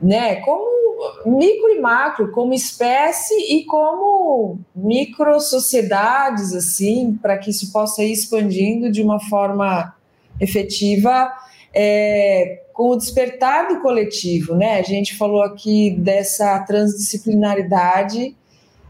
né? 0.00 0.36
Como 0.36 0.76
micro 1.24 1.70
e 1.70 1.80
macro, 1.80 2.30
como 2.30 2.52
espécie 2.52 3.34
e 3.54 3.64
como 3.64 4.58
micro 4.74 5.40
sociedades, 5.40 6.54
assim, 6.54 7.18
para 7.20 7.38
que 7.38 7.50
isso 7.50 7.72
possa 7.72 8.02
ir 8.02 8.12
expandindo 8.12 8.92
de 8.92 9.02
uma 9.02 9.18
forma 9.18 9.94
efetiva, 10.38 11.32
é, 11.78 12.62
com 12.72 12.88
o 12.88 12.96
despertar 12.96 13.68
do 13.68 13.82
coletivo, 13.82 14.54
né? 14.54 14.78
A 14.78 14.82
gente 14.82 15.14
falou 15.14 15.42
aqui 15.42 15.90
dessa 15.90 16.58
transdisciplinaridade 16.60 18.34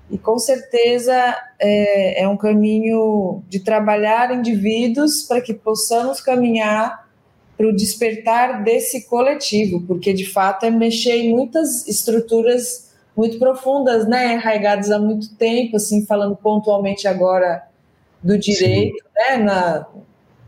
e 0.09 0.16
com 0.16 0.39
certeza 0.39 1.37
é, 1.59 2.22
é 2.22 2.28
um 2.28 2.37
caminho 2.37 3.43
de 3.49 3.59
trabalhar 3.59 4.32
indivíduos 4.32 5.24
para 5.24 5.41
que 5.41 5.53
possamos 5.53 6.20
caminhar 6.20 7.05
para 7.57 7.66
o 7.66 7.74
despertar 7.74 8.62
desse 8.62 9.09
coletivo, 9.09 9.82
porque 9.82 10.12
de 10.12 10.30
fato 10.30 10.64
é 10.64 10.70
mexer 10.70 11.16
em 11.16 11.30
muitas 11.30 11.89
estruturas 11.89 12.95
muito 13.16 13.37
profundas, 13.39 14.07
né, 14.07 14.37
arraigadas 14.37 14.91
há 14.93 14.99
muito 14.99 15.34
tempo, 15.37 15.76
assim, 15.76 16.05
falando 16.05 16.37
pontualmente 16.37 17.09
agora 17.09 17.66
do 18.22 18.39
direito, 18.39 18.97
Sim. 18.97 19.11
né, 19.16 19.37
na, 19.39 19.87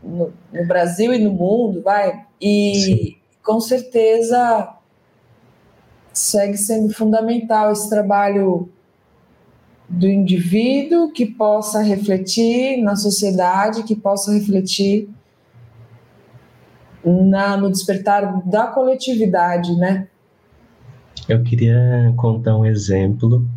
no, 0.03 0.31
no, 0.53 0.67
Brasil 0.67 1.13
e 1.13 1.17
no 1.17 1.31
mundo, 1.31 1.81
vai, 1.81 2.28
e 2.41 2.75
Sim. 2.75 3.15
com 3.43 3.59
certeza 3.59 4.75
segue 6.13 6.57
sendo 6.57 6.93
fundamental 6.93 7.71
esse 7.71 7.89
trabalho 7.89 8.69
do 9.87 10.07
indivíduo 10.07 11.11
que 11.11 11.25
possa 11.25 11.81
refletir 11.81 12.77
na 12.81 12.95
sociedade, 12.95 13.83
que 13.83 13.95
possa 13.95 14.31
refletir 14.31 15.09
na, 17.03 17.57
no 17.57 17.71
despertar 17.71 18.47
da 18.47 18.67
coletividade, 18.67 19.75
né? 19.75 20.07
Eu 21.27 21.43
queria 21.43 22.13
contar 22.15 22.57
um 22.57 22.65
exemplo 22.65 23.47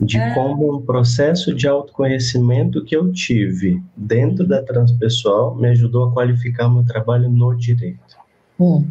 de 0.00 0.18
é. 0.18 0.34
como 0.34 0.76
um 0.76 0.82
processo 0.82 1.54
de 1.54 1.66
autoconhecimento 1.66 2.84
que 2.84 2.96
eu 2.96 3.12
tive 3.12 3.82
dentro 3.96 4.46
da 4.46 4.62
transpessoal 4.62 5.56
me 5.56 5.68
ajudou 5.68 6.08
a 6.08 6.12
qualificar 6.12 6.68
meu 6.68 6.84
trabalho 6.84 7.28
no 7.28 7.54
direito. 7.56 8.07
Hum. 8.58 8.84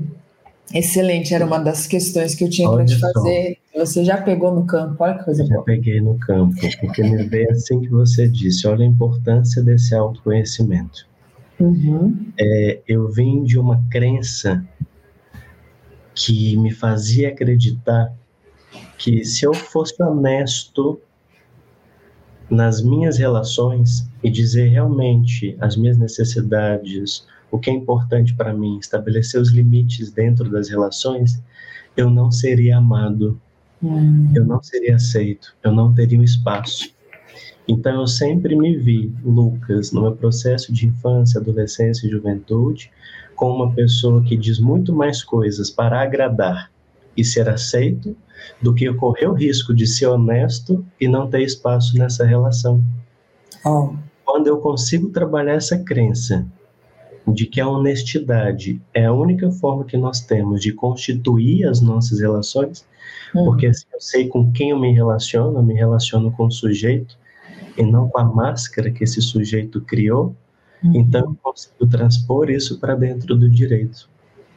Excelente, 0.74 1.34
era 1.34 1.46
uma 1.46 1.60
das 1.60 1.88
questões 1.88 2.36
que 2.36 2.44
eu 2.44 2.50
tinha 2.50 2.70
para 2.70 2.86
te 2.86 3.00
fazer. 3.00 3.58
Só. 3.74 3.80
Você 3.80 4.04
já 4.04 4.22
pegou 4.22 4.54
no 4.54 4.66
campo, 4.66 4.96
olha 5.00 5.18
que 5.18 5.24
coisa 5.24 5.44
já 5.44 5.50
boa. 5.50 5.60
Já 5.60 5.66
peguei 5.66 6.02
no 6.02 6.18
campo, 6.20 6.56
porque 6.82 7.04
me 7.04 7.24
veio 7.24 7.50
assim 7.52 7.80
que 7.80 7.90
você 7.90 8.28
disse, 8.28 8.68
olha 8.68 8.84
a 8.84 8.88
importância 8.88 9.64
desse 9.64 9.96
autoconhecimento. 9.96 11.08
Uhum. 11.60 12.32
É, 12.38 12.82
eu 12.88 13.08
vim 13.10 13.44
de 13.44 13.58
uma 13.58 13.82
crença 13.90 14.64
que 16.14 16.58
me 16.58 16.72
fazia 16.72 17.30
acreditar 17.30 18.14
que 18.98 19.24
se 19.24 19.46
eu 19.46 19.54
fosse 19.54 20.02
honesto 20.02 21.00
nas 22.50 22.82
minhas 22.82 23.18
relações 23.18 24.08
e 24.24 24.30
dizer 24.30 24.68
realmente 24.70 25.56
as 25.60 25.76
minhas 25.76 25.98
necessidades, 25.98 27.26
o 27.52 27.58
que 27.58 27.70
é 27.70 27.74
importante 27.74 28.34
para 28.34 28.54
mim, 28.54 28.78
estabelecer 28.78 29.40
os 29.40 29.50
limites 29.50 30.12
dentro 30.12 30.50
das 30.50 30.70
relações, 30.70 31.42
eu 31.96 32.10
não 32.10 32.32
seria 32.32 32.78
amado, 32.78 33.40
uhum. 33.82 34.32
eu 34.36 34.46
não 34.46 34.62
seria 34.62 34.96
aceito, 34.96 35.56
eu 35.64 35.72
não 35.72 35.94
teria 35.94 36.20
um 36.20 36.24
espaço. 36.24 36.96
Então 37.68 38.02
eu 38.02 38.08
sempre 38.08 38.56
me 38.56 38.78
vi, 38.78 39.12
Lucas, 39.26 39.92
no 39.92 40.02
meu 40.02 40.14
processo 40.14 40.72
de 40.72 40.88
infância, 40.88 41.40
adolescência 41.40 42.08
e 42.08 42.10
juventude, 42.10 42.92
como 43.36 43.64
uma 43.64 43.74
pessoa 43.74 44.24
que 44.24 44.38
diz 44.38 44.60
muito 44.60 44.94
mais 44.94 45.24
coisas 45.24 45.70
para 45.70 46.02
agradar 46.02 46.72
e 47.16 47.24
ser 47.24 47.50
aceito 47.50 48.16
do 48.62 48.74
que 48.74 48.92
correr 48.94 49.28
o 49.28 49.34
risco 49.34 49.74
de 49.74 49.86
ser 49.86 50.08
honesto 50.08 50.86
e 51.00 51.08
não 51.08 51.30
ter 51.30 51.42
espaço 51.42 51.98
nessa 51.98 52.26
relação. 52.26 52.82
Oh. 53.66 53.94
Quando 54.24 54.48
eu 54.48 54.58
consigo 54.58 55.10
trabalhar 55.10 55.54
essa 55.54 55.78
crença 55.78 56.46
de 57.28 57.46
que 57.46 57.60
a 57.60 57.68
honestidade 57.68 58.82
é 58.94 59.06
a 59.06 59.14
única 59.14 59.52
forma 59.52 59.84
que 59.84 59.98
nós 59.98 60.22
temos 60.22 60.62
de 60.62 60.72
constituir 60.72 61.66
as 61.66 61.82
nossas 61.82 62.20
relações, 62.20 62.86
uhum. 63.36 63.46
porque 63.46 63.68
assim 63.68 63.86
eu 63.94 64.02
sei 64.02 64.28
com 64.28 64.52
quem 64.52 64.70
eu 64.70 64.80
me 64.80 64.94
relaciono, 64.94 65.60
eu 65.60 65.64
me 65.64 65.74
relaciono 65.74 66.32
com 66.32 66.46
o 66.46 66.52
sujeito, 66.52 67.18
e 67.78 67.84
não 67.84 68.10
com 68.10 68.20
a 68.20 68.24
máscara 68.24 68.90
que 68.90 69.04
esse 69.04 69.22
sujeito 69.22 69.82
criou, 69.82 70.36
uhum. 70.84 70.94
então 70.96 71.22
eu 71.22 71.38
consigo 71.42 71.86
transpor 71.88 72.50
isso 72.50 72.80
para 72.80 72.96
dentro 72.96 73.36
do 73.36 73.50
direito. 73.50 74.10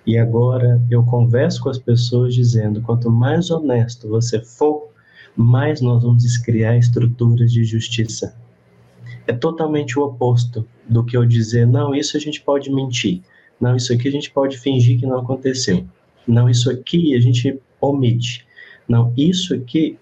E 0.06 0.16
agora 0.16 0.80
eu 0.90 1.04
converso 1.04 1.62
com 1.62 1.68
as 1.68 1.78
pessoas 1.78 2.34
dizendo: 2.34 2.80
quanto 2.80 3.10
mais 3.10 3.50
honesto 3.50 4.08
você 4.08 4.40
for, 4.40 4.88
mais 5.36 5.80
nós 5.80 6.02
vamos 6.02 6.36
criar 6.38 6.76
estruturas 6.76 7.52
de 7.52 7.64
justiça. 7.64 8.34
É 9.26 9.32
totalmente 9.32 9.98
o 9.98 10.02
oposto 10.02 10.66
do 10.88 11.04
que 11.04 11.16
eu 11.16 11.24
dizer: 11.24 11.66
não, 11.66 11.94
isso 11.94 12.16
a 12.16 12.20
gente 12.20 12.40
pode 12.40 12.70
mentir, 12.72 13.20
não, 13.60 13.76
isso 13.76 13.92
aqui 13.92 14.08
a 14.08 14.12
gente 14.12 14.30
pode 14.30 14.58
fingir 14.58 14.98
que 14.98 15.06
não 15.06 15.18
aconteceu, 15.18 15.84
não, 16.26 16.48
isso 16.48 16.70
aqui 16.70 17.14
a 17.14 17.20
gente 17.20 17.58
omite, 17.80 18.46
não, 18.88 19.12
isso 19.16 19.54
aqui 19.54 19.98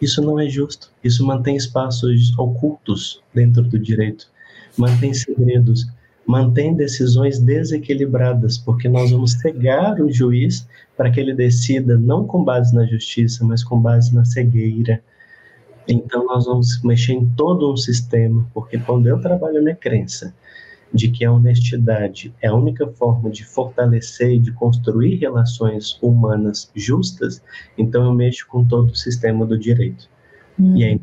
isso 0.00 0.22
não 0.22 0.38
é 0.38 0.48
justo. 0.48 0.90
Isso 1.02 1.26
mantém 1.26 1.56
espaços 1.56 2.36
ocultos 2.38 3.20
dentro 3.34 3.62
do 3.62 3.78
direito, 3.78 4.28
mantém 4.76 5.12
segredos, 5.12 5.86
mantém 6.26 6.74
decisões 6.74 7.38
desequilibradas, 7.38 8.58
porque 8.58 8.88
nós 8.88 9.10
vamos 9.10 9.32
cegar 9.32 10.00
o 10.00 10.10
juiz 10.10 10.66
para 10.96 11.10
que 11.10 11.18
ele 11.18 11.34
decida 11.34 11.98
não 11.98 12.26
com 12.26 12.44
base 12.44 12.74
na 12.74 12.86
justiça, 12.86 13.44
mas 13.44 13.64
com 13.64 13.80
base 13.80 14.14
na 14.14 14.24
cegueira. 14.24 15.02
Então 15.88 16.26
nós 16.26 16.46
vamos 16.46 16.82
mexer 16.82 17.12
em 17.12 17.28
todo 17.36 17.72
um 17.72 17.76
sistema, 17.76 18.46
porque 18.54 18.78
quando 18.78 19.06
eu 19.06 19.20
trabalho 19.20 19.58
a 19.58 19.62
minha 19.62 19.76
crença 19.76 20.34
de 20.92 21.10
que 21.10 21.24
a 21.24 21.32
honestidade 21.32 22.34
é 22.40 22.48
a 22.48 22.54
única 22.54 22.86
forma 22.86 23.30
de 23.30 23.44
fortalecer 23.44 24.32
e 24.32 24.38
de 24.38 24.52
construir 24.52 25.16
relações 25.16 25.98
humanas 26.02 26.70
justas, 26.74 27.42
então 27.78 28.04
eu 28.04 28.12
mexo 28.12 28.46
com 28.46 28.64
todo 28.64 28.90
o 28.90 28.96
sistema 28.96 29.46
do 29.46 29.58
direito. 29.58 30.08
Hum. 30.58 30.76
E 30.76 30.84
aí 30.84 31.00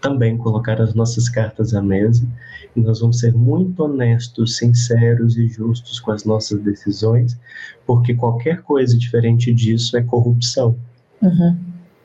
também 0.00 0.36
colocar 0.36 0.80
as 0.80 0.94
nossas 0.94 1.28
cartas 1.28 1.74
à 1.74 1.82
mesa 1.82 2.26
e 2.74 2.80
nós 2.80 3.00
vamos 3.00 3.18
ser 3.18 3.34
muito 3.34 3.82
honestos, 3.82 4.56
sinceros 4.56 5.36
e 5.36 5.48
justos 5.48 5.98
com 5.98 6.12
as 6.12 6.24
nossas 6.24 6.60
decisões, 6.60 7.38
porque 7.86 8.14
qualquer 8.14 8.62
coisa 8.62 8.96
diferente 8.96 9.52
disso 9.52 9.96
é 9.96 10.02
corrupção. 10.02 10.76
Uhum. 11.20 11.58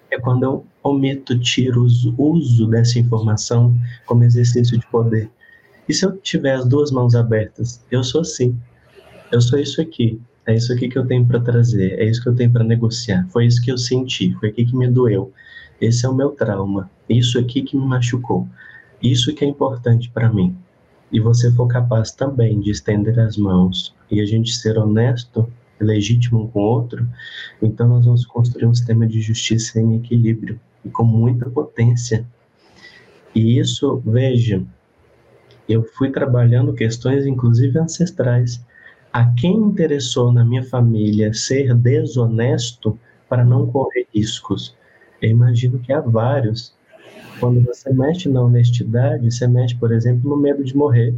É 0.10 0.20
quando 0.20 0.44
eu 0.44 0.66
omito, 0.84 1.38
tiro 1.40 1.86
uso 2.18 2.68
dessa 2.68 3.00
informação 3.00 3.76
como 4.06 4.24
exercício 4.24 4.78
de 4.78 4.86
poder. 4.88 5.30
E 5.88 5.94
se 5.94 6.06
eu 6.06 6.18
tiver 6.18 6.54
as 6.54 6.66
duas 6.68 6.92
mãos 6.92 7.16
abertas? 7.16 7.84
Eu 7.92 8.04
sou 8.04 8.22
assim. 8.22 8.58
Eu 9.32 9.42
sou 9.42 9.60
isso 9.60 9.82
aqui. 9.82 10.20
É 10.46 10.56
isso 10.56 10.74
aqui 10.74 10.90
que 10.90 10.98
eu 10.98 11.06
tenho 11.06 11.26
para 11.26 11.40
trazer. 11.40 12.00
É 12.00 12.06
isso 12.06 12.22
que 12.22 12.30
eu 12.30 12.36
tenho 12.36 12.52
para 12.52 12.64
negociar. 12.64 13.28
Foi 13.30 13.46
isso 13.46 13.62
que 13.62 13.72
eu 13.72 13.78
senti. 13.78 14.34
Foi 14.40 14.50
aqui 14.50 14.66
que 14.66 14.76
me 14.76 14.88
doeu. 14.88 15.32
Esse 15.80 16.06
é 16.06 16.10
o 16.10 16.16
meu 16.16 16.32
trauma. 16.32 16.90
Isso 17.10 17.38
aqui 17.38 17.62
que 17.62 17.78
me 17.78 17.86
machucou. 17.86 18.48
Isso 19.02 19.34
que 19.34 19.44
é 19.44 19.48
importante 19.48 20.10
para 20.10 20.32
mim. 20.32 20.56
E 21.12 21.20
você 21.20 21.52
for 21.52 21.68
capaz 21.68 22.12
também 22.12 22.60
de 22.60 22.72
estender 22.72 23.20
as 23.20 23.36
mãos 23.36 23.94
e 24.10 24.22
a 24.22 24.26
gente 24.26 24.54
ser 24.54 24.78
honesto, 24.78 25.52
legítimo 25.80 26.44
um 26.44 26.48
com 26.48 26.60
o 26.60 26.64
outro, 26.64 27.08
então 27.62 27.88
nós 27.88 28.06
vamos 28.06 28.26
construir 28.26 28.66
um 28.66 28.74
sistema 28.74 29.06
de 29.06 29.20
justiça 29.20 29.82
em 29.82 29.96
equilíbrio 29.96 30.60
e 30.86 30.90
com 30.90 31.04
muita 31.04 31.50
potência. 31.50 32.26
E 33.34 33.60
isso, 33.60 34.02
veja, 34.06 34.64
eu 35.68 35.84
fui 35.84 36.12
trabalhando 36.12 36.74
questões, 36.74 37.26
inclusive 37.26 37.80
ancestrais. 37.80 38.64
A 39.14 39.26
quem 39.34 39.56
interessou 39.56 40.32
na 40.32 40.44
minha 40.44 40.64
família 40.64 41.34
ser 41.34 41.74
desonesto 41.76 42.98
para 43.30 43.46
não 43.46 43.68
correr 43.68 44.08
riscos? 44.14 44.76
Eu 45.22 45.30
imagino 45.30 45.80
que 45.80 45.94
há 45.94 46.02
vários. 46.02 46.74
Quando 47.40 47.62
você 47.62 47.92
mexe 47.94 48.30
na 48.30 48.42
honestidade, 48.42 49.32
você 49.32 49.48
mexe, 49.48 49.76
por 49.76 49.92
exemplo, 49.92 50.30
no 50.30 50.38
medo 50.38 50.64
de 50.64 50.76
morrer. 50.76 51.14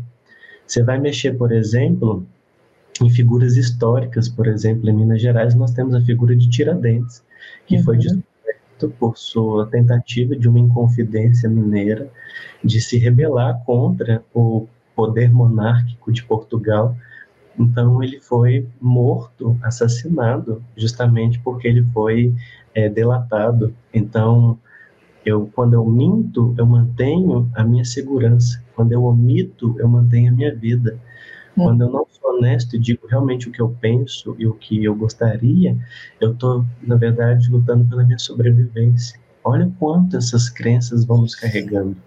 Você 0.65 0.83
vai 0.83 0.99
mexer, 0.99 1.33
por 1.37 1.51
exemplo, 1.51 2.25
em 3.01 3.09
figuras 3.09 3.57
históricas. 3.57 4.29
Por 4.29 4.47
exemplo, 4.47 4.89
em 4.89 4.93
Minas 4.93 5.21
Gerais, 5.21 5.55
nós 5.55 5.71
temos 5.71 5.93
a 5.95 6.01
figura 6.01 6.35
de 6.35 6.49
Tiradentes, 6.49 7.23
que 7.65 7.77
uhum. 7.77 7.83
foi 7.83 7.97
por 8.89 9.17
sua 9.17 9.67
tentativa 9.67 10.35
de 10.35 10.47
uma 10.47 10.59
inconfidência 10.59 11.49
mineira 11.49 12.09
de 12.63 12.79
se 12.81 12.97
rebelar 12.97 13.63
contra 13.65 14.23
o 14.33 14.67
poder 14.95 15.31
monárquico 15.31 16.11
de 16.11 16.23
Portugal. 16.23 16.95
Então, 17.57 18.01
ele 18.01 18.19
foi 18.19 18.67
morto, 18.81 19.57
assassinado, 19.61 20.63
justamente 20.75 21.39
porque 21.39 21.67
ele 21.67 21.83
foi 21.93 22.33
é, 22.73 22.89
delatado. 22.89 23.73
Então, 23.93 24.57
eu, 25.25 25.49
quando 25.53 25.73
eu 25.73 25.85
minto, 25.85 26.53
eu 26.57 26.65
mantenho 26.65 27.49
a 27.55 27.63
minha 27.63 27.85
segurança. 27.85 28.63
Quando 28.75 28.91
eu 28.91 29.03
omito, 29.03 29.75
eu 29.79 29.87
mantenho 29.87 30.31
a 30.31 30.35
minha 30.35 30.53
vida. 30.53 30.99
Hum. 31.57 31.63
Quando 31.63 31.81
eu 31.81 31.89
não 31.89 32.07
sou 32.09 32.37
honesto 32.37 32.75
e 32.75 32.79
digo 32.79 33.07
realmente 33.07 33.47
o 33.47 33.51
que 33.51 33.61
eu 33.61 33.75
penso 33.79 34.35
e 34.39 34.47
o 34.47 34.53
que 34.53 34.83
eu 34.83 34.95
gostaria, 34.95 35.77
eu 36.19 36.33
estou, 36.33 36.65
na 36.81 36.95
verdade, 36.95 37.49
lutando 37.49 37.85
pela 37.85 38.03
minha 38.03 38.19
sobrevivência. 38.19 39.19
Olha 39.43 39.69
quanto 39.77 40.17
essas 40.17 40.49
crenças 40.49 41.05
vão 41.05 41.21
nos 41.21 41.35
carregando. 41.35 41.97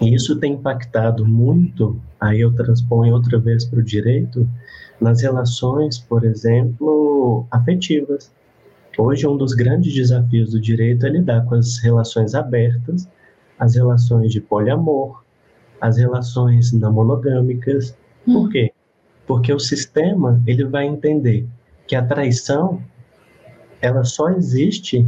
E 0.00 0.14
isso 0.14 0.36
tem 0.36 0.54
impactado 0.54 1.24
muito, 1.26 2.00
aí 2.20 2.40
eu 2.40 2.52
transponho 2.52 3.14
outra 3.14 3.38
vez 3.38 3.64
para 3.64 3.78
o 3.78 3.82
direito, 3.82 4.48
nas 5.00 5.22
relações, 5.22 5.98
por 5.98 6.24
exemplo, 6.24 7.46
afetivas. 7.50 8.32
Hoje, 8.96 9.26
um 9.26 9.36
dos 9.36 9.54
grandes 9.54 9.94
desafios 9.94 10.50
do 10.50 10.60
direito 10.60 11.06
é 11.06 11.08
lidar 11.08 11.44
com 11.44 11.54
as 11.54 11.78
relações 11.78 12.34
abertas, 12.34 13.08
as 13.58 13.74
relações 13.74 14.32
de 14.32 14.40
poliamor, 14.40 15.22
as 15.82 15.98
relações 15.98 16.72
não 16.72 16.90
monogâmicas. 16.90 17.94
Hum. 18.26 18.32
Por 18.32 18.50
quê? 18.50 18.72
Porque 19.26 19.52
o 19.52 19.58
sistema 19.58 20.42
ele 20.46 20.64
vai 20.64 20.86
entender 20.86 21.46
que 21.86 21.94
a 21.94 22.02
traição 22.02 22.82
ela 23.82 24.02
só 24.04 24.30
existe 24.30 25.06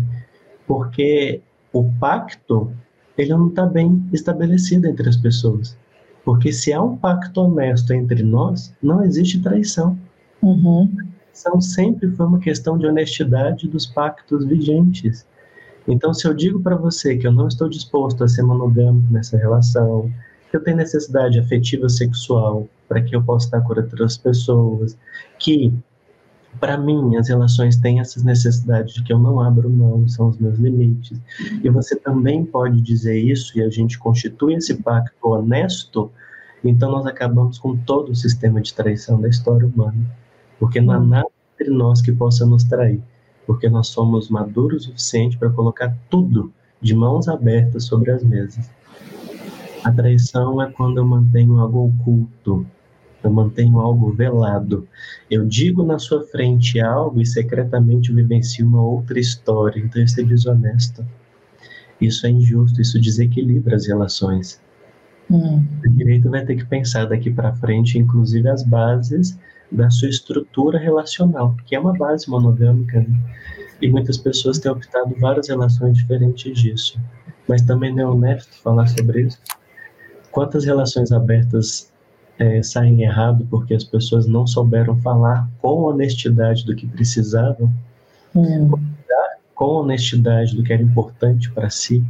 porque 0.67 1.41
o 1.73 1.91
pacto 1.99 2.71
ele 3.17 3.31
não 3.31 3.49
está 3.49 3.65
bem 3.65 4.07
estabelecido 4.13 4.87
entre 4.87 5.09
as 5.09 5.17
pessoas. 5.17 5.79
Porque 6.25 6.53
se 6.53 6.73
há 6.73 6.83
um 6.83 6.97
pacto 6.97 7.41
honesto 7.41 7.93
entre 7.93 8.23
nós, 8.23 8.75
não 8.83 9.03
existe 9.03 9.41
traição. 9.41 9.99
Uhum 10.43 10.91
traição 11.35 11.61
sempre 11.61 12.09
foi 12.13 12.27
uma 12.27 12.39
questão 12.39 12.79
de 12.79 12.87
honestidade 12.87 13.69
dos 13.69 13.87
pactos 13.87 14.45
vigentes. 14.47 15.27
Então, 15.87 16.15
se 16.15 16.27
eu 16.27 16.33
digo 16.33 16.61
para 16.61 16.77
você 16.77 17.17
que 17.17 17.27
eu 17.27 17.33
não 17.33 17.49
estou 17.49 17.69
disposto 17.69 18.23
a 18.23 18.29
ser 18.29 18.43
monogâmico 18.43 19.13
nessa 19.13 19.37
relação, 19.37 20.11
que 20.55 20.59
eu 20.59 20.63
tenho 20.63 20.77
necessidade 20.77 21.37
afetiva 21.37 21.89
sexual 21.89 22.69
para 22.89 23.03
que 23.03 23.17
eu 23.17 23.21
possa 23.25 23.47
estar 23.47 23.61
com 23.63 23.75
outras 23.75 24.17
pessoas, 24.17 24.97
que 25.37 25.75
para 26.61 26.79
mim 26.79 27.17
as 27.17 27.29
relações 27.29 27.77
têm 27.77 27.99
essas 27.99 28.23
necessidades 28.23 28.95
de 28.95 29.03
que 29.03 29.13
eu 29.13 29.19
não 29.19 29.41
abro 29.41 29.69
mão, 29.69 30.07
são 30.07 30.29
os 30.29 30.39
meus 30.39 30.57
limites. 30.57 31.21
E 31.61 31.69
você 31.69 31.97
também 31.97 32.45
pode 32.45 32.81
dizer 32.81 33.19
isso 33.19 33.59
e 33.59 33.63
a 33.65 33.69
gente 33.69 33.99
constitui 33.99 34.55
esse 34.55 34.75
pacto 34.75 35.29
honesto, 35.29 36.09
então 36.63 36.93
nós 36.93 37.05
acabamos 37.05 37.59
com 37.59 37.77
todo 37.77 38.13
o 38.13 38.15
sistema 38.15 38.61
de 38.61 38.73
traição 38.73 39.21
da 39.21 39.29
história 39.29 39.67
humana. 39.67 40.07
Porque 40.61 40.81
não 40.81 40.95
há 40.95 40.99
hum. 41.01 41.07
nada 41.07 41.29
entre 41.59 41.75
nós 41.75 42.01
que 42.01 42.13
possa 42.13 42.47
nos 42.47 42.63
trair, 42.63 43.03
porque 43.45 43.69
nós 43.69 43.89
somos 43.89 44.29
maduros 44.29 44.85
o 44.85 44.91
suficiente 44.91 45.37
para 45.37 45.51
colocar 45.51 45.93
tudo 46.09 46.53
de 46.81 46.95
mãos 46.95 47.27
abertas 47.27 47.87
sobre 47.87 48.13
as 48.13 48.23
mesas. 48.23 48.71
A 49.85 49.93
traição 49.93 50.63
é 50.63 50.71
quando 50.71 50.97
eu 50.97 51.05
mantenho 51.05 51.59
algo 51.59 51.89
oculto, 51.89 52.67
eu 53.23 53.31
mantenho 53.31 53.79
algo 53.79 54.13
velado. 54.13 54.89
Eu 55.31 55.45
digo 55.47 55.83
na 55.83 55.99
sua 55.99 56.23
frente 56.25 56.81
algo 56.81 57.21
e 57.21 57.27
secretamente 57.27 58.13
vivencio 58.13 58.67
uma 58.67 58.83
outra 58.83 59.19
história, 59.21 59.79
então 59.79 60.03
isso 60.03 60.21
é 60.21 60.25
desonesto. 60.25 61.05
Isso 62.01 62.27
é 62.27 62.31
injusto, 62.31 62.81
isso 62.81 62.99
desequilibra 63.01 63.77
as 63.77 63.87
relações. 63.87 64.61
Hum. 65.31 65.63
O 65.85 65.91
direito 65.91 66.31
vai 66.31 66.45
ter 66.45 66.57
que 66.57 66.65
pensar 66.65 67.07
daqui 67.07 67.31
para 67.31 67.55
frente, 67.55 67.99
inclusive 67.99 68.49
as 68.49 68.63
bases 68.63 69.39
da 69.71 69.91
sua 69.91 70.09
estrutura 70.09 70.79
relacional, 70.79 71.55
que 71.67 71.75
é 71.75 71.81
uma 71.81 71.93
base 71.93 72.29
monogâmica, 72.29 73.01
né? 73.01 73.21
e 73.83 73.89
muitas 73.91 74.17
pessoas 74.17 74.59
têm 74.59 74.73
optado 74.73 75.15
várias 75.19 75.49
relações 75.49 75.99
diferentes 75.99 76.59
disso. 76.59 76.99
Mas 77.47 77.61
também 77.63 77.95
não 77.95 78.03
é 78.03 78.07
honesto 78.07 78.63
falar 78.63 78.87
sobre 78.87 79.23
isso. 79.23 79.39
Quantas 80.35 80.65
relações 80.65 81.13
abertas 81.13 81.93
é, 82.41 82.61
saem 82.61 83.03
errado 83.03 83.47
porque 83.49 83.73
as 83.73 83.85
pessoas 83.85 84.27
não 84.27 84.45
souberam 84.49 85.01
falar 85.01 85.49
com 85.63 85.85
honestidade 85.85 86.67
do 86.67 86.75
que 86.75 86.89
precisavam, 86.89 87.73
hum. 88.35 88.69
com 89.55 89.65
honestidade 89.65 90.57
do 90.57 90.65
que 90.65 90.73
era 90.73 90.83
importante 90.83 91.49
para 91.53 91.71
si, 91.71 92.05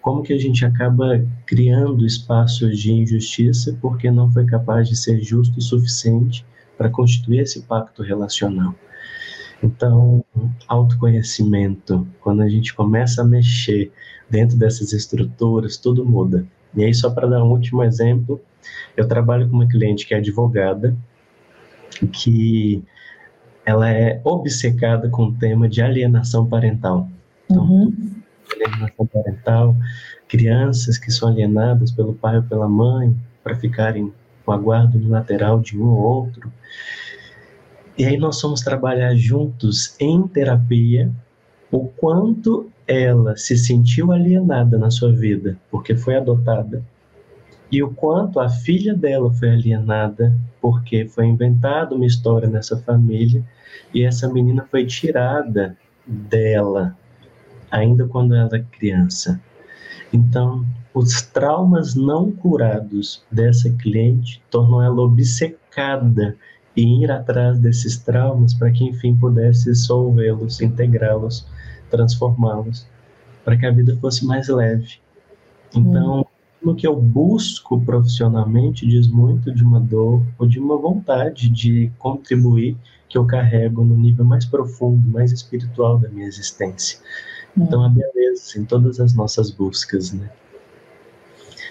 como 0.00 0.22
que 0.22 0.32
a 0.32 0.38
gente 0.38 0.64
acaba 0.64 1.26
criando 1.46 2.06
espaços 2.06 2.78
de 2.78 2.92
injustiça 2.92 3.76
porque 3.82 4.08
não 4.08 4.30
foi 4.30 4.46
capaz 4.46 4.88
de 4.88 4.94
ser 4.94 5.20
justo 5.20 5.58
o 5.58 5.62
suficiente 5.62 6.46
para 6.78 6.88
constituir 6.88 7.40
esse 7.40 7.62
pacto 7.62 8.04
relacional. 8.04 8.72
Então, 9.60 10.24
autoconhecimento, 10.68 12.06
quando 12.20 12.42
a 12.42 12.48
gente 12.48 12.72
começa 12.72 13.22
a 13.22 13.24
mexer 13.24 13.90
dentro 14.30 14.56
dessas 14.56 14.92
estruturas, 14.92 15.76
tudo 15.76 16.04
muda. 16.04 16.46
E 16.76 16.84
aí, 16.84 16.94
só 16.94 17.10
para 17.10 17.28
dar 17.28 17.42
um 17.42 17.50
último 17.50 17.82
exemplo, 17.82 18.40
eu 18.96 19.06
trabalho 19.06 19.48
com 19.48 19.56
uma 19.56 19.68
cliente 19.68 20.06
que 20.06 20.14
é 20.14 20.18
advogada, 20.18 20.96
que 22.12 22.82
ela 23.64 23.90
é 23.90 24.20
obcecada 24.24 25.08
com 25.08 25.24
o 25.24 25.34
tema 25.34 25.68
de 25.68 25.80
alienação 25.80 26.46
parental. 26.46 27.08
Então, 27.44 27.64
uhum. 27.64 28.10
alienação 28.52 29.06
parental, 29.06 29.76
crianças 30.28 30.98
que 30.98 31.10
são 31.10 31.28
alienadas 31.28 31.90
pelo 31.90 32.14
pai 32.14 32.36
ou 32.36 32.42
pela 32.42 32.68
mãe 32.68 33.16
para 33.42 33.54
ficarem 33.54 34.12
com 34.44 34.52
a 34.52 34.58
guarda 34.58 34.96
unilateral 34.96 35.60
de 35.60 35.78
um 35.78 35.86
ou 35.86 35.98
outro. 35.98 36.52
E 37.96 38.04
aí 38.04 38.16
nós 38.16 38.40
vamos 38.42 38.60
trabalhar 38.60 39.14
juntos 39.14 39.94
em 40.00 40.26
terapia 40.26 41.10
o 41.70 41.86
quanto 41.88 42.70
ela 42.86 43.36
se 43.36 43.56
sentiu 43.56 44.12
alienada 44.12 44.76
na 44.78 44.90
sua 44.90 45.12
vida 45.12 45.56
porque 45.70 45.96
foi 45.96 46.16
adotada 46.16 46.84
e 47.70 47.82
o 47.82 47.90
quanto 47.90 48.38
a 48.38 48.48
filha 48.48 48.94
dela 48.94 49.32
foi 49.32 49.50
alienada 49.50 50.36
porque 50.60 51.06
foi 51.06 51.26
inventada 51.26 51.94
uma 51.94 52.06
história 52.06 52.48
nessa 52.48 52.76
família 52.76 53.42
e 53.92 54.02
essa 54.02 54.32
menina 54.32 54.66
foi 54.70 54.86
tirada 54.86 55.76
dela 56.06 56.96
ainda 57.70 58.06
quando 58.06 58.34
ela 58.34 58.46
era 58.46 58.62
criança. 58.62 59.40
Então, 60.12 60.64
os 60.92 61.22
traumas 61.22 61.94
não 61.94 62.30
curados 62.30 63.24
dessa 63.30 63.68
cliente 63.70 64.40
tornam 64.48 64.80
ela 64.80 65.02
obcecada 65.02 66.36
em 66.76 67.02
ir 67.02 67.10
atrás 67.10 67.58
desses 67.58 67.96
traumas 67.96 68.54
para 68.54 68.70
que 68.70 68.84
enfim 68.84 69.16
pudesse 69.16 69.74
solvê-los, 69.74 70.60
integrá-los, 70.60 71.46
transformá-los, 71.90 72.86
para 73.44 73.56
que 73.56 73.66
a 73.66 73.70
vida 73.70 73.96
fosse 74.00 74.24
mais 74.24 74.48
leve. 74.48 74.98
Então, 75.74 76.26
hum. 76.64 76.74
que 76.74 76.86
eu 76.86 76.96
busco 76.96 77.80
profissionalmente 77.80 78.86
diz 78.86 79.06
muito 79.06 79.52
de 79.52 79.62
uma 79.62 79.80
dor 79.80 80.22
ou 80.38 80.46
de 80.46 80.58
uma 80.58 80.76
vontade 80.76 81.48
de 81.48 81.90
contribuir 81.98 82.76
que 83.08 83.18
eu 83.18 83.26
carrego 83.26 83.84
no 83.84 83.96
nível 83.96 84.24
mais 84.24 84.44
profundo, 84.44 85.06
mais 85.08 85.30
espiritual 85.30 85.98
da 85.98 86.08
minha 86.08 86.26
existência. 86.26 86.98
Então, 87.56 87.84
a 87.84 87.88
beleza 87.88 88.58
em 88.58 88.64
todas 88.64 88.98
as 88.98 89.14
nossas 89.14 89.50
buscas, 89.50 90.12
né? 90.12 90.28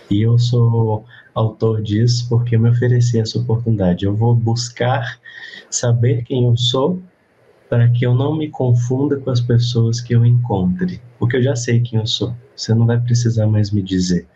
E 0.09 0.21
eu 0.21 0.37
sou 0.37 1.05
autor 1.33 1.81
disso 1.81 2.27
porque 2.29 2.57
me 2.57 2.69
ofereci 2.69 3.19
essa 3.19 3.39
oportunidade. 3.39 4.05
Eu 4.05 4.15
vou 4.15 4.35
buscar 4.35 5.19
saber 5.69 6.23
quem 6.23 6.45
eu 6.45 6.55
sou 6.55 7.01
para 7.73 7.89
que 7.89 8.05
eu 8.05 8.13
não 8.13 8.37
me 8.37 8.49
confunda 8.49 9.17
com 9.17 9.31
as 9.31 9.41
pessoas 9.41 9.99
que 9.99 10.13
eu 10.13 10.23
encontre, 10.23 11.01
porque 11.17 11.37
eu 11.37 11.41
já 11.41 11.55
sei 11.55 11.79
quem 11.79 11.97
eu 11.97 12.05
sou. 12.05 12.31
Você 12.55 12.71
não 12.71 12.85
vai 12.85 12.99
precisar 12.99 13.47
mais 13.47 13.71
me 13.71 13.81
dizer. 13.81 14.27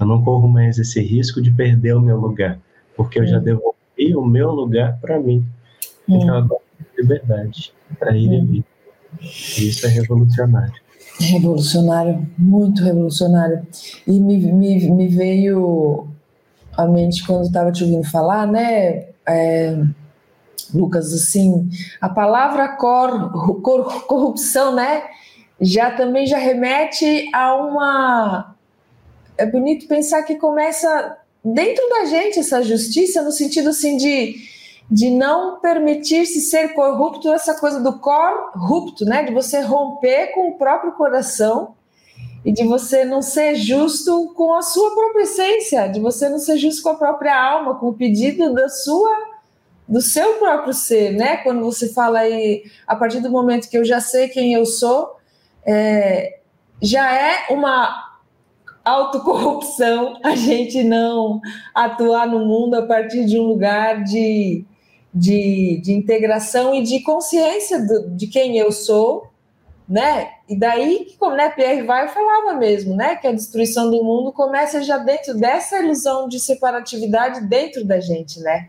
Eu 0.00 0.06
não 0.08 0.24
corro 0.24 0.48
mais 0.48 0.76
esse 0.76 1.00
risco 1.00 1.40
de 1.40 1.52
perder 1.52 1.94
o 1.94 2.00
meu 2.00 2.18
lugar, 2.18 2.58
porque 2.96 3.20
eu 3.20 3.26
já 3.28 3.38
devolvi 3.38 4.16
o 4.16 4.24
meu 4.24 4.50
lugar 4.50 4.98
para 5.00 5.20
mim. 5.20 5.46
Então 6.08 6.34
agora 6.36 6.62
liberdade 6.98 7.72
para 7.96 8.16
ir 8.16 8.32
e 8.32 8.40
vir. 8.44 8.64
Isso 9.22 9.86
é 9.86 9.90
revolucionário. 9.90 10.74
Revolucionário, 11.20 12.28
muito 12.36 12.82
revolucionário. 12.82 13.64
E 14.04 14.18
me, 14.18 14.36
me, 14.36 14.90
me 14.90 15.06
veio 15.06 16.08
à 16.76 16.88
mente 16.88 17.24
quando 17.24 17.44
estava 17.44 17.70
te 17.70 17.84
ouvindo 17.84 18.10
falar, 18.10 18.48
né, 18.48 19.10
é, 19.28 19.80
Lucas, 20.74 21.12
assim, 21.12 21.68
a 22.00 22.08
palavra 22.08 22.68
cor, 22.76 23.60
cor, 23.62 24.06
corrupção, 24.06 24.74
né, 24.74 25.04
já 25.60 25.90
também 25.90 26.26
já 26.26 26.38
remete 26.38 27.30
a 27.34 27.54
uma. 27.54 28.56
É 29.36 29.46
bonito 29.46 29.86
pensar 29.86 30.22
que 30.22 30.36
começa 30.36 31.18
dentro 31.44 31.88
da 31.88 32.04
gente 32.04 32.38
essa 32.38 32.62
justiça, 32.62 33.22
no 33.22 33.32
sentido 33.32 33.70
assim 33.70 33.96
de 33.96 34.50
de 34.90 35.08
não 35.08 35.60
permitir-se 35.60 36.40
ser 36.40 36.74
corrupto, 36.74 37.32
essa 37.32 37.54
coisa 37.54 37.78
do 37.80 38.00
corrupto, 38.00 39.04
né? 39.04 39.22
De 39.22 39.32
você 39.32 39.60
romper 39.60 40.32
com 40.34 40.48
o 40.48 40.58
próprio 40.58 40.92
coração 40.92 41.76
e 42.44 42.50
de 42.52 42.64
você 42.64 43.04
não 43.04 43.22
ser 43.22 43.54
justo 43.54 44.32
com 44.34 44.52
a 44.54 44.62
sua 44.62 44.92
própria 44.92 45.22
essência, 45.22 45.86
de 45.86 46.00
você 46.00 46.28
não 46.28 46.38
ser 46.38 46.56
justo 46.56 46.82
com 46.82 46.88
a 46.88 46.94
própria 46.94 47.40
alma, 47.40 47.78
com 47.78 47.90
o 47.90 47.94
pedido 47.94 48.52
da 48.52 48.68
sua 48.68 49.29
do 49.90 50.00
seu 50.00 50.34
próprio 50.34 50.72
ser, 50.72 51.12
né? 51.12 51.38
Quando 51.38 51.64
você 51.64 51.92
fala 51.92 52.20
aí, 52.20 52.62
a 52.86 52.94
partir 52.94 53.18
do 53.18 53.28
momento 53.28 53.68
que 53.68 53.76
eu 53.76 53.84
já 53.84 54.00
sei 54.00 54.28
quem 54.28 54.54
eu 54.54 54.64
sou, 54.64 55.16
é, 55.66 56.38
já 56.80 57.12
é 57.12 57.52
uma 57.52 58.20
autocorrupção 58.84 60.16
a 60.24 60.36
gente 60.36 60.84
não 60.84 61.40
atuar 61.74 62.28
no 62.28 62.46
mundo 62.46 62.74
a 62.74 62.86
partir 62.86 63.26
de 63.26 63.36
um 63.36 63.42
lugar 63.42 64.04
de 64.04 64.64
de, 65.12 65.80
de 65.82 65.92
integração 65.92 66.72
e 66.72 66.84
de 66.84 67.00
consciência 67.00 67.84
do, 67.84 68.10
de 68.10 68.28
quem 68.28 68.56
eu 68.56 68.70
sou, 68.70 69.28
né? 69.88 70.30
E 70.48 70.56
daí, 70.56 71.16
como 71.18 71.34
né, 71.34 71.50
Pierre 71.50 71.82
Vai 71.82 72.06
falava 72.06 72.56
mesmo, 72.56 72.94
né? 72.94 73.16
Que 73.16 73.26
a 73.26 73.32
destruição 73.32 73.90
do 73.90 74.04
mundo 74.04 74.32
começa 74.32 74.80
já 74.84 74.98
dentro 74.98 75.34
dessa 75.34 75.80
ilusão 75.80 76.28
de 76.28 76.38
separatividade 76.38 77.40
dentro 77.48 77.84
da 77.84 77.98
gente, 77.98 78.38
né? 78.38 78.68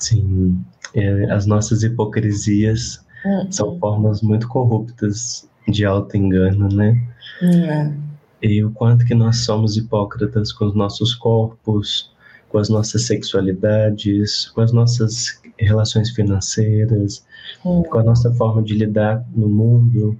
Sim, 0.00 0.58
é, 0.94 1.30
as 1.30 1.46
nossas 1.46 1.82
hipocrisias 1.82 3.04
uhum. 3.24 3.52
são 3.52 3.78
formas 3.78 4.22
muito 4.22 4.48
corruptas 4.48 5.48
de 5.68 5.84
auto-engano, 5.84 6.68
né? 6.68 7.00
Uhum. 7.42 8.00
E 8.42 8.64
o 8.64 8.70
quanto 8.70 9.04
que 9.04 9.14
nós 9.14 9.44
somos 9.44 9.76
hipócritas 9.76 10.52
com 10.52 10.64
os 10.64 10.74
nossos 10.74 11.14
corpos, 11.14 12.10
com 12.48 12.58
as 12.58 12.68
nossas 12.68 13.06
sexualidades, 13.06 14.48
com 14.48 14.62
as 14.62 14.72
nossas 14.72 15.40
relações 15.58 16.10
financeiras, 16.10 17.24
hum. 17.64 17.82
com 17.82 17.98
a 17.98 18.02
nossa 18.02 18.32
forma 18.34 18.62
de 18.62 18.74
lidar 18.74 19.24
no 19.34 19.48
mundo. 19.48 20.18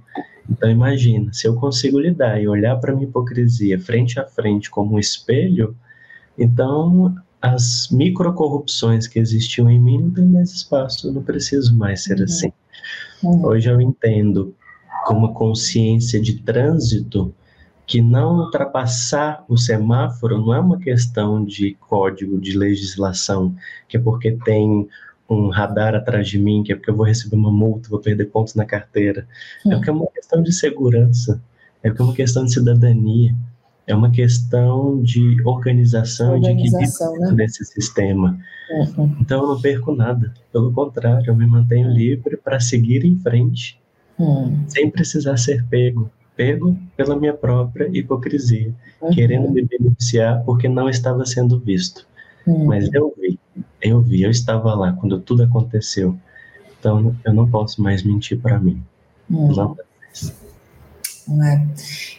Então 0.49 0.69
imagina, 0.69 1.33
se 1.33 1.47
eu 1.47 1.55
consigo 1.55 1.99
lidar 1.99 2.41
e 2.41 2.47
olhar 2.47 2.77
para 2.77 2.93
minha 2.93 3.07
hipocrisia 3.07 3.79
frente 3.79 4.19
a 4.19 4.25
frente 4.25 4.69
como 4.69 4.95
um 4.95 4.99
espelho, 4.99 5.75
então 6.37 7.15
as 7.41 7.89
microcorrupções 7.91 9.07
que 9.07 9.19
existiam 9.19 9.69
em 9.69 9.79
mim 9.79 9.99
não 9.99 10.11
tem 10.11 10.25
mais 10.25 10.51
espaço, 10.51 11.07
eu 11.07 11.13
não 11.13 11.23
preciso 11.23 11.75
mais 11.75 12.03
ser 12.03 12.17
uhum. 12.17 12.23
assim. 12.23 12.53
Uhum. 13.23 13.45
Hoje 13.45 13.69
eu 13.69 13.81
entendo 13.81 14.55
com 15.05 15.15
uma 15.15 15.33
consciência 15.33 16.21
de 16.21 16.39
trânsito 16.41 17.33
que 17.87 18.01
não 18.01 18.37
ultrapassar 18.37 19.43
o 19.49 19.57
semáforo 19.57 20.39
não 20.39 20.53
é 20.53 20.59
uma 20.59 20.79
questão 20.79 21.43
de 21.43 21.75
código, 21.81 22.39
de 22.39 22.57
legislação, 22.57 23.53
que 23.87 23.97
é 23.97 23.99
porque 23.99 24.31
tem 24.45 24.87
um 25.29 25.49
radar 25.49 25.95
atrás 25.95 26.27
de 26.27 26.37
mim, 26.37 26.63
que 26.63 26.71
é 26.71 26.75
porque 26.75 26.89
eu 26.89 26.95
vou 26.95 27.05
receber 27.05 27.35
uma 27.35 27.51
multa, 27.51 27.89
vou 27.89 27.99
perder 27.99 28.25
pontos 28.25 28.53
na 28.53 28.65
carteira. 28.65 29.27
É 29.65 29.75
porque 29.75 29.89
é 29.89 29.93
uma 29.93 30.07
questão 30.07 30.43
de 30.43 30.53
segurança, 30.53 31.41
é 31.81 31.89
porque 31.89 32.01
é 32.01 32.05
uma 32.05 32.15
questão 32.15 32.45
de 32.45 32.53
cidadania, 32.53 33.35
é 33.87 33.95
uma 33.95 34.11
questão 34.11 35.01
de 35.01 35.41
organização, 35.43 36.33
organização 36.35 36.37
e 36.37 36.41
de 36.41 36.49
equilíbrio 36.49 37.31
né? 37.31 37.35
desse 37.35 37.65
sistema. 37.65 38.39
Uhum. 38.69 39.15
Então 39.19 39.41
eu 39.41 39.47
não 39.49 39.61
perco 39.61 39.93
nada, 39.93 40.33
pelo 40.51 40.71
contrário, 40.71 41.27
eu 41.27 41.35
me 41.35 41.45
mantenho 41.45 41.89
livre 41.89 42.37
para 42.37 42.59
seguir 42.59 43.03
em 43.03 43.17
frente, 43.19 43.79
uhum. 44.17 44.63
sem 44.67 44.89
precisar 44.89 45.37
ser 45.37 45.65
pego 45.65 46.09
pego 46.35 46.77
pela 46.95 47.15
minha 47.15 47.33
própria 47.33 47.87
hipocrisia, 47.91 48.73
uhum. 49.01 49.11
querendo 49.11 49.51
me 49.51 49.61
beneficiar 49.63 50.43
porque 50.43 50.67
não 50.67 50.89
estava 50.89 51.25
sendo 51.25 51.59
visto. 51.59 52.07
Uhum. 52.47 52.65
Mas 52.65 52.91
eu 52.93 53.13
vi, 53.19 53.39
eu 53.81 54.01
vi, 54.01 54.23
eu 54.23 54.31
estava 54.31 54.73
lá 54.73 54.93
quando 54.93 55.19
tudo 55.19 55.43
aconteceu. 55.43 56.17
Então 56.79 57.15
eu 57.23 57.33
não 57.33 57.47
posso 57.47 57.81
mais 57.81 58.01
mentir 58.03 58.39
para 58.39 58.59
mim. 58.59 58.81
Uhum. 59.29 59.55
Não 59.55 59.77
é. 61.43 61.67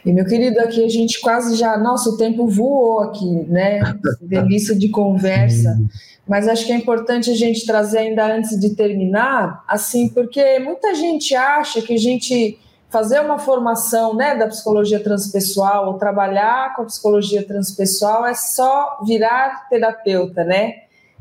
E 0.05 0.13
meu 0.13 0.25
querido, 0.25 0.61
aqui 0.61 0.85
a 0.85 0.89
gente 0.89 1.21
quase 1.21 1.57
já. 1.57 1.77
Nossa, 1.77 2.11
o 2.11 2.17
tempo 2.17 2.47
voou 2.47 3.01
aqui, 3.01 3.31
né? 3.49 3.81
Delícia 4.23 4.75
de 4.75 4.89
conversa. 4.89 5.79
Mas 6.27 6.47
acho 6.47 6.65
que 6.67 6.73
é 6.73 6.77
importante 6.77 7.31
a 7.31 7.35
gente 7.35 7.67
trazer 7.67 7.99
ainda 7.99 8.25
antes 8.25 8.59
de 8.59 8.71
terminar, 8.71 9.65
assim, 9.67 10.09
porque 10.09 10.59
muita 10.61 10.95
gente 10.95 11.35
acha 11.35 11.83
que 11.83 11.95
a 11.95 11.99
gente 11.99 12.59
fazer 12.89 13.21
uma 13.21 13.39
formação 13.39 14.15
né, 14.15 14.37
da 14.37 14.47
psicologia 14.47 15.01
transpessoal 15.01 15.89
ou 15.89 15.95
trabalhar 15.95 16.77
com 16.77 16.83
a 16.83 16.85
psicologia 16.85 17.43
transpessoal 17.43 18.27
é 18.27 18.35
só 18.35 19.01
virar 19.07 19.67
terapeuta, 19.71 20.45
né? 20.45 20.75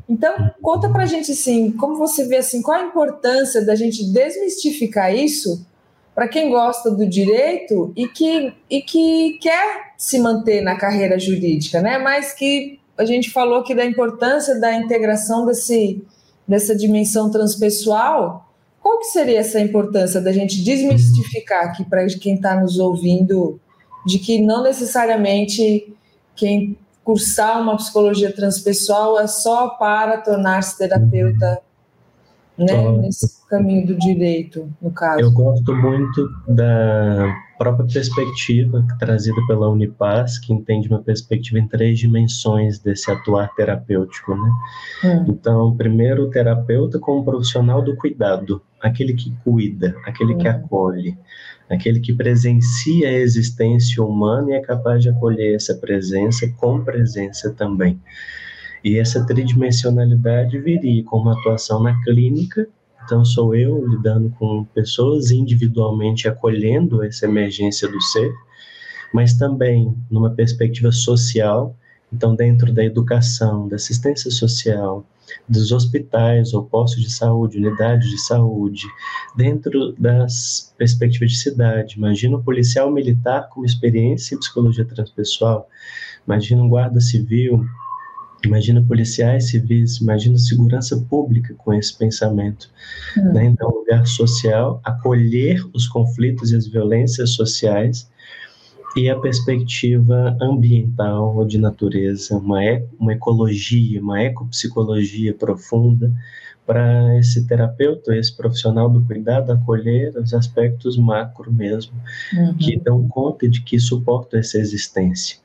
Então, 0.08 0.50
conta 0.60 0.90
pra 0.90 1.06
gente 1.06 1.32
assim, 1.32 1.72
como 1.72 1.96
você 1.96 2.26
vê 2.26 2.36
assim, 2.36 2.60
qual 2.60 2.78
a 2.78 2.84
importância 2.84 3.64
da 3.64 3.74
gente 3.74 4.04
desmistificar 4.12 5.14
isso 5.14 5.66
para 6.14 6.28
quem 6.28 6.50
gosta 6.50 6.90
do 6.90 7.06
direito 7.06 7.92
e 7.96 8.06
que, 8.06 8.52
e 8.68 8.82
que 8.82 9.38
quer 9.40 9.92
se 9.96 10.18
manter 10.18 10.60
na 10.60 10.76
carreira 10.76 11.18
jurídica, 11.18 11.80
né? 11.80 11.98
Mas 11.98 12.32
que 12.32 12.78
a 12.98 13.04
gente 13.04 13.30
falou 13.30 13.60
aqui 13.60 13.74
da 13.74 13.84
importância 13.84 14.60
da 14.60 14.74
integração 14.74 15.46
desse, 15.46 16.02
dessa 16.46 16.76
dimensão 16.76 17.30
transpessoal 17.30 18.46
qual 18.82 18.98
que 18.98 19.06
seria 19.06 19.38
essa 19.38 19.60
importância 19.60 20.20
da 20.20 20.32
gente 20.32 20.62
desmistificar 20.62 21.66
aqui 21.66 21.84
para 21.84 22.04
quem 22.06 22.34
está 22.34 22.60
nos 22.60 22.80
ouvindo 22.80 23.60
de 24.04 24.18
que 24.18 24.42
não 24.42 24.64
necessariamente 24.64 25.94
quem 26.34 26.76
cursar 27.04 27.62
uma 27.62 27.76
psicologia 27.76 28.34
transpessoal 28.34 29.20
é 29.20 29.28
só 29.28 29.68
para 29.68 30.18
tornar-se 30.18 30.76
terapeuta 30.76 31.62
né, 32.56 32.92
nesse 32.98 33.46
caminho 33.48 33.86
do 33.86 33.98
direito, 33.98 34.70
no 34.80 34.90
caso. 34.90 35.20
Eu 35.20 35.32
gosto 35.32 35.74
muito 35.74 36.28
da 36.48 37.34
própria 37.58 37.86
perspectiva 37.86 38.84
trazida 38.98 39.40
pela 39.46 39.70
Unipaz, 39.70 40.38
que 40.38 40.52
entende 40.52 40.88
uma 40.88 41.00
perspectiva 41.00 41.58
em 41.58 41.68
três 41.68 41.98
dimensões 41.98 42.78
desse 42.78 43.10
atuar 43.10 43.54
terapêutico, 43.54 44.34
né? 44.34 44.50
Hum. 45.04 45.24
Então, 45.28 45.76
primeiro, 45.76 46.24
o 46.24 46.30
terapeuta 46.30 46.98
como 46.98 47.24
profissional 47.24 47.80
do 47.80 47.96
cuidado, 47.96 48.60
aquele 48.80 49.14
que 49.14 49.32
cuida, 49.44 49.94
aquele 50.04 50.34
hum. 50.34 50.38
que 50.38 50.48
acolhe, 50.48 51.16
aquele 51.70 52.00
que 52.00 52.12
presencia 52.12 53.08
a 53.08 53.12
existência 53.12 54.02
humana 54.02 54.50
e 54.50 54.54
é 54.54 54.60
capaz 54.60 55.02
de 55.02 55.08
acolher 55.08 55.54
essa 55.54 55.74
presença 55.74 56.46
com 56.58 56.82
presença 56.82 57.52
também. 57.52 58.00
E 58.84 58.98
essa 58.98 59.24
tridimensionalidade 59.24 60.58
viria 60.58 61.04
com 61.04 61.18
uma 61.18 61.38
atuação 61.38 61.82
na 61.82 61.98
clínica. 62.02 62.66
Então, 63.04 63.24
sou 63.24 63.54
eu 63.54 63.86
lidando 63.86 64.30
com 64.38 64.64
pessoas 64.64 65.30
individualmente, 65.30 66.28
acolhendo 66.28 67.02
essa 67.02 67.26
emergência 67.26 67.88
do 67.88 68.00
ser, 68.00 68.32
mas 69.12 69.34
também 69.34 69.94
numa 70.10 70.30
perspectiva 70.30 70.90
social, 70.90 71.76
então 72.12 72.34
dentro 72.34 72.72
da 72.72 72.84
educação, 72.84 73.68
da 73.68 73.76
assistência 73.76 74.30
social, 74.30 75.04
dos 75.48 75.72
hospitais 75.72 76.52
ou 76.52 76.64
postos 76.64 77.02
de 77.02 77.10
saúde, 77.10 77.58
unidades 77.58 78.08
de 78.08 78.18
saúde, 78.18 78.86
dentro 79.36 79.92
das 79.98 80.74
perspectivas 80.76 81.32
de 81.32 81.38
cidade. 81.38 81.96
Imagina 81.96 82.36
um 82.36 82.42
policial 82.42 82.90
militar 82.90 83.48
com 83.48 83.64
experiência 83.64 84.34
em 84.34 84.38
psicologia 84.38 84.84
transpessoal, 84.84 85.68
imagina 86.26 86.62
um 86.62 86.68
guarda 86.68 87.00
civil, 87.00 87.64
imagina 88.44 88.82
policiais 88.82 89.50
civis, 89.50 89.98
imagina 89.98 90.36
segurança 90.38 90.96
pública 91.08 91.54
com 91.54 91.72
esse 91.72 91.96
pensamento. 91.96 92.70
Hum. 93.16 93.32
Né? 93.32 93.44
Então, 93.46 93.70
lugar 93.70 94.06
social, 94.06 94.80
acolher 94.84 95.64
os 95.72 95.86
conflitos 95.88 96.52
e 96.52 96.56
as 96.56 96.66
violências 96.66 97.30
sociais 97.30 98.10
e 98.96 99.08
a 99.08 99.18
perspectiva 99.18 100.36
ambiental 100.40 101.36
ou 101.36 101.44
de 101.46 101.58
natureza, 101.58 102.36
uma, 102.36 102.62
e, 102.64 102.84
uma 102.98 103.12
ecologia, 103.12 104.00
uma 104.00 104.22
ecopsicologia 104.22 105.32
profunda 105.32 106.12
para 106.66 107.18
esse 107.18 107.46
terapeuta, 107.46 108.14
esse 108.16 108.36
profissional 108.36 108.88
do 108.88 109.04
cuidado, 109.04 109.50
acolher 109.50 110.16
os 110.16 110.32
aspectos 110.32 110.96
macro 110.96 111.52
mesmo, 111.52 111.92
uhum. 112.32 112.54
que 112.54 112.78
dão 112.78 113.06
conta 113.08 113.48
de 113.48 113.62
que 113.62 113.78
suportam 113.80 114.38
essa 114.38 114.58
existência. 114.58 115.41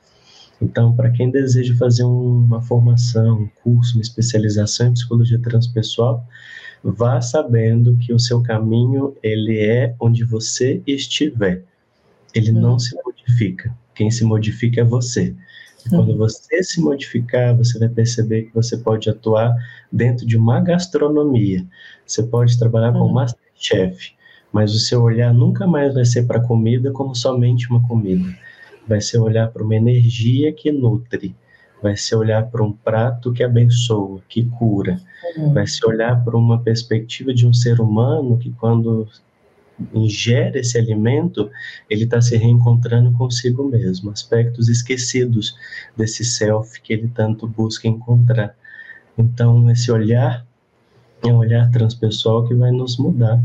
Então, 0.61 0.95
para 0.95 1.11
quem 1.11 1.29
deseja 1.29 1.75
fazer 1.75 2.03
uma 2.03 2.61
formação, 2.61 3.41
um 3.41 3.49
curso, 3.63 3.95
uma 3.95 4.01
especialização 4.01 4.87
em 4.87 4.93
psicologia 4.93 5.39
transpessoal, 5.39 6.25
vá 6.83 7.21
sabendo 7.21 7.95
que 7.97 8.13
o 8.13 8.19
seu 8.19 8.41
caminho 8.41 9.15
ele 9.21 9.59
é 9.59 9.95
onde 9.99 10.23
você 10.23 10.81
estiver. 10.87 11.63
Ele 12.33 12.51
não 12.51 12.73
uhum. 12.73 12.79
se 12.79 12.95
modifica. 13.03 13.75
Quem 13.93 14.09
se 14.09 14.23
modifica 14.23 14.81
é 14.81 14.83
você. 14.83 15.35
E 15.85 15.89
quando 15.89 16.09
uhum. 16.09 16.17
você 16.17 16.63
se 16.63 16.81
modificar, 16.81 17.55
você 17.55 17.77
vai 17.79 17.89
perceber 17.89 18.43
que 18.43 18.53
você 18.53 18.77
pode 18.77 19.09
atuar 19.09 19.55
dentro 19.91 20.25
de 20.25 20.37
uma 20.37 20.59
gastronomia. 20.59 21.65
Você 22.05 22.23
pode 22.23 22.57
trabalhar 22.57 22.93
uhum. 22.93 22.99
como 22.99 23.13
masterchef, 23.13 24.13
mas 24.51 24.73
o 24.73 24.79
seu 24.79 25.01
olhar 25.03 25.33
nunca 25.33 25.67
mais 25.67 25.93
vai 25.93 26.05
ser 26.05 26.25
para 26.25 26.39
comida 26.39 26.91
como 26.91 27.15
somente 27.15 27.69
uma 27.69 27.85
comida. 27.87 28.27
Vai 28.87 29.01
ser 29.01 29.19
olhar 29.19 29.49
para 29.49 29.63
uma 29.63 29.75
energia 29.75 30.51
que 30.53 30.71
nutre. 30.71 31.35
Vai 31.81 31.95
ser 31.95 32.15
olhar 32.15 32.49
para 32.49 32.63
um 32.63 32.71
prato 32.71 33.31
que 33.31 33.43
abençoa, 33.43 34.21
que 34.27 34.45
cura. 34.45 34.99
Uhum. 35.37 35.53
Vai 35.53 35.67
ser 35.67 35.85
olhar 35.85 36.23
para 36.23 36.35
uma 36.35 36.59
perspectiva 36.59 37.33
de 37.33 37.45
um 37.45 37.53
ser 37.53 37.79
humano 37.79 38.37
que, 38.37 38.51
quando 38.51 39.07
ingere 39.93 40.59
esse 40.59 40.77
alimento, 40.77 41.51
ele 41.89 42.05
está 42.05 42.19
se 42.19 42.35
reencontrando 42.35 43.11
consigo 43.13 43.63
mesmo, 43.69 44.09
aspectos 44.09 44.69
esquecidos 44.69 45.55
desse 45.95 46.25
self 46.25 46.81
que 46.81 46.93
ele 46.93 47.07
tanto 47.13 47.47
busca 47.47 47.87
encontrar. 47.87 48.55
Então, 49.17 49.69
esse 49.69 49.91
olhar 49.91 50.45
é 51.23 51.27
um 51.27 51.37
olhar 51.37 51.69
transpessoal 51.71 52.47
que 52.47 52.53
vai 52.53 52.71
nos 52.71 52.97
mudar. 52.97 53.41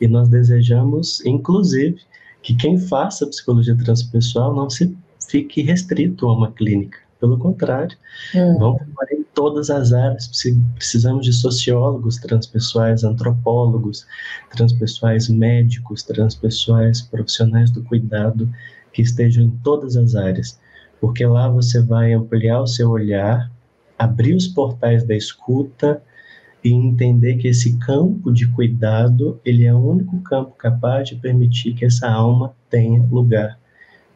E 0.00 0.06
nós 0.06 0.28
desejamos, 0.28 1.24
inclusive, 1.24 2.00
que 2.46 2.54
quem 2.54 2.78
faça 2.78 3.26
psicologia 3.26 3.76
transpessoal 3.76 4.54
não 4.54 4.70
se 4.70 4.96
fique 5.28 5.62
restrito 5.62 6.28
a 6.28 6.32
uma 6.32 6.52
clínica. 6.52 6.96
Pelo 7.18 7.36
contrário, 7.36 7.98
hum. 8.32 8.56
vamos 8.56 8.82
trabalhar 8.82 9.14
em 9.14 9.24
todas 9.34 9.68
as 9.68 9.92
áreas. 9.92 10.30
Precisamos 10.76 11.26
de 11.26 11.32
sociólogos 11.32 12.18
transpessoais, 12.18 13.02
antropólogos, 13.02 14.06
transpessoais 14.54 15.28
médicos, 15.28 16.04
transpessoais 16.04 17.02
profissionais 17.02 17.72
do 17.72 17.82
cuidado 17.82 18.48
que 18.92 19.02
estejam 19.02 19.42
em 19.42 19.50
todas 19.64 19.96
as 19.96 20.14
áreas, 20.14 20.56
porque 21.00 21.26
lá 21.26 21.48
você 21.48 21.82
vai 21.82 22.12
ampliar 22.12 22.60
o 22.60 22.66
seu 22.68 22.90
olhar, 22.90 23.50
abrir 23.98 24.36
os 24.36 24.46
portais 24.46 25.04
da 25.04 25.16
escuta 25.16 26.00
e 26.66 26.72
entender 26.72 27.36
que 27.36 27.46
esse 27.46 27.78
campo 27.78 28.32
de 28.32 28.48
cuidado, 28.48 29.40
ele 29.44 29.64
é 29.64 29.72
o 29.72 29.78
único 29.78 30.18
campo 30.22 30.50
capaz 30.58 31.08
de 31.08 31.14
permitir 31.14 31.74
que 31.74 31.84
essa 31.84 32.10
alma 32.10 32.52
tenha 32.68 33.00
lugar, 33.04 33.56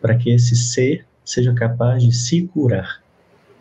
para 0.01 0.17
que 0.17 0.31
esse 0.31 0.57
ser 0.57 1.07
seja 1.25 1.55
capaz 1.55 2.03
de 2.03 2.13
se 2.13 2.43
curar. 2.49 3.01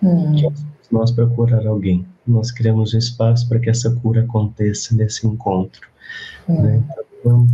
Hum. 0.01 0.51
Nós 0.91 1.11
procurar 1.11 1.67
alguém. 1.67 2.03
Nós 2.25 2.49
criamos 2.49 2.95
um 2.95 2.97
espaço 2.97 3.47
para 3.47 3.59
que 3.59 3.69
essa 3.69 3.91
cura 3.91 4.21
aconteça 4.21 4.95
nesse 4.95 5.27
encontro. 5.27 5.87
Hum. 6.47 6.63
Né? 6.63 6.83
Então, 7.19 7.45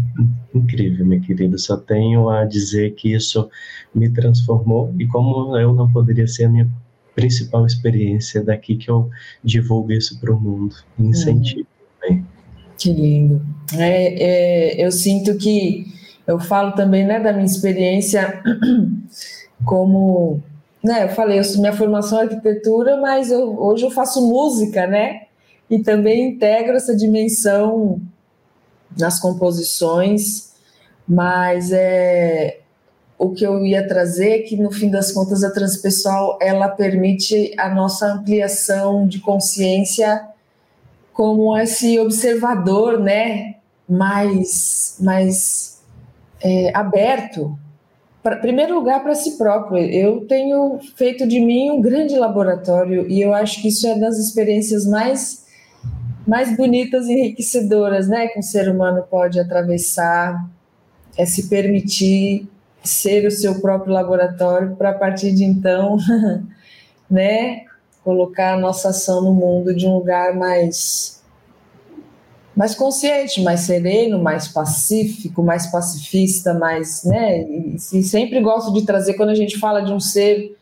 incrível, 0.53 1.05
minha 1.05 1.19
querida. 1.19 1.57
Só 1.57 1.75
tenho 1.75 2.29
a 2.29 2.45
dizer 2.45 2.95
que 2.95 3.13
isso 3.13 3.49
me 3.93 4.09
transformou 4.09 4.93
e 4.97 5.05
como 5.05 5.57
eu 5.57 5.73
não 5.73 5.91
poderia 5.91 6.27
ser 6.27 6.45
a 6.45 6.49
minha 6.49 6.69
principal 7.15 7.65
experiência 7.65 8.43
daqui 8.43 8.75
que 8.75 8.91
eu 8.91 9.09
divulgo 9.43 9.91
isso 9.93 10.19
para 10.19 10.33
o 10.33 10.39
mundo, 10.39 10.75
incentivo. 10.99 11.65
Hum. 12.09 12.23
Que 12.77 12.91
lindo. 12.91 13.41
É, 13.77 14.23
é, 14.81 14.85
eu 14.85 14.91
sinto 14.91 15.37
que 15.37 15.85
eu 16.27 16.39
falo 16.39 16.73
também 16.73 17.05
né, 17.05 17.19
da 17.19 17.31
minha 17.31 17.45
experiência 17.45 18.43
como, 19.65 20.41
né, 20.83 21.05
eu 21.05 21.09
falei, 21.09 21.39
eu, 21.39 21.43
minha 21.59 21.73
formação 21.73 22.19
é 22.19 22.23
arquitetura, 22.23 22.97
mas 22.97 23.31
eu, 23.31 23.57
hoje 23.59 23.85
eu 23.85 23.91
faço 23.91 24.27
música, 24.27 24.85
né? 24.85 25.21
E 25.69 25.79
também 25.79 26.29
integro 26.29 26.75
essa 26.75 26.95
dimensão 26.95 27.99
nas 28.97 29.19
composições, 29.19 30.53
mas 31.07 31.71
é 31.71 32.59
o 33.17 33.31
que 33.31 33.45
eu 33.45 33.65
ia 33.65 33.87
trazer 33.87 34.29
é 34.31 34.39
que 34.39 34.57
no 34.57 34.71
fim 34.71 34.89
das 34.89 35.11
contas 35.11 35.43
a 35.43 35.51
transpessoal 35.51 36.37
ela 36.41 36.67
permite 36.67 37.53
a 37.57 37.73
nossa 37.73 38.11
ampliação 38.11 39.07
de 39.07 39.19
consciência 39.19 40.27
como 41.13 41.57
esse 41.57 41.97
observador, 41.97 42.99
né, 42.99 43.55
mais 43.87 44.97
mais 44.99 45.81
é, 46.43 46.75
aberto 46.75 47.57
pra, 48.21 48.35
primeiro 48.35 48.75
lugar 48.75 49.01
para 49.01 49.15
si 49.15 49.37
próprio. 49.37 49.77
Eu 49.77 50.25
tenho 50.27 50.79
feito 50.97 51.25
de 51.25 51.39
mim 51.39 51.71
um 51.71 51.81
grande 51.81 52.17
laboratório 52.17 53.09
e 53.09 53.21
eu 53.21 53.33
acho 53.33 53.61
que 53.61 53.69
isso 53.69 53.87
é 53.87 53.97
das 53.97 54.17
experiências 54.17 54.85
mais 54.85 55.45
mais 56.27 56.57
bonitas 56.57 57.05
e 57.07 57.13
enriquecedoras, 57.13 58.07
né, 58.07 58.27
que 58.27 58.39
um 58.39 58.41
ser 58.41 58.67
humano 58.67 59.05
pode 59.09 59.39
atravessar, 59.39 60.49
é 61.15 61.23
se 61.23 61.47
permitir 61.47 62.49
ser 62.87 63.25
o 63.25 63.31
seu 63.31 63.59
próprio 63.61 63.93
laboratório 63.93 64.75
para 64.75 64.91
a 64.91 64.93
partir 64.93 65.33
de 65.33 65.43
então, 65.43 65.97
né, 67.09 67.63
colocar 68.03 68.53
a 68.53 68.57
nossa 68.57 68.89
ação 68.89 69.21
no 69.21 69.33
mundo 69.33 69.75
de 69.75 69.87
um 69.87 69.95
lugar 69.95 70.35
mais 70.35 71.15
mais 72.55 72.73
consciente, 72.73 73.41
mais 73.43 73.61
sereno, 73.61 74.17
mais 74.17 74.47
pacífico, 74.47 75.43
mais 75.43 75.67
pacifista, 75.67 76.53
mais, 76.53 77.03
né? 77.03 77.41
E, 77.41 77.75
e, 77.75 78.03
sempre 78.03 78.39
gosto 78.39 78.71
de 78.71 78.85
trazer 78.85 79.15
quando 79.15 79.29
a 79.29 79.35
gente 79.35 79.59
fala 79.59 79.81
de 79.81 79.91
um 79.91 79.99
ser 79.99 80.57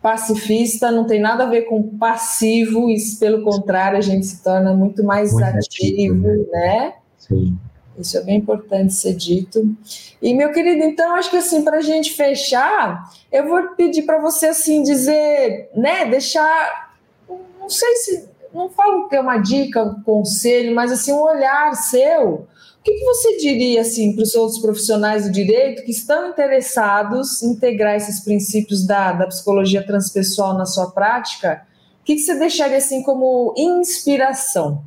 pacifista, 0.00 0.90
não 0.90 1.06
tem 1.06 1.20
nada 1.20 1.44
a 1.44 1.48
ver 1.48 1.62
com 1.62 1.82
passivo, 1.98 2.88
e 2.90 2.96
pelo 3.18 3.42
contrário, 3.42 3.98
a 3.98 4.00
gente 4.00 4.24
se 4.24 4.42
torna 4.42 4.72
muito 4.72 5.04
mais 5.04 5.32
muito 5.32 5.44
ativo, 5.44 6.14
ativo, 6.14 6.50
né? 6.50 6.68
né? 6.78 6.92
Sim. 7.18 7.58
Isso 7.98 8.18
é 8.18 8.22
bem 8.22 8.38
importante 8.38 8.92
ser 8.92 9.14
dito. 9.14 9.76
E 10.20 10.34
meu 10.34 10.52
querido, 10.52 10.82
então 10.82 11.14
acho 11.14 11.30
que 11.30 11.36
assim 11.36 11.62
para 11.62 11.78
a 11.78 11.82
gente 11.82 12.12
fechar, 12.14 13.10
eu 13.30 13.46
vou 13.46 13.74
pedir 13.76 14.02
para 14.02 14.20
você 14.20 14.46
assim 14.46 14.82
dizer, 14.82 15.70
né, 15.74 16.04
deixar, 16.06 16.94
não 17.28 17.68
sei 17.68 17.94
se 17.96 18.28
não 18.52 18.68
falo 18.68 19.08
que 19.08 19.16
é 19.16 19.20
uma 19.20 19.38
dica, 19.38 19.82
um 19.82 20.00
conselho, 20.02 20.74
mas 20.74 20.92
assim 20.92 21.12
um 21.12 21.22
olhar 21.22 21.74
seu. 21.74 22.32
O 22.34 22.82
que, 22.84 22.92
que 22.92 23.04
você 23.04 23.38
diria 23.38 23.80
assim 23.80 24.14
para 24.14 24.22
os 24.22 24.34
outros 24.34 24.60
profissionais 24.60 25.24
do 25.24 25.32
direito 25.32 25.84
que 25.84 25.90
estão 25.90 26.28
interessados 26.28 27.42
em 27.42 27.52
integrar 27.52 27.96
esses 27.96 28.20
princípios 28.20 28.86
da, 28.86 29.12
da 29.12 29.26
psicologia 29.26 29.84
transpessoal 29.84 30.56
na 30.56 30.66
sua 30.66 30.90
prática? 30.90 31.66
O 32.00 32.04
que, 32.04 32.16
que 32.16 32.20
você 32.20 32.38
deixaria 32.38 32.76
assim 32.76 33.02
como 33.02 33.54
inspiração? 33.56 34.84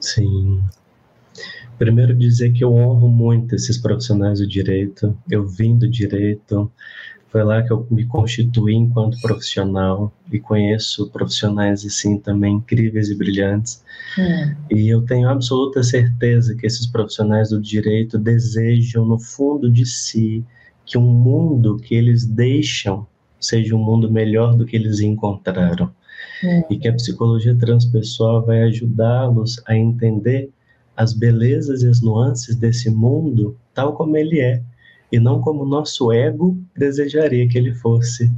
Sim. 0.00 0.60
Primeiro 1.82 2.14
dizer 2.14 2.52
que 2.52 2.62
eu 2.62 2.72
honro 2.72 3.08
muito 3.08 3.56
esses 3.56 3.76
profissionais 3.76 4.38
do 4.38 4.46
direito. 4.46 5.18
Eu 5.28 5.44
vim 5.44 5.76
do 5.76 5.90
direito, 5.90 6.70
foi 7.26 7.42
lá 7.42 7.60
que 7.60 7.72
eu 7.72 7.84
me 7.90 8.06
constituí 8.06 8.72
enquanto 8.72 9.20
profissional 9.20 10.12
e 10.30 10.38
conheço 10.38 11.10
profissionais 11.10 11.84
assim 11.84 12.20
também 12.20 12.54
incríveis 12.54 13.10
e 13.10 13.16
brilhantes. 13.16 13.82
Hum. 14.16 14.54
E 14.70 14.88
eu 14.94 15.02
tenho 15.02 15.28
absoluta 15.28 15.82
certeza 15.82 16.54
que 16.54 16.68
esses 16.68 16.86
profissionais 16.86 17.50
do 17.50 17.60
direito 17.60 18.16
desejam 18.16 19.04
no 19.04 19.18
fundo 19.18 19.68
de 19.68 19.84
si 19.84 20.44
que 20.86 20.96
um 20.96 21.10
mundo 21.12 21.78
que 21.78 21.96
eles 21.96 22.24
deixam 22.24 23.04
seja 23.40 23.74
um 23.74 23.82
mundo 23.82 24.08
melhor 24.08 24.54
do 24.54 24.64
que 24.64 24.76
eles 24.76 25.00
encontraram. 25.00 25.90
Hum. 26.44 26.62
E 26.70 26.78
que 26.78 26.86
a 26.86 26.92
psicologia 26.92 27.56
transpessoal 27.56 28.46
vai 28.46 28.62
ajudá-los 28.62 29.60
a 29.66 29.76
entender 29.76 30.48
as 30.96 31.12
belezas 31.12 31.82
e 31.82 31.88
as 31.88 32.00
nuances 32.00 32.56
desse 32.56 32.90
mundo 32.90 33.56
tal 33.74 33.94
como 33.94 34.16
ele 34.16 34.40
é 34.40 34.62
e 35.10 35.18
não 35.18 35.40
como 35.40 35.64
nosso 35.64 36.10
ego 36.10 36.58
desejaria 36.76 37.46
que 37.46 37.58
ele 37.58 37.74
fosse. 37.74 38.32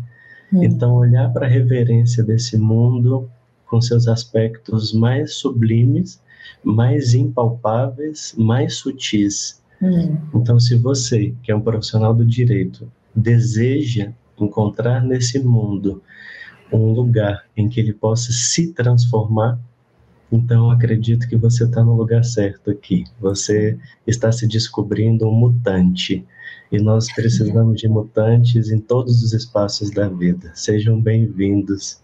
Hum. 0.52 0.64
Então, 0.64 0.96
olhar 0.96 1.32
para 1.32 1.46
a 1.46 1.48
reverência 1.48 2.22
desse 2.22 2.58
mundo 2.58 3.30
com 3.66 3.80
seus 3.80 4.08
aspectos 4.08 4.92
mais 4.92 5.34
sublimes, 5.34 6.20
mais 6.62 7.14
impalpáveis, 7.14 8.34
mais 8.36 8.76
sutis. 8.76 9.62
Hum. 9.80 10.16
Então, 10.34 10.58
se 10.58 10.76
você, 10.76 11.34
que 11.42 11.52
é 11.52 11.56
um 11.56 11.60
profissional 11.60 12.12
do 12.12 12.24
direito, 12.24 12.90
deseja 13.14 14.12
encontrar 14.38 15.02
nesse 15.04 15.38
mundo 15.38 16.02
um 16.72 16.92
lugar 16.92 17.44
em 17.56 17.68
que 17.68 17.78
ele 17.78 17.92
possa 17.92 18.32
se 18.32 18.72
transformar, 18.72 19.58
então 20.34 20.70
acredito 20.70 21.28
que 21.28 21.36
você 21.36 21.64
está 21.64 21.82
no 21.84 21.94
lugar 21.94 22.24
certo 22.24 22.70
aqui. 22.70 23.04
Você 23.20 23.78
está 24.06 24.32
se 24.32 24.48
descobrindo 24.48 25.28
um 25.28 25.32
mutante. 25.32 26.26
E 26.72 26.78
nós 26.78 27.12
precisamos 27.12 27.80
de 27.80 27.88
mutantes 27.88 28.70
em 28.70 28.80
todos 28.80 29.22
os 29.22 29.32
espaços 29.32 29.90
da 29.92 30.08
vida. 30.08 30.50
Sejam 30.54 31.00
bem-vindos. 31.00 32.02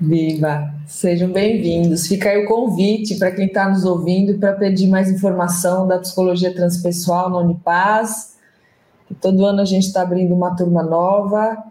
Viva! 0.00 0.74
Sejam 0.86 1.30
bem-vindos. 1.30 2.06
Fica 2.06 2.30
aí 2.30 2.44
o 2.44 2.48
convite 2.48 3.18
para 3.18 3.30
quem 3.30 3.46
está 3.46 3.68
nos 3.68 3.84
ouvindo 3.84 4.38
para 4.38 4.54
pedir 4.54 4.88
mais 4.88 5.10
informação 5.10 5.86
da 5.86 5.98
psicologia 5.98 6.54
transpessoal 6.54 7.28
na 7.28 7.38
Unipaz. 7.38 8.36
Todo 9.20 9.44
ano 9.44 9.60
a 9.60 9.66
gente 9.66 9.86
está 9.86 10.00
abrindo 10.00 10.34
uma 10.34 10.56
turma 10.56 10.82
nova. 10.82 11.62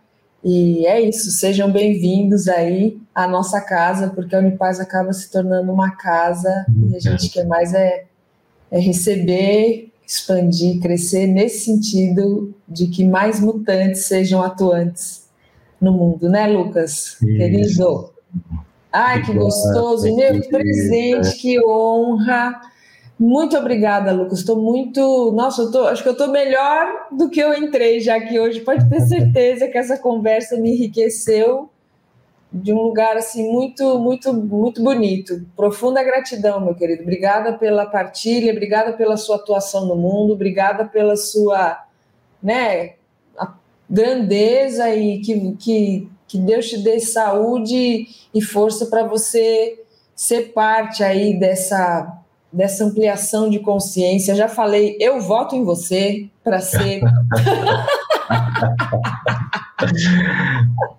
E 0.43 0.87
é 0.87 0.99
isso, 0.99 1.29
sejam 1.29 1.71
bem-vindos 1.71 2.47
aí 2.47 2.99
à 3.13 3.27
nossa 3.27 3.61
casa, 3.61 4.09
porque 4.09 4.35
a 4.35 4.39
Unipaz 4.39 4.79
acaba 4.79 5.13
se 5.13 5.29
tornando 5.29 5.71
uma 5.71 5.91
casa 5.91 6.65
e 6.89 6.95
a 6.95 6.99
gente 6.99 7.29
quer 7.29 7.45
mais 7.45 7.75
é, 7.75 8.05
é 8.71 8.79
receber, 8.79 9.91
expandir, 10.05 10.81
crescer 10.81 11.27
nesse 11.27 11.65
sentido 11.65 12.55
de 12.67 12.87
que 12.87 13.05
mais 13.05 13.39
mutantes 13.39 14.05
sejam 14.05 14.41
atuantes 14.41 15.29
no 15.79 15.93
mundo, 15.93 16.27
né, 16.27 16.47
Lucas? 16.47 17.17
Isso. 17.21 17.25
Querido. 17.25 18.09
Ai, 18.91 19.23
que 19.23 19.33
gostoso, 19.33 20.15
meu 20.15 20.41
presente, 20.49 21.37
que 21.37 21.63
honra. 21.63 22.59
Muito 23.21 23.55
obrigada, 23.55 24.11
Lucas. 24.11 24.39
Estou 24.39 24.59
muito. 24.59 25.31
Nossa, 25.33 25.61
eu 25.61 25.71
tô, 25.71 25.83
acho 25.83 26.01
que 26.01 26.09
eu 26.09 26.13
estou 26.13 26.29
melhor 26.29 27.07
do 27.11 27.29
que 27.29 27.39
eu 27.39 27.53
entrei 27.53 27.99
já 27.99 28.15
aqui 28.15 28.39
hoje. 28.39 28.61
Pode 28.61 28.89
ter 28.89 28.99
certeza 29.01 29.67
que 29.67 29.77
essa 29.77 29.95
conversa 29.95 30.57
me 30.57 30.71
enriqueceu 30.71 31.69
de 32.51 32.73
um 32.73 32.81
lugar 32.81 33.15
assim 33.17 33.47
muito, 33.51 33.99
muito, 33.99 34.33
muito 34.33 34.83
bonito. 34.83 35.45
Profunda 35.55 36.01
gratidão, 36.01 36.59
meu 36.59 36.73
querido. 36.73 37.03
Obrigada 37.03 37.53
pela 37.53 37.85
partilha, 37.85 38.51
obrigada 38.51 38.93
pela 38.93 39.15
sua 39.15 39.35
atuação 39.35 39.85
no 39.85 39.95
mundo, 39.95 40.33
obrigada 40.33 40.85
pela 40.85 41.15
sua, 41.15 41.79
né, 42.41 42.95
grandeza 43.87 44.89
e 44.95 45.19
que, 45.19 45.55
que, 45.57 46.09
que 46.27 46.39
Deus 46.39 46.67
te 46.67 46.79
dê 46.79 46.99
saúde 46.99 48.07
e 48.33 48.41
força 48.41 48.87
para 48.87 49.03
você 49.03 49.79
ser 50.15 50.53
parte 50.53 51.03
aí 51.03 51.39
dessa 51.39 52.20
dessa 52.51 52.83
ampliação 52.83 53.49
de 53.49 53.59
consciência. 53.59 54.35
Já 54.35 54.47
falei, 54.47 54.97
eu 54.99 55.21
voto 55.21 55.55
em 55.55 55.63
você 55.63 56.29
para 56.43 56.59
ser. 56.59 57.01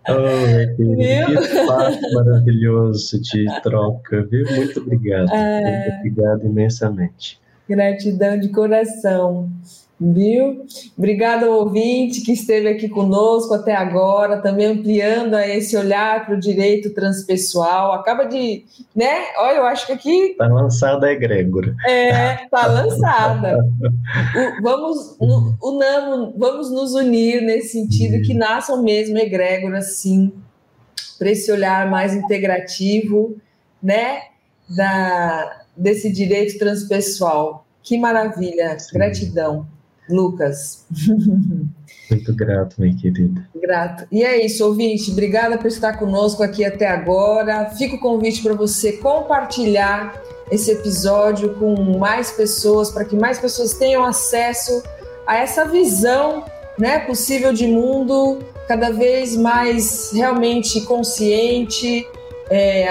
oh, 0.09 0.77
que 0.77 0.83
espaço 1.41 2.01
maravilhoso 2.15 3.21
de 3.21 3.45
troca, 3.63 4.23
viu? 4.25 4.47
Muito 4.55 4.81
obrigado. 4.81 5.31
É... 5.33 5.61
Muito 5.61 5.97
obrigado 5.99 6.47
imensamente. 6.47 7.41
Gratidão 7.69 8.39
de 8.39 8.49
coração. 8.49 9.51
Viu? 10.05 10.67
Obrigada 10.99 11.47
ao 11.47 11.61
ouvinte 11.61 12.23
que 12.23 12.33
esteve 12.33 12.69
aqui 12.69 12.89
conosco 12.89 13.55
até 13.55 13.73
agora, 13.73 14.43
também 14.43 14.67
ampliando 14.67 15.39
esse 15.39 15.77
olhar 15.77 16.27
para 16.27 16.35
o 16.35 16.41
direito 16.41 16.93
transpessoal. 16.93 17.93
Acaba 17.93 18.25
de, 18.25 18.65
né? 18.97 19.27
Olha, 19.39 19.59
eu 19.59 19.65
acho 19.65 19.87
que 19.87 19.93
aqui. 19.93 20.23
Está 20.33 20.49
lançada 20.49 21.07
a 21.07 21.13
egrégora. 21.13 21.73
É, 21.87 22.45
está 22.45 22.67
lançada. 22.67 23.59
o, 24.59 24.63
vamos, 24.63 25.17
unamos, 25.63 26.35
vamos 26.37 26.71
nos 26.73 26.95
unir 26.95 27.41
nesse 27.41 27.69
sentido 27.69 28.21
que 28.27 28.35
nasçam 28.35 28.83
mesmo 28.83 29.17
egrégoras, 29.19 29.99
sim, 29.99 30.33
para 31.17 31.31
esse 31.31 31.53
olhar 31.53 31.89
mais 31.89 32.13
integrativo, 32.13 33.37
né? 33.81 34.23
Da, 34.69 35.61
desse 35.77 36.13
direito 36.13 36.59
transpessoal. 36.59 37.65
Que 37.85 37.97
maravilha, 37.97 38.77
sim. 38.81 38.95
gratidão. 38.95 39.67
Lucas. 40.13 40.87
Muito 42.11 42.35
grato, 42.35 42.77
minha 42.79 42.95
querida. 42.95 43.49
Grato. 43.55 44.07
E 44.13 44.23
é 44.23 44.45
isso, 44.45 44.65
ouvinte. 44.67 45.11
Obrigada 45.11 45.57
por 45.57 45.67
estar 45.67 45.95
conosco 45.95 46.43
aqui 46.43 46.65
até 46.65 46.87
agora. 46.89 47.71
Fica 47.71 47.97
o 47.97 48.01
convite 48.01 48.43
para 48.43 48.55
você 48.55 48.93
compartilhar 48.93 50.21
esse 50.51 50.71
episódio 50.71 51.55
com 51.55 51.99
mais 51.99 52.31
pessoas, 52.31 52.91
para 52.91 53.05
que 53.05 53.17
mais 53.17 53.39
pessoas 53.39 53.73
tenham 53.73 54.05
acesso 54.05 54.83
a 55.27 55.39
essa 55.39 55.65
visão 55.65 56.45
né, 56.79 56.99
possível 57.01 57.53
de 57.53 57.67
mundo 57.67 58.41
cada 58.69 58.91
vez 58.91 59.37
mais 59.37 60.11
realmente 60.13 60.83
consciente, 60.83 62.07
é, 62.51 62.87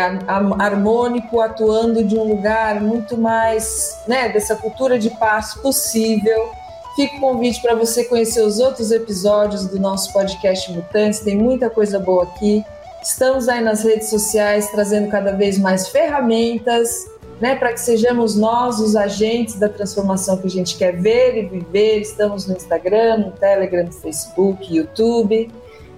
harmônico, 0.57 1.39
atuando 1.39 2.03
de 2.03 2.15
um 2.15 2.23
lugar 2.23 2.81
muito 2.81 3.15
mais 3.17 3.95
né, 4.07 4.29
dessa 4.29 4.55
cultura 4.55 4.97
de 4.97 5.11
paz 5.11 5.53
possível 5.53 6.49
Fica 6.95 7.15
o 7.15 7.19
convite 7.19 7.61
para 7.61 7.73
você 7.73 8.03
conhecer 8.03 8.41
os 8.41 8.59
outros 8.59 8.91
episódios 8.91 9.65
do 9.65 9.79
nosso 9.79 10.11
podcast 10.11 10.71
Mutantes, 10.71 11.21
tem 11.21 11.37
muita 11.37 11.69
coisa 11.69 11.97
boa 11.97 12.23
aqui. 12.23 12.63
Estamos 13.01 13.47
aí 13.47 13.61
nas 13.61 13.83
redes 13.83 14.09
sociais 14.09 14.69
trazendo 14.69 15.09
cada 15.09 15.31
vez 15.31 15.57
mais 15.57 15.87
ferramentas, 15.87 17.09
né, 17.39 17.55
para 17.55 17.73
que 17.73 17.79
sejamos 17.79 18.35
nós 18.35 18.79
os 18.79 18.95
agentes 18.95 19.55
da 19.55 19.67
transformação 19.67 20.37
que 20.37 20.47
a 20.47 20.49
gente 20.49 20.77
quer 20.77 20.95
ver 21.01 21.37
e 21.37 21.47
viver. 21.47 22.01
Estamos 22.01 22.45
no 22.45 22.55
Instagram, 22.55 23.17
no 23.17 23.31
Telegram, 23.31 23.85
no 23.85 23.91
Facebook, 23.91 24.71
YouTube, 24.71 25.49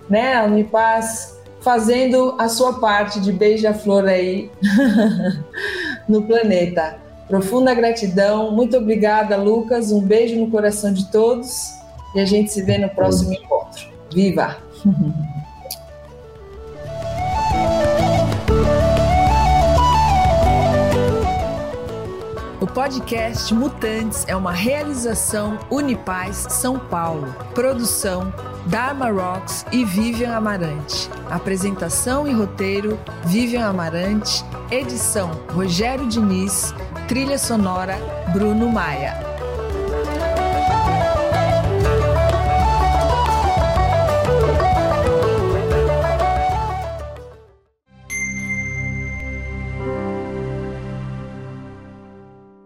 né, 0.10 0.36
a 0.36 0.46
Unipaz 0.46 1.38
fazendo 1.60 2.36
a 2.38 2.48
sua 2.48 2.80
parte 2.80 3.20
de 3.20 3.32
beija-flor 3.32 4.06
aí 4.06 4.52
no 6.08 6.22
planeta. 6.24 7.03
Profunda 7.28 7.74
gratidão. 7.74 8.52
Muito 8.52 8.78
obrigada, 8.78 9.36
Lucas. 9.38 9.92
Um 9.92 10.02
beijo 10.02 10.40
no 10.40 10.50
coração 10.50 10.94
de 10.94 11.10
todos 11.12 11.74
e 12.16 12.20
a 12.20 12.26
gente 12.26 12.52
se 12.52 12.62
vê 12.64 12.78
no 12.78 12.90
próximo 12.90 13.34
encontro. 13.34 13.88
Viva! 14.14 14.58
O 22.64 22.66
podcast 22.66 23.54
Mutantes 23.54 24.24
é 24.26 24.34
uma 24.34 24.54
realização 24.54 25.60
Unipaz 25.70 26.48
São 26.50 26.80
Paulo. 26.80 27.28
Produção 27.54 28.34
Dharma 28.68 29.12
Rocks 29.12 29.66
e 29.70 29.84
Vivian 29.84 30.34
Amarante. 30.34 31.10
Apresentação 31.30 32.26
e 32.26 32.32
roteiro 32.32 32.98
Vivian 33.26 33.68
Amarante. 33.68 34.46
Edição 34.72 35.32
Rogério 35.52 36.08
Diniz. 36.08 36.74
Trilha 37.06 37.38
sonora 37.38 37.98
Bruno 38.32 38.72
Maia. 38.72 39.33